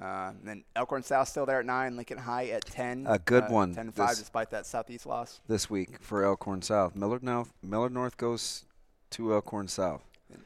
Uh, 0.00 0.30
and 0.38 0.46
then 0.46 0.64
Elkhorn 0.76 1.02
South 1.02 1.28
still 1.28 1.44
there 1.44 1.60
at 1.60 1.66
nine. 1.66 1.96
Lincoln 1.96 2.16
High 2.16 2.46
at 2.48 2.64
10. 2.64 3.06
A 3.06 3.18
good 3.18 3.44
uh, 3.44 3.48
one 3.48 3.74
10-5 3.74 3.94
this- 3.94 4.18
despite 4.20 4.50
that 4.50 4.64
Southeast 4.64 5.04
loss. 5.04 5.40
this 5.46 5.68
week 5.68 6.00
for 6.00 6.24
Elkhorn 6.24 6.62
South. 6.62 6.96
Millard 6.96 7.22
North, 7.22 7.52
Millard 7.62 7.92
North 7.92 8.16
goes 8.16 8.64
to 9.10 9.34
Elkhorn 9.34 9.68
South. 9.68 10.02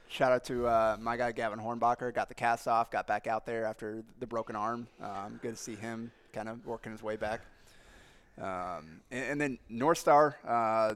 Shout 0.09 0.33
out 0.33 0.44
to 0.44 0.66
uh, 0.66 0.97
my 1.01 1.16
guy 1.16 1.33
Gavin 1.33 1.59
Hornbacher. 1.59 2.14
Got 2.14 2.29
the 2.29 2.35
cast 2.35 2.68
off. 2.68 2.90
Got 2.90 3.07
back 3.07 3.27
out 3.27 3.47
there 3.47 3.64
after 3.64 4.05
the 4.20 4.27
broken 4.27 4.57
arm. 4.57 4.87
Um, 5.03 5.38
good 5.42 5.57
to 5.57 5.62
see 5.62 5.75
him 5.75 6.12
kind 6.33 6.49
of 6.49 6.64
working 6.66 6.92
his 6.92 7.03
way 7.03 7.16
back. 7.16 7.40
Um, 8.40 9.01
and, 9.11 9.25
and 9.31 9.40
then 9.40 9.59
North 9.68 9.99
Star 9.99 10.37
uh, 10.47 10.94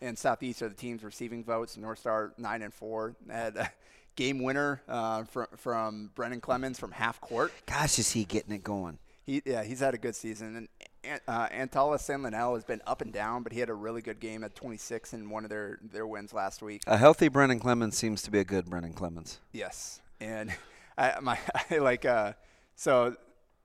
and 0.00 0.16
Southeast 0.18 0.62
are 0.62 0.68
the 0.68 0.74
teams 0.74 1.02
receiving 1.02 1.44
votes. 1.44 1.76
North 1.76 1.98
Star 1.98 2.32
nine 2.38 2.62
and 2.62 2.72
four 2.72 3.16
had 3.30 3.56
a 3.56 3.70
game 4.16 4.42
winner 4.42 4.82
uh, 4.88 5.24
from 5.24 5.46
from 5.56 6.10
Brennan 6.14 6.40
Clemens 6.40 6.78
from 6.78 6.92
half 6.92 7.20
court. 7.20 7.52
Gosh, 7.66 7.98
is 7.98 8.12
he 8.12 8.24
getting 8.24 8.52
it 8.52 8.62
going? 8.62 8.98
He 9.24 9.42
yeah 9.44 9.62
he's 9.62 9.80
had 9.80 9.94
a 9.94 9.98
good 9.98 10.16
season. 10.16 10.48
And 10.48 10.56
An- 10.56 10.68
uh, 11.26 11.48
Antala 11.48 11.98
San 12.00 12.22
Leonel 12.22 12.54
has 12.54 12.64
been 12.64 12.80
up 12.86 13.00
and 13.00 13.12
down, 13.12 13.42
but 13.42 13.52
he 13.52 13.60
had 13.60 13.68
a 13.70 13.74
really 13.74 14.02
good 14.02 14.20
game 14.20 14.42
at 14.44 14.54
26 14.54 15.12
in 15.14 15.30
one 15.30 15.44
of 15.44 15.50
their 15.50 15.78
their 15.82 16.06
wins 16.06 16.32
last 16.32 16.62
week. 16.62 16.82
A 16.86 16.96
healthy 16.96 17.28
Brennan 17.28 17.60
Clemens 17.60 17.96
seems 17.96 18.22
to 18.22 18.30
be 18.30 18.38
a 18.38 18.44
good 18.44 18.66
Brennan 18.66 18.92
Clemens. 18.92 19.38
Yes, 19.52 20.00
and 20.20 20.52
I 20.98 21.18
my 21.20 21.38
I 21.70 21.78
like 21.78 22.04
uh 22.04 22.32
so 22.74 23.16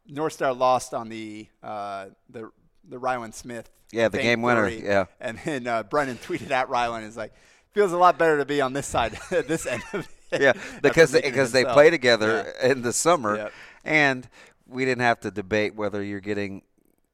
North 0.08 0.34
Star 0.34 0.54
lost 0.54 0.94
on 0.94 1.10
the 1.10 1.48
uh 1.64 2.08
the 2.30 2.52
the 2.88 3.00
Rylan 3.00 3.34
Smith 3.34 3.70
Yeah, 3.92 4.10
the 4.10 4.18
game 4.20 4.42
winner, 4.42 4.68
yeah. 4.68 5.06
and 5.22 5.40
then 5.46 5.68
uh, 5.68 5.84
Brennan 5.84 6.18
tweeted 6.18 6.52
at 6.52 6.68
Rylan 6.68 7.08
is 7.08 7.16
like 7.18 7.34
feels 7.72 7.92
a 7.94 7.98
lot 7.98 8.18
better 8.20 8.38
to 8.38 8.46
be 8.46 8.60
on 8.62 8.74
this 8.74 8.86
side 8.88 9.18
this 9.30 9.66
end 9.66 9.82
of 9.94 10.08
it 10.32 10.42
Yeah, 10.42 10.54
because 10.82 11.12
they, 11.12 11.22
because 11.22 11.52
they 11.52 11.64
play 11.64 11.90
together 11.90 12.54
in 12.62 12.82
the 12.82 12.92
summer, 12.94 13.38
Yep. 13.38 13.52
and 13.86 14.30
we 14.68 14.84
didn't 14.86 15.02
have 15.04 15.20
to 15.22 15.32
debate 15.32 15.76
whether 15.76 16.04
you're 16.04 16.20
getting 16.20 16.62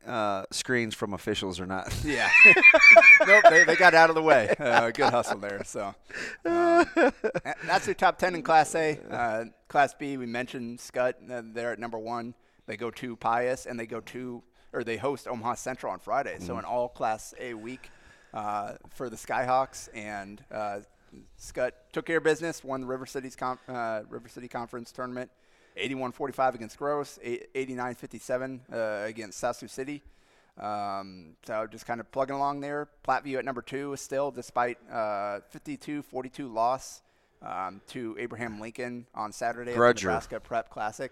uh, 0.10 0.46
screens 0.52 0.96
from 0.96 1.14
officials 1.14 1.60
or 1.60 1.66
not. 1.66 1.94
Yeah. 2.04 2.30
nope, 3.28 3.44
they, 3.50 3.64
they 3.64 3.76
got 3.76 3.94
out 3.94 4.10
of 4.10 4.16
the 4.16 4.22
way. 4.22 4.54
Uh, 4.60 4.92
good 4.92 5.10
hustle 5.12 5.38
there. 5.40 5.64
So 5.64 5.94
um, 6.46 6.86
that's 7.66 7.86
your 7.88 7.94
top 7.96 8.18
10 8.18 8.36
in 8.36 8.42
Class 8.44 8.74
A. 8.76 9.00
Uh, 9.10 9.46
Class 9.68 9.94
B, 9.94 10.18
we 10.18 10.26
mentioned 10.26 10.80
Skutt. 10.80 11.14
Uh, 11.30 11.42
they're 11.54 11.72
at 11.74 11.80
number 11.80 11.98
one. 12.00 12.34
They 12.66 12.78
go 12.78 12.92
to 12.92 13.16
Pius, 13.16 13.66
and 13.66 13.80
they 13.80 13.86
go 13.88 14.00
to 14.02 14.44
or 14.74 14.84
they 14.84 14.98
host 14.98 15.28
Omaha 15.28 15.56
Central 15.56 15.92
on 15.92 16.00
Friday. 16.00 16.38
So 16.40 16.50
Mm-hmm. 16.50 16.60
an 16.60 16.66
all 16.66 16.90
Class 16.90 17.34
A 17.40 17.54
week 17.56 17.90
uh, 18.34 18.74
for 18.96 19.10
the 19.10 19.16
Skyhawks, 19.16 19.90
and 19.96 20.44
uh, 20.52 20.80
Skutt 21.40 21.72
took 21.92 22.06
care 22.06 22.18
of 22.18 22.24
business, 22.24 22.64
won 22.64 22.82
the 22.82 22.88
River 22.88 23.06
City's 23.08 23.36
com- 23.36 23.58
uh, 23.68 24.02
River 24.10 24.28
City 24.30 24.48
Conference 24.48 24.92
tournament, 24.92 25.32
81-45 25.80 26.56
against 26.56 26.78
Gross, 26.78 27.20
89-57 27.24 28.60
uh, 28.72 29.06
against 29.06 29.40
Sioux 29.40 29.68
City. 29.68 30.04
Um, 30.60 31.36
so 31.46 31.68
just 31.68 31.86
kind 31.86 32.00
of 32.00 32.12
plugging 32.12 32.36
along 32.36 32.60
there. 32.60 32.90
Platteview 33.08 33.38
at 33.38 33.46
number 33.46 33.62
two 33.62 33.94
is 33.94 34.02
still, 34.02 34.32
despite 34.32 34.78
uh, 34.92 35.40
52-42 35.54 36.54
loss 36.54 37.02
um, 37.42 37.82
to 37.88 38.16
Abraham 38.20 38.60
Lincoln 38.60 39.06
on 39.16 39.32
Saturday 39.32 39.72
at 39.72 39.76
the 39.76 39.82
Grudger. 39.82 40.04
Nebraska 40.04 40.40
Prep 40.40 40.70
Classic. 40.70 41.12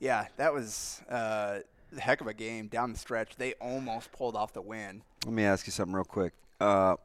Yeah, 0.00 0.26
that 0.38 0.52
was 0.52 1.02
uh, 1.10 1.58
a 1.96 2.00
heck 2.00 2.20
of 2.20 2.26
a 2.26 2.34
game 2.34 2.68
down 2.68 2.92
the 2.92 2.98
stretch. 2.98 3.36
They 3.36 3.54
almost 3.54 4.10
pulled 4.12 4.34
off 4.34 4.52
the 4.52 4.62
win. 4.62 5.02
Let 5.24 5.34
me 5.34 5.44
ask 5.44 5.66
you 5.66 5.72
something 5.72 5.94
real 5.94 6.04
quick. 6.04 6.32
Uh, 6.60 6.96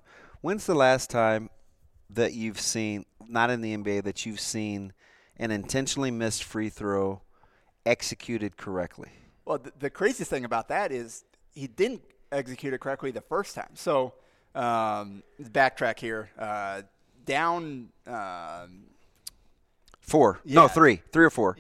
when's 0.41 0.65
the 0.65 0.75
last 0.75 1.09
time 1.09 1.49
that 2.09 2.33
you've 2.33 2.59
seen, 2.59 3.05
not 3.27 3.49
in 3.49 3.61
the 3.61 3.75
NBA, 3.75 4.03
that 4.03 4.25
you've 4.25 4.39
seen 4.39 4.93
an 5.37 5.51
intentionally 5.51 6.11
missed 6.11 6.43
free 6.43 6.69
throw 6.69 7.21
executed 7.85 8.57
correctly? 8.57 9.09
Well, 9.45 9.59
the, 9.59 9.71
the 9.79 9.89
craziest 9.89 10.29
thing 10.29 10.45
about 10.45 10.67
that 10.69 10.91
is 10.91 11.23
he 11.53 11.67
didn't 11.67 12.01
execute 12.31 12.73
it 12.73 12.79
correctly 12.79 13.11
the 13.11 13.21
first 13.21 13.55
time. 13.55 13.69
So, 13.75 14.13
um, 14.55 15.23
backtrack 15.41 15.99
here. 15.99 16.29
Uh, 16.37 16.81
down. 17.25 17.89
Um, 18.07 18.85
Four. 19.99 20.39
No, 20.45 20.67
three. 20.67 21.01
Three 21.11 21.25
or 21.25 21.29
four. 21.31 21.57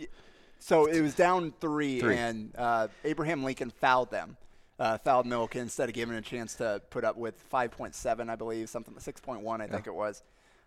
so 0.59 0.85
it 0.85 1.01
was 1.01 1.15
down 1.15 1.51
three, 1.59 1.99
Three. 1.99 2.15
and 2.15 2.51
uh, 2.55 2.87
Abraham 3.03 3.43
Lincoln 3.43 3.71
fouled 3.71 4.11
them. 4.11 4.37
Uh, 4.77 4.97
fouled 4.99 5.25
Milliken 5.25 5.61
instead 5.61 5.89
of 5.89 5.95
giving 5.95 6.13
him 6.13 6.19
a 6.19 6.21
chance 6.21 6.53
to 6.55 6.81
put 6.89 7.03
up 7.05 7.15
with 7.15 7.49
5.7, 7.49 8.29
I 8.29 8.35
believe, 8.35 8.69
something 8.69 8.93
6.1, 8.93 9.61
I 9.61 9.67
think 9.67 9.87
it 9.87 9.95
was. 9.95 10.21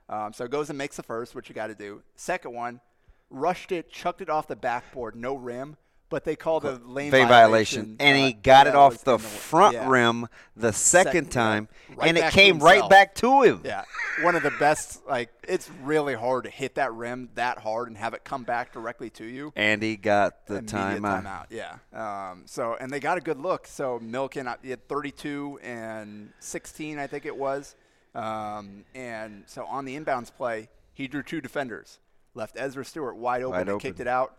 Um, 0.09 0.33
so 0.33 0.49
goes 0.49 0.71
and 0.71 0.79
makes 0.79 0.97
the 0.97 1.03
first, 1.03 1.35
which 1.35 1.51
you 1.51 1.55
got 1.55 1.66
to 1.66 1.75
do. 1.75 2.03
Second 2.16 2.55
one, 2.55 2.81
rushed 3.30 3.72
it, 3.72 3.90
chucked 3.90 4.20
it 4.20 4.30
off 4.30 4.46
the 4.46 4.56
backboard, 4.56 5.14
no 5.14 5.34
rim, 5.34 5.76
but 6.10 6.24
they 6.24 6.36
called 6.36 6.64
a 6.64 6.80
lane 6.86 7.10
Fade 7.10 7.28
violation. 7.28 7.96
And 8.00 8.16
he 8.16 8.32
uh, 8.32 8.38
got 8.42 8.66
it 8.66 8.74
off 8.74 8.92
was 8.92 9.02
the 9.02 9.18
front 9.18 9.74
yeah. 9.74 9.88
rim 9.88 10.26
the 10.56 10.72
second 10.72 11.08
Second, 11.08 11.30
time, 11.30 11.68
Right 11.94 12.08
and 12.08 12.18
it 12.18 12.32
came 12.32 12.58
right 12.58 12.88
back 12.88 13.14
to 13.16 13.42
him. 13.42 13.60
Yeah, 13.64 13.84
one 14.22 14.34
of 14.34 14.42
the 14.42 14.52
best. 14.58 15.06
Like 15.06 15.30
it's 15.46 15.70
really 15.82 16.14
hard 16.14 16.44
to 16.44 16.50
hit 16.50 16.76
that 16.76 16.92
rim 16.94 17.28
that 17.34 17.58
hard 17.58 17.88
and 17.88 17.96
have 17.96 18.14
it 18.14 18.24
come 18.24 18.44
back 18.44 18.72
directly 18.72 19.10
to 19.10 19.24
you. 19.24 19.52
And 19.54 19.82
he 19.82 19.96
got 19.96 20.46
the 20.46 20.62
timeout. 20.62 21.24
timeout. 21.24 21.46
Yeah. 21.50 21.76
Um, 21.92 22.42
so 22.46 22.76
and 22.80 22.90
they 22.90 23.00
got 23.00 23.18
a 23.18 23.20
good 23.20 23.38
look. 23.38 23.66
So 23.66 23.98
Milken, 23.98 24.46
uh, 24.46 24.56
he 24.62 24.70
had 24.70 24.88
32 24.88 25.60
and 25.62 26.32
16, 26.40 26.98
I 26.98 27.06
think 27.06 27.26
it 27.26 27.36
was. 27.36 27.76
Um, 28.14 28.84
and 28.94 29.44
so 29.46 29.64
on 29.66 29.84
the 29.84 29.98
inbounds 29.98 30.34
play, 30.34 30.68
he 30.92 31.06
drew 31.06 31.22
two 31.22 31.40
defenders, 31.40 32.00
left 32.34 32.56
Ezra 32.58 32.84
Stewart 32.84 33.16
wide 33.16 33.42
open 33.42 33.58
Wide 33.58 33.68
and 33.68 33.80
kicked 33.80 34.00
it 34.00 34.06
out. 34.08 34.36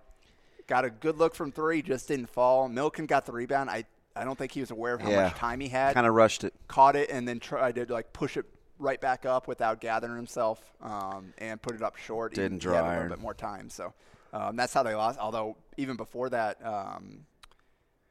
Got 0.68 0.86
a 0.86 0.90
good 0.90 1.18
look 1.18 1.34
from 1.36 1.52
three, 1.52 1.82
just 1.82 2.08
didn't 2.08 2.30
fall. 2.30 2.70
Milken 2.70 3.08
got 3.08 3.26
the 3.26 3.32
rebound. 3.32 3.70
I 3.70 3.86
I 4.16 4.24
don't 4.26 4.38
think 4.38 4.52
he 4.52 4.60
was 4.60 4.72
aware 4.72 4.96
of 4.96 5.02
how 5.02 5.10
Yeah. 5.10 5.24
much 5.24 5.36
time 5.36 5.60
he 5.60 5.70
had 5.70 5.94
Kind 5.94 6.06
of 6.08 6.14
rushed 6.14 6.44
it. 6.44 6.54
caught 6.68 6.96
it 6.96 7.10
and 7.10 7.28
then 7.28 7.40
tried 7.40 7.76
to 7.76 7.86
like 7.92 8.12
push 8.12 8.36
it 8.38 8.46
right 8.78 9.00
back 9.00 9.26
up 9.26 9.48
without 9.48 9.80
gathering 9.82 10.16
himself 10.16 10.62
um, 10.82 11.34
and 11.38 11.62
put 11.62 11.76
it 11.76 11.82
up 11.82 11.96
short. 11.96 12.34
Didn't 12.34 12.62
he 12.62 12.68
had 12.70 12.74
draw 12.82 12.90
a 12.90 12.94
little 12.94 13.10
bit 13.10 13.20
more 13.20 13.34
time, 13.34 13.70
so 13.70 13.94
um, 14.34 14.56
that's 14.56 14.74
how 14.74 14.84
they 14.84 14.96
lost. 14.96 15.20
Although 15.20 15.58
even 15.78 15.96
before 15.96 16.30
that, 16.30 16.64
um, 16.66 17.26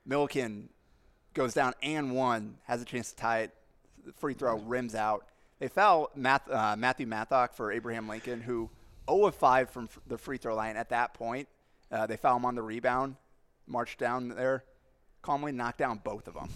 Milliken 0.07 0.69
goes 1.35 1.55
down 1.55 1.75
and 1.83 2.13
one, 2.15 2.57
has 2.65 2.81
a 2.81 2.85
chance 2.85 3.11
to 3.11 3.17
tie 3.17 3.41
it. 3.41 3.55
Free 4.17 4.35
throw 4.35 4.57
rims 4.59 4.95
out. 4.95 5.27
They 5.59 5.69
foul 5.69 6.11
Math, 6.15 6.49
uh, 6.51 6.77
Matthew 6.79 7.07
Mathock 7.07 7.53
for 7.53 7.71
Abraham 7.73 8.09
Lincoln, 8.09 8.41
who 8.41 8.71
0 9.09 9.27
of 9.27 9.35
5 9.35 9.71
from 9.71 9.85
f- 9.85 9.99
the 10.07 10.19
free 10.19 10.37
throw 10.39 10.55
line 10.55 10.77
at 10.77 10.91
that 10.91 11.15
point. 11.15 11.49
Uh, 11.91 12.07
they 12.07 12.17
foul 12.17 12.37
him 12.37 12.45
on 12.45 12.55
the 12.55 12.63
rebound, 12.63 13.17
marched 13.67 13.99
down 13.99 14.29
there, 14.29 14.65
calmly 15.23 15.53
knocked 15.53 15.79
down 15.79 16.01
both 16.05 16.29
of 16.29 16.35
them 16.35 16.49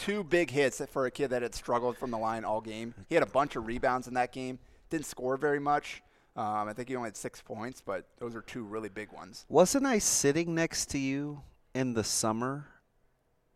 two 0.00 0.22
big 0.22 0.50
hits 0.50 0.80
for 0.90 1.06
a 1.06 1.10
kid 1.10 1.28
that 1.30 1.40
had 1.42 1.54
struggled 1.54 1.96
from 1.96 2.10
the 2.10 2.18
line 2.18 2.44
all 2.44 2.60
game. 2.60 2.94
He 3.08 3.14
had 3.14 3.22
a 3.22 3.26
bunch 3.30 3.56
of 3.56 3.66
rebounds 3.66 4.06
in 4.06 4.14
that 4.14 4.30
game. 4.30 4.58
Didn't 4.90 5.06
score 5.06 5.36
very 5.38 5.58
much. 5.58 6.02
Um, 6.36 6.68
I 6.68 6.74
think 6.74 6.88
he 6.90 6.96
only 6.96 7.08
had 7.08 7.16
six 7.16 7.40
points, 7.40 7.80
but 7.84 8.06
those 8.18 8.34
are 8.34 8.42
two 8.42 8.62
really 8.62 8.90
big 8.90 9.10
ones. 9.10 9.46
Wasn't 9.48 9.86
I 9.86 9.98
sitting 9.98 10.54
next 10.54 10.90
to 10.90 10.98
you 10.98 11.40
in 11.74 11.94
the 11.94 12.04
summer 12.04 12.66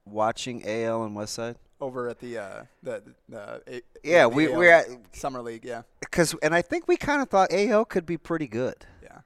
watching 0.07 0.63
AL 0.67 1.05
and 1.05 1.17
Westside? 1.17 1.57
Over 1.81 2.09
at 2.09 2.19
the 2.19 2.39
uh, 2.39 2.63
the, 2.83 3.03
the, 3.29 3.63
the 3.67 3.83
Yeah, 4.03 4.23
the 4.25 4.29
we- 4.31 4.51
AL 4.53 4.59
we're 4.59 4.73
at- 4.73 4.87
summer 5.13 5.41
league. 5.43 5.65
Yeah, 5.65 5.83
Because, 6.11 6.35
and 6.43 6.55
I 6.55 6.63
think 6.63 6.89
we 6.89 6.97
kind 6.97 7.23
of 7.23 7.29
thought 7.29 7.53
AL 7.53 7.85
could 7.87 8.05
be 8.07 8.17
pretty 8.17 8.49
good. 8.49 8.75
yeah, 9.03 9.21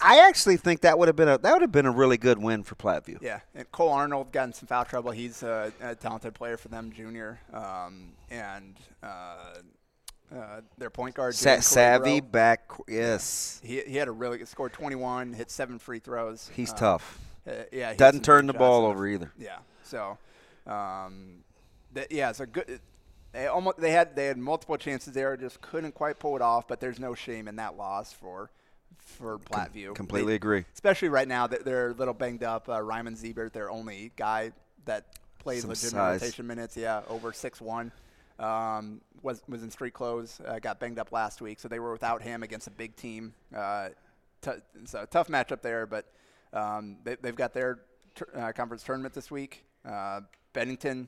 I, 0.00 0.26
actually 0.28 0.56
think 0.56 0.80
that 0.82 0.98
would 0.98 1.08
have 1.08 1.16
been 1.16 1.28
a 1.28 1.36
that 1.38 1.52
would 1.52 1.62
have 1.62 1.72
been 1.72 1.84
a 1.86 1.90
really 1.90 2.16
good 2.16 2.38
win 2.38 2.62
for 2.62 2.74
Platteview. 2.76 3.18
yeah. 3.20 3.40
And 3.54 3.70
Cole 3.72 3.90
Arnold 3.90 4.32
got 4.32 4.44
in 4.44 4.52
some 4.52 4.66
foul 4.66 4.84
trouble. 4.84 5.10
He's 5.10 5.42
a, 5.42 5.72
a 5.80 5.94
talented 5.94 6.34
player 6.34 6.56
for 6.56 6.68
them, 6.68 6.92
junior, 6.92 7.40
um, 7.52 8.12
and 8.30 8.76
uh, 9.02 9.56
uh, 10.34 10.60
their 10.78 10.90
point 10.90 11.14
guard 11.14 11.34
Sa- 11.34 11.60
savvy 11.60 12.20
back, 12.20 12.70
yes, 12.86 13.60
He, 13.64 13.80
he 13.80 13.96
had 13.96 14.08
a 14.08 14.12
really 14.12 14.38
good 14.38 14.48
scored 14.48 14.72
21, 14.72 15.32
hit 15.32 15.50
seven 15.50 15.78
free 15.78 15.98
throws. 15.98 16.50
he's 16.54 16.72
Uh, 16.72 16.76
tough. 16.76 17.18
Uh, 17.46 17.52
yeah, 17.72 17.92
he 17.92 17.96
Doesn't 17.96 18.24
turn 18.24 18.46
the 18.46 18.52
ball 18.52 18.84
over 18.86 19.06
either. 19.06 19.32
Yeah, 19.38 19.58
so, 19.82 20.18
um, 20.66 21.44
th- 21.94 22.08
yeah, 22.10 22.30
it's 22.30 22.40
a 22.40 22.46
good. 22.46 22.80
They 23.38 23.46
almost 23.46 23.78
they 23.78 23.92
had 23.92 24.16
they 24.16 24.26
had 24.26 24.36
multiple 24.36 24.76
chances 24.76 25.12
there, 25.14 25.36
just 25.36 25.60
couldn't 25.60 25.92
quite 25.92 26.18
pull 26.18 26.34
it 26.34 26.42
off. 26.42 26.66
But 26.66 26.80
there's 26.80 26.98
no 26.98 27.14
shame 27.14 27.46
in 27.46 27.54
that 27.56 27.76
loss 27.76 28.12
for 28.12 28.50
for 28.98 29.38
Platteview. 29.38 29.94
completely 29.94 30.32
They- 30.32 30.36
agree. 30.36 30.64
Especially 30.74 31.08
right 31.08 31.28
now 31.28 31.46
that 31.46 31.64
they're 31.64 31.90
a 31.90 31.94
little 31.94 32.14
banged 32.14 32.42
up. 32.42 32.68
Uh, 32.68 32.82
Ryman 32.82 33.14
Ziebert, 33.14 33.52
their 33.52 33.70
only 33.70 34.10
guy 34.16 34.50
that 34.86 35.18
plays 35.38 35.60
Some 35.60 35.70
legitimate 35.70 35.92
size. 35.92 36.20
rotation 36.22 36.46
minutes. 36.48 36.76
Yeah, 36.76 37.02
over 37.08 37.32
six 37.32 37.60
one. 37.60 37.92
Um, 38.40 39.00
was 39.22 39.40
was 39.48 39.62
in 39.62 39.70
street 39.70 39.94
clothes. 39.94 40.40
Uh, 40.44 40.58
got 40.58 40.80
banged 40.80 40.98
up 40.98 41.12
last 41.12 41.40
week, 41.40 41.60
so 41.60 41.68
they 41.68 41.78
were 41.78 41.92
without 41.92 42.20
him 42.22 42.42
against 42.42 42.66
a 42.66 42.72
big 42.72 42.96
team. 42.96 43.34
Uh, 43.54 43.90
t- 44.42 44.50
so 44.84 45.04
tough 45.08 45.28
matchup 45.28 45.62
there, 45.62 45.86
but 45.86 46.06
um, 46.52 46.96
they, 47.04 47.14
they've 47.22 47.36
got 47.36 47.54
their 47.54 47.78
tur- 48.16 48.30
uh, 48.34 48.50
conference 48.50 48.82
tournament 48.82 49.14
this 49.14 49.30
week. 49.30 49.64
Uh, 49.84 50.22
Bennington 50.52 51.06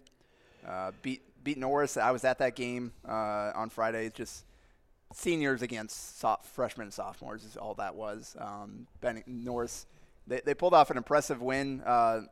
uh, 0.67 0.93
beat 1.03 1.23
beat 1.43 1.59
Norris. 1.59 1.97
I 1.97 2.11
was 2.11 2.25
at 2.25 2.39
that 2.39 2.57
game 2.57 2.93
uh, 3.09 3.53
on 3.55 3.71
Friday. 3.71 4.07
It's 4.07 4.17
just 4.17 4.45
seniors 5.13 5.63
against 5.63 6.19
soph- 6.21 6.47
freshmen 6.47 6.87
and 6.87 6.95
sophomores 6.95 7.45
is 7.45 7.57
all 7.57 7.75
that 7.75 7.95
was. 7.95 8.37
Um, 8.39 8.87
Benning- 9.01 9.25
Norris 9.27 9.87
they, 10.31 10.41
they 10.45 10.55
pulled 10.55 10.75
off 10.75 10.91
an 10.91 10.97
impressive 10.97 11.43
win 11.43 11.83
uh, 11.83 12.23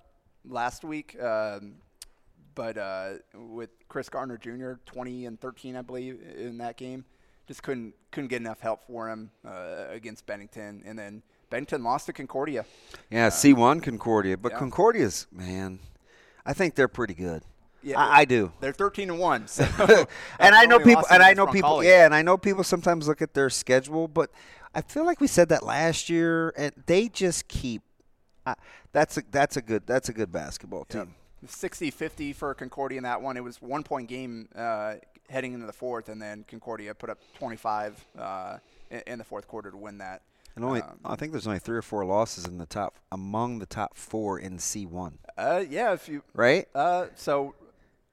last 0.44 0.85
week, 0.85 1.21
um, 1.21 1.75
but 2.55 2.79
uh, 2.79 3.14
with 3.35 3.71
Chris 3.88 4.09
Garner 4.09 4.38
Jr. 4.38 4.75
20 4.87 5.27
and 5.27 5.40
13, 5.40 5.77
I 5.77 5.83
believe, 5.83 6.21
in 6.37 6.59
that 6.59 6.77
game, 6.77 7.05
just 7.47 7.62
couldn't 7.62 7.94
couldn't 8.11 8.29
get 8.29 8.40
enough 8.40 8.61
help 8.61 8.87
for 8.87 9.09
him 9.09 9.31
uh, 9.44 9.87
against 9.90 10.27
Bennington, 10.27 10.83
and 10.87 10.99
then 10.99 11.23
Bennington 11.51 11.83
lost 11.83 12.07
to 12.07 12.12
Concordia. 12.12 12.64
Yeah, 13.11 13.31
C 13.31 13.53
one 13.53 13.81
Concordia, 13.81 14.37
but 14.37 14.53
yeah. 14.53 14.59
Concordia's 14.59 15.27
man, 15.33 15.81
I 16.47 16.53
think 16.53 16.75
they're 16.75 16.88
pretty 16.88 17.14
good. 17.14 17.42
Yeah, 17.83 17.99
I, 18.01 18.21
I 18.21 18.25
do. 18.25 18.53
They're 18.61 18.73
13 18.73 19.11
and 19.11 19.19
one. 19.19 19.47
So 19.47 19.64
and 20.41 20.55
I 20.55 20.64
know 20.64 20.79
people, 20.79 21.05
and 21.11 21.23
I 21.23 21.33
know 21.33 21.47
people, 21.47 21.79
Roncalli. 21.79 21.85
yeah, 21.85 22.05
and 22.05 22.14
I 22.14 22.23
know 22.23 22.37
people 22.37 22.64
sometimes 22.64 23.07
look 23.09 23.23
at 23.23 23.35
their 23.35 23.51
schedule, 23.51 24.09
but 24.09 24.31
I 24.75 24.83
feel 24.83 25.05
like 25.05 25.21
we 25.21 25.27
said 25.27 25.49
that 25.51 25.62
last 25.62 26.09
year, 26.11 26.53
and 26.57 26.73
they 26.87 27.09
just 27.09 27.49
keep. 27.49 27.83
Uh, 28.45 28.55
that's 28.93 29.17
a 29.19 29.23
that's 29.31 29.57
a 29.57 29.62
good 29.62 29.87
that's 29.87 30.09
a 30.09 30.12
good 30.12 30.33
basketball 30.33 30.85
team. 30.87 31.14
60-50 31.47 32.35
for 32.35 32.53
Concordia 32.55 32.99
in 32.99 33.05
that 33.05 33.23
one. 33.23 33.37
It 33.37 33.45
was 33.45 33.62
one 33.62 33.83
point 33.85 34.09
game 34.09 34.49
uh, 34.57 34.95
heading 35.31 35.53
into 35.55 35.67
the 35.67 35.73
fourth, 35.73 36.09
and 36.09 36.21
then 36.21 36.45
Concordia 36.49 36.95
put 36.95 37.11
up 37.11 37.19
25 37.38 38.05
uh, 38.19 38.59
in, 38.91 39.03
in 39.07 39.19
the 39.19 39.25
fourth 39.25 39.47
quarter 39.47 39.71
to 39.71 39.77
win 39.77 39.99
that. 39.99 40.23
And 40.57 40.64
only 40.64 40.83
Um, 40.83 40.99
I 41.05 41.14
think 41.14 41.31
there's 41.33 41.47
only 41.47 41.61
three 41.61 41.77
or 41.77 41.83
four 41.83 42.05
losses 42.05 42.45
in 42.47 42.59
the 42.59 42.67
top 42.67 42.97
among 43.12 43.61
the 43.61 43.67
top 43.67 43.97
four 43.97 44.38
in 44.41 44.59
C 44.59 44.85
one, 44.87 45.19
Uh, 45.37 45.62
yeah, 45.68 45.93
if 45.93 46.09
you 46.09 46.22
right? 46.35 46.66
uh, 46.74 47.07
so 47.14 47.55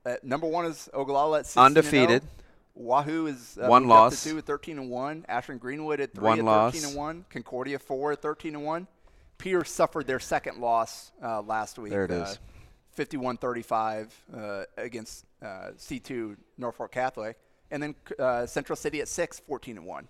uh, 0.05 0.15
number 0.23 0.47
one 0.47 0.65
is 0.65 0.89
Ogallala 0.93 1.39
at 1.39 1.45
16 1.45 1.65
and 1.65 1.77
Undefeated. 1.77 2.23
Wahoo 2.75 3.27
is 3.27 3.57
uh, 3.61 3.67
One 3.67 3.87
loss. 3.87 4.23
two 4.23 4.37
at 4.37 4.45
13 4.45 4.77
and 4.77 4.89
one. 4.89 5.25
Ashland 5.29 5.61
Greenwood 5.61 5.99
at 6.01 6.13
three 6.13 6.23
One 6.23 6.39
at 6.39 6.45
loss. 6.45 6.73
13 6.73 6.89
and 6.89 6.97
one. 6.97 7.25
Concordia 7.29 7.79
four 7.79 8.11
at 8.11 8.21
13 8.21 8.55
and 8.55 8.65
one. 8.65 8.87
Pierce 9.37 9.71
suffered 9.71 10.07
their 10.07 10.19
second 10.19 10.59
loss 10.59 11.11
uh, 11.23 11.41
last 11.41 11.77
week. 11.79 11.91
There 11.91 12.05
it 12.05 12.11
uh, 12.11 12.23
is. 12.23 12.39
51-35 12.97 14.07
uh, 14.33 14.63
against 14.77 15.25
uh, 15.41 15.71
C2 15.77 16.37
Norfolk 16.57 16.91
Catholic, 16.91 17.37
and 17.71 17.83
then 17.83 17.95
uh, 18.17 18.45
Central 18.45 18.77
City 18.77 19.01
at 19.01 19.07
six, 19.09 19.39
14 19.39 19.77
and 19.77 19.85
one. 19.85 20.07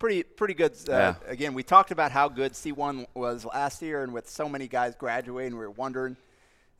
Pretty 0.00 0.22
pretty 0.22 0.54
good. 0.54 0.72
Uh, 0.88 0.92
Yeah. 0.92 1.14
Again, 1.26 1.54
we 1.54 1.62
talked 1.62 1.90
about 1.90 2.10
how 2.10 2.28
good 2.28 2.52
C1 2.52 3.06
was 3.14 3.44
last 3.44 3.82
year, 3.82 4.02
and 4.02 4.12
with 4.12 4.28
so 4.28 4.48
many 4.48 4.66
guys 4.66 4.94
graduating, 4.96 5.52
we 5.52 5.58
were 5.64 5.70
wondering 5.70 6.16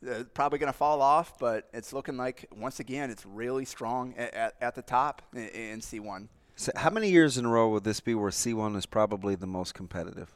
uh, 0.09 0.23
probably 0.33 0.59
going 0.59 0.71
to 0.71 0.77
fall 0.77 1.01
off, 1.01 1.37
but 1.39 1.67
it's 1.73 1.93
looking 1.93 2.17
like 2.17 2.47
once 2.55 2.79
again 2.79 3.09
it's 3.09 3.25
really 3.25 3.65
strong 3.65 4.13
at, 4.17 4.33
at, 4.33 4.55
at 4.61 4.75
the 4.75 4.81
top 4.81 5.21
in, 5.33 5.47
in 5.49 5.79
C1. 5.79 6.27
So 6.55 6.71
how 6.75 6.89
many 6.89 7.09
years 7.09 7.37
in 7.37 7.45
a 7.45 7.49
row 7.49 7.69
would 7.69 7.83
this 7.83 7.99
be 7.99 8.13
where 8.15 8.29
C1 8.31 8.75
is 8.75 8.85
probably 8.85 9.35
the 9.35 9.47
most 9.47 9.73
competitive? 9.73 10.33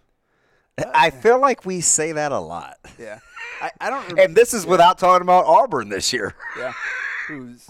I 0.93 1.09
feel 1.09 1.39
like 1.39 1.66
we 1.66 1.82
say 1.82 2.11
that 2.13 2.32
a 2.32 2.39
lot. 2.39 2.78
Yeah, 2.99 3.20
I, 3.61 3.72
I 3.80 3.89
don't. 3.89 4.07
rem- 4.09 4.20
And 4.30 4.36
this 4.36 4.53
is 4.53 4.66
without 4.66 4.97
talking 4.97 5.22
about 5.22 5.45
Auburn 5.45 5.89
this 5.89 6.11
year. 6.11 6.36
yeah, 6.59 6.74
who's 7.28 7.70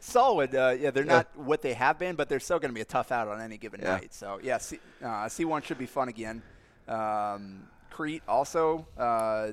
solid. 0.00 0.54
Uh, 0.54 0.74
yeah, 0.78 0.90
they're 0.90 1.04
not 1.04 1.28
what 1.36 1.62
they 1.62 1.74
have 1.74 1.98
been, 1.98 2.16
but 2.16 2.28
they're 2.28 2.40
still 2.40 2.58
going 2.58 2.70
to 2.70 2.74
be 2.74 2.80
a 2.80 2.84
tough 2.86 3.12
out 3.12 3.28
on 3.28 3.40
any 3.40 3.58
given 3.58 3.80
Yeah. 3.80 3.92
night. 3.96 4.12
So 4.14 4.40
yeah, 4.42 4.58
C, 4.58 4.78
uh, 5.02 5.26
C1 5.26 5.62
should 5.64 5.78
be 5.78 5.86
fun 5.86 6.08
again. 6.08 6.42
Um, 6.88 7.68
Crete 7.90 8.22
also 8.28 8.86
uh, 8.98 9.52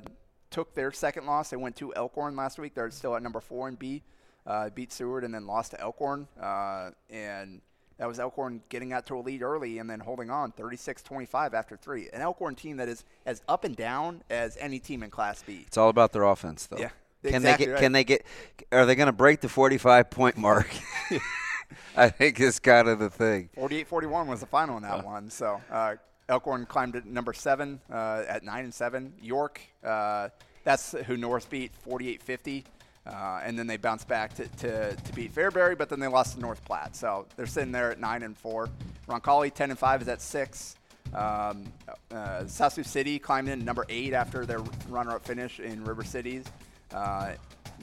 took 0.54 0.74
their 0.76 0.92
second 0.92 1.26
loss. 1.26 1.50
They 1.50 1.58
went 1.58 1.76
to 1.78 1.94
Elkhorn 1.96 2.36
last 2.36 2.60
week. 2.60 2.76
They're 2.76 2.92
still 2.92 3.16
at 3.16 3.24
number 3.24 3.42
four 3.42 3.68
in 3.68 3.76
B. 3.76 4.04
Uh, 4.46 4.70
beat 4.70 4.92
Seward 4.94 5.24
and 5.24 5.34
then 5.34 5.48
lost 5.48 5.72
to 5.72 5.82
Elkhorn. 5.82 6.28
Uh, 6.40 6.92
and 7.10 7.62
that 7.98 8.08
was 8.08 8.20
Elkhorn 8.20 8.62
getting 8.70 8.94
out 8.94 9.06
to 9.08 9.18
a 9.18 9.22
lead 9.22 9.42
early 9.42 9.80
and 9.80 9.90
then 9.90 10.00
holding 10.00 10.30
on 10.30 10.52
36-25 10.52 11.54
after 11.54 11.76
three. 11.76 12.10
An 12.14 12.22
Elkhorn 12.22 12.56
team 12.56 12.78
that 12.78 12.88
is 12.88 13.04
as 13.26 13.42
up 13.48 13.64
and 13.64 13.76
down 13.76 14.24
as 14.30 14.56
any 14.60 14.80
team 14.80 15.02
in 15.02 15.10
Class 15.10 15.44
B. 15.44 15.64
It's 15.66 15.78
all 15.78 15.90
about 15.90 16.14
their 16.14 16.24
offense, 16.24 16.68
though. 16.68 16.78
Yeah, 16.78 16.90
Can 17.24 17.36
exactly 17.36 17.66
they 17.66 17.70
get? 17.70 17.74
right. 17.74 17.82
Can 17.82 17.92
they 17.92 18.04
get? 18.04 18.26
Are 18.72 18.86
they 18.86 18.96
going 18.96 19.08
to 19.08 19.14
break 19.14 19.42
the 19.42 19.50
forty-five 19.50 20.10
point 20.10 20.38
mark? 20.38 20.70
I 21.96 22.10
think 22.10 22.40
it's 22.40 22.60
kind 22.60 22.88
of 22.88 23.00
the 23.00 23.10
thing. 23.10 23.50
48-41 23.58 24.28
was 24.28 24.40
the 24.40 24.46
final 24.46 24.78
in 24.78 24.84
that 24.84 25.06
one. 25.06 25.30
So 25.30 25.62
uh, 25.72 25.96
Elkhorn 26.34 26.66
climbed 26.66 26.94
to 26.94 27.08
number 27.08 27.32
seven 27.32 27.80
uh, 27.92 28.24
at 28.28 28.44
nine 28.44 28.64
and 28.64 28.74
seven. 28.74 29.14
York, 29.22 29.62
uh, 29.84 30.30
that's 30.64 30.94
who 31.06 31.16
North 31.16 31.48
beat 31.48 31.72
48-50. 31.88 32.64
Uh, 33.06 33.42
and 33.44 33.60
then 33.60 33.68
they 33.68 33.78
bounced 33.78 34.08
back 34.08 34.34
to, 34.34 34.48
to, 34.48 34.96
to 34.96 35.14
beat 35.14 35.36
Fairbury, 35.36 35.78
but 35.78 35.90
then 35.90 36.00
they 36.00 36.08
lost 36.08 36.34
to 36.36 36.42
North 36.42 36.64
Platte. 36.66 36.96
So 36.96 37.28
they're 37.36 37.46
sitting 37.46 37.72
there 37.72 37.92
at 37.92 38.00
nine 38.00 38.24
and 38.24 38.36
four. 38.36 38.70
Roncalli 39.08 39.54
ten 39.54 39.70
and 39.70 39.78
five 39.78 40.02
is 40.02 40.08
at 40.08 40.22
six. 40.22 40.78
Um, 41.14 41.66
uh, 42.12 42.48
South 42.48 42.74
Sioux 42.74 42.84
City 42.84 43.20
climbed 43.20 43.50
in 43.50 43.64
number 43.64 43.86
eight 43.90 44.14
after 44.14 44.46
their 44.48 44.62
runner-up 44.90 45.24
finish 45.26 45.60
in 45.60 45.84
River 45.84 46.04
Cities. 46.04 46.46
Uh, 46.92 47.34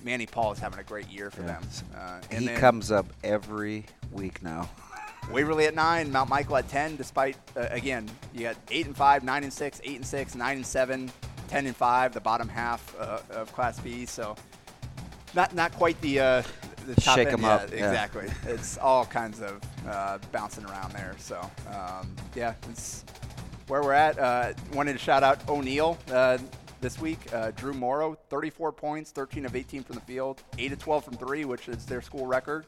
Manny 0.02 0.26
Paul 0.26 0.52
is 0.52 0.58
having 0.58 0.80
a 0.80 0.84
great 0.84 1.08
year 1.08 1.30
for 1.30 1.42
them. 1.42 1.62
Uh, 1.94 2.20
and 2.30 2.48
he 2.48 2.56
comes 2.56 2.90
up 2.90 3.06
every 3.22 3.84
week 4.10 4.42
now. 4.42 4.68
Waverly 5.30 5.66
at 5.66 5.74
nine, 5.74 6.10
Mount 6.10 6.28
Michael 6.28 6.56
at 6.56 6.68
ten. 6.68 6.96
Despite 6.96 7.36
uh, 7.56 7.66
again, 7.70 8.08
you 8.34 8.42
got 8.42 8.56
eight 8.70 8.86
and 8.86 8.96
five, 8.96 9.22
nine 9.22 9.44
and 9.44 9.52
six, 9.52 9.80
eight 9.84 9.96
and 9.96 10.06
six, 10.06 10.34
nine 10.34 10.56
and 10.56 10.66
seven, 10.66 11.10
ten 11.48 11.66
and 11.66 11.76
five, 11.76 12.12
the 12.12 12.20
bottom 12.20 12.48
half 12.48 12.94
uh, 12.98 13.20
of 13.30 13.52
Class 13.52 13.78
B. 13.78 14.06
So 14.06 14.34
not 15.34 15.54
not 15.54 15.72
quite 15.72 16.00
the 16.00 16.18
uh, 16.20 16.42
the 16.86 16.94
top 17.00 17.16
Shake 17.16 17.28
end 17.28 17.38
'em 17.38 17.42
yet. 17.42 17.50
up, 17.50 17.70
yeah. 17.70 17.76
Exactly. 17.88 18.28
it's 18.46 18.76
all 18.78 19.04
kinds 19.06 19.40
of 19.40 19.60
uh, 19.86 20.18
bouncing 20.32 20.64
around 20.64 20.92
there. 20.92 21.14
So 21.18 21.38
um, 21.72 22.14
yeah, 22.34 22.54
it's 22.70 23.04
where 23.68 23.82
we're 23.82 23.92
at. 23.92 24.18
Uh, 24.18 24.52
wanted 24.72 24.94
to 24.94 24.98
shout 24.98 25.22
out 25.22 25.48
O'Neill. 25.48 25.96
Uh, 26.10 26.38
this 26.80 26.98
week, 26.98 27.18
uh, 27.34 27.50
Drew 27.50 27.74
Morrow, 27.74 28.16
34 28.30 28.72
points, 28.72 29.10
13 29.10 29.44
of 29.44 29.54
18 29.54 29.82
from 29.82 29.96
the 29.96 30.00
field, 30.00 30.42
8 30.56 30.72
of 30.72 30.78
12 30.78 31.04
from 31.04 31.14
three, 31.18 31.44
which 31.44 31.68
is 31.68 31.84
their 31.84 32.00
school 32.00 32.26
record. 32.26 32.64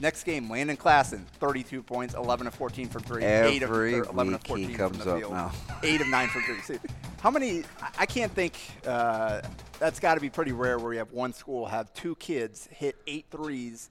Next 0.00 0.24
game, 0.24 0.50
Landon 0.50 0.76
Klassen, 0.76 1.24
32 1.40 1.82
points, 1.82 2.14
11 2.14 2.46
of 2.46 2.54
14 2.54 2.88
from 2.88 3.02
three, 3.02 3.24
8 3.24 3.62
of 3.62 3.70
Every 3.70 3.94
or 3.94 4.04
11 4.04 4.34
of 4.34 4.42
14 4.42 4.68
he 4.68 4.74
from 4.74 4.90
comes 4.92 5.04
the 5.04 5.12
up 5.12 5.18
field, 5.18 5.32
now. 5.32 5.52
8 5.82 6.00
of 6.02 6.08
9 6.08 6.28
from 6.28 6.42
three. 6.42 6.60
See, 6.62 6.78
how 7.20 7.30
many? 7.30 7.64
I- 7.98 8.04
can't 8.06 8.30
think. 8.32 8.54
Uh, 8.86 9.40
that's 9.78 9.98
got 10.00 10.14
to 10.14 10.20
be 10.20 10.28
pretty 10.30 10.52
rare 10.52 10.78
where 10.78 10.92
you 10.92 10.98
have 10.98 11.12
one 11.12 11.32
school 11.32 11.66
have 11.66 11.92
two 11.94 12.14
kids 12.16 12.68
hit 12.70 12.96
eight 13.06 13.26
threes 13.30 13.90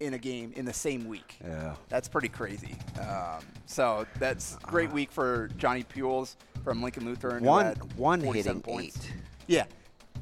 in 0.00 0.14
a 0.14 0.18
game 0.18 0.52
in 0.56 0.64
the 0.64 0.72
same 0.72 1.06
week. 1.06 1.38
Yeah. 1.44 1.74
That's 1.88 2.08
pretty 2.08 2.28
crazy. 2.28 2.76
Um, 3.00 3.44
so 3.66 4.06
that's 4.18 4.56
a 4.62 4.66
great 4.66 4.90
week 4.90 5.10
for 5.12 5.48
Johnny 5.56 5.84
Pules 5.84 6.36
from 6.64 6.82
Lincoln 6.82 7.04
Lutheran. 7.04 7.44
One 7.44 7.74
one 7.96 8.20
hitting 8.20 8.60
points. 8.60 8.96
eight. 9.06 9.12
Yeah. 9.46 9.64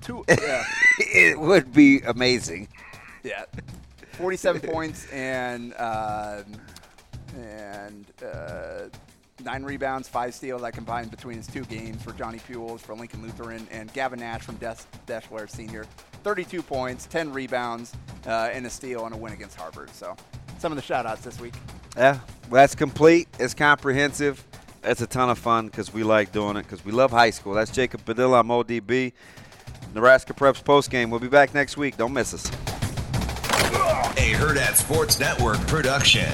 Two. 0.02 0.24
Yeah. 0.28 0.62
it 0.98 1.40
would 1.40 1.72
be 1.72 2.00
amazing. 2.00 2.68
yeah. 3.22 3.44
47 4.12 4.60
points 4.60 5.10
and 5.10 5.74
um 5.74 6.44
and 7.36 8.06
uh, 8.22 8.88
nine 9.42 9.62
rebounds, 9.64 10.08
five 10.08 10.34
steals. 10.34 10.62
That 10.62 10.72
combined 10.72 11.10
between 11.10 11.36
his 11.36 11.46
two 11.46 11.64
games 11.64 12.02
for 12.02 12.12
Johnny 12.12 12.38
Pules 12.38 12.82
for 12.82 12.94
Lincoln 12.94 13.22
Lutheran 13.22 13.66
and 13.70 13.92
Gavin 13.92 14.20
Nash 14.20 14.42
from 14.42 14.56
Des- 14.56 14.76
Deshler 15.06 15.48
Senior. 15.48 15.86
32 16.24 16.62
points, 16.62 17.06
10 17.06 17.32
rebounds, 17.32 17.94
uh, 18.26 18.50
and 18.52 18.64
a 18.64 18.70
steal 18.70 19.06
and 19.06 19.14
a 19.14 19.16
win 19.16 19.32
against 19.32 19.56
Harvard. 19.56 19.90
So 19.90 20.16
some 20.58 20.70
of 20.70 20.76
the 20.76 20.82
shout 20.82 21.06
outs 21.06 21.22
this 21.22 21.40
week. 21.40 21.54
Yeah, 21.96 22.20
well, 22.48 22.62
that's 22.62 22.74
complete. 22.74 23.28
It's 23.38 23.54
comprehensive. 23.54 24.44
It's 24.84 25.00
a 25.00 25.06
ton 25.06 25.30
of 25.30 25.38
fun 25.38 25.66
because 25.66 25.92
we 25.92 26.02
like 26.02 26.32
doing 26.32 26.56
it 26.56 26.62
because 26.62 26.84
we 26.84 26.92
love 26.92 27.10
high 27.10 27.30
school. 27.30 27.54
That's 27.54 27.70
Jacob 27.70 28.04
Padilla. 28.04 28.40
I'm 28.40 28.48
ODB. 28.48 29.12
Nebraska 29.94 30.32
Preps 30.32 30.62
postgame. 30.62 31.10
We'll 31.10 31.20
be 31.20 31.28
back 31.28 31.54
next 31.54 31.76
week. 31.76 31.96
Don't 31.96 32.12
miss 32.12 32.34
us. 32.34 32.50
A 34.16 34.34
Hurrdat 34.34 34.76
Sports 34.76 35.18
Network 35.18 35.58
production. 35.66 36.28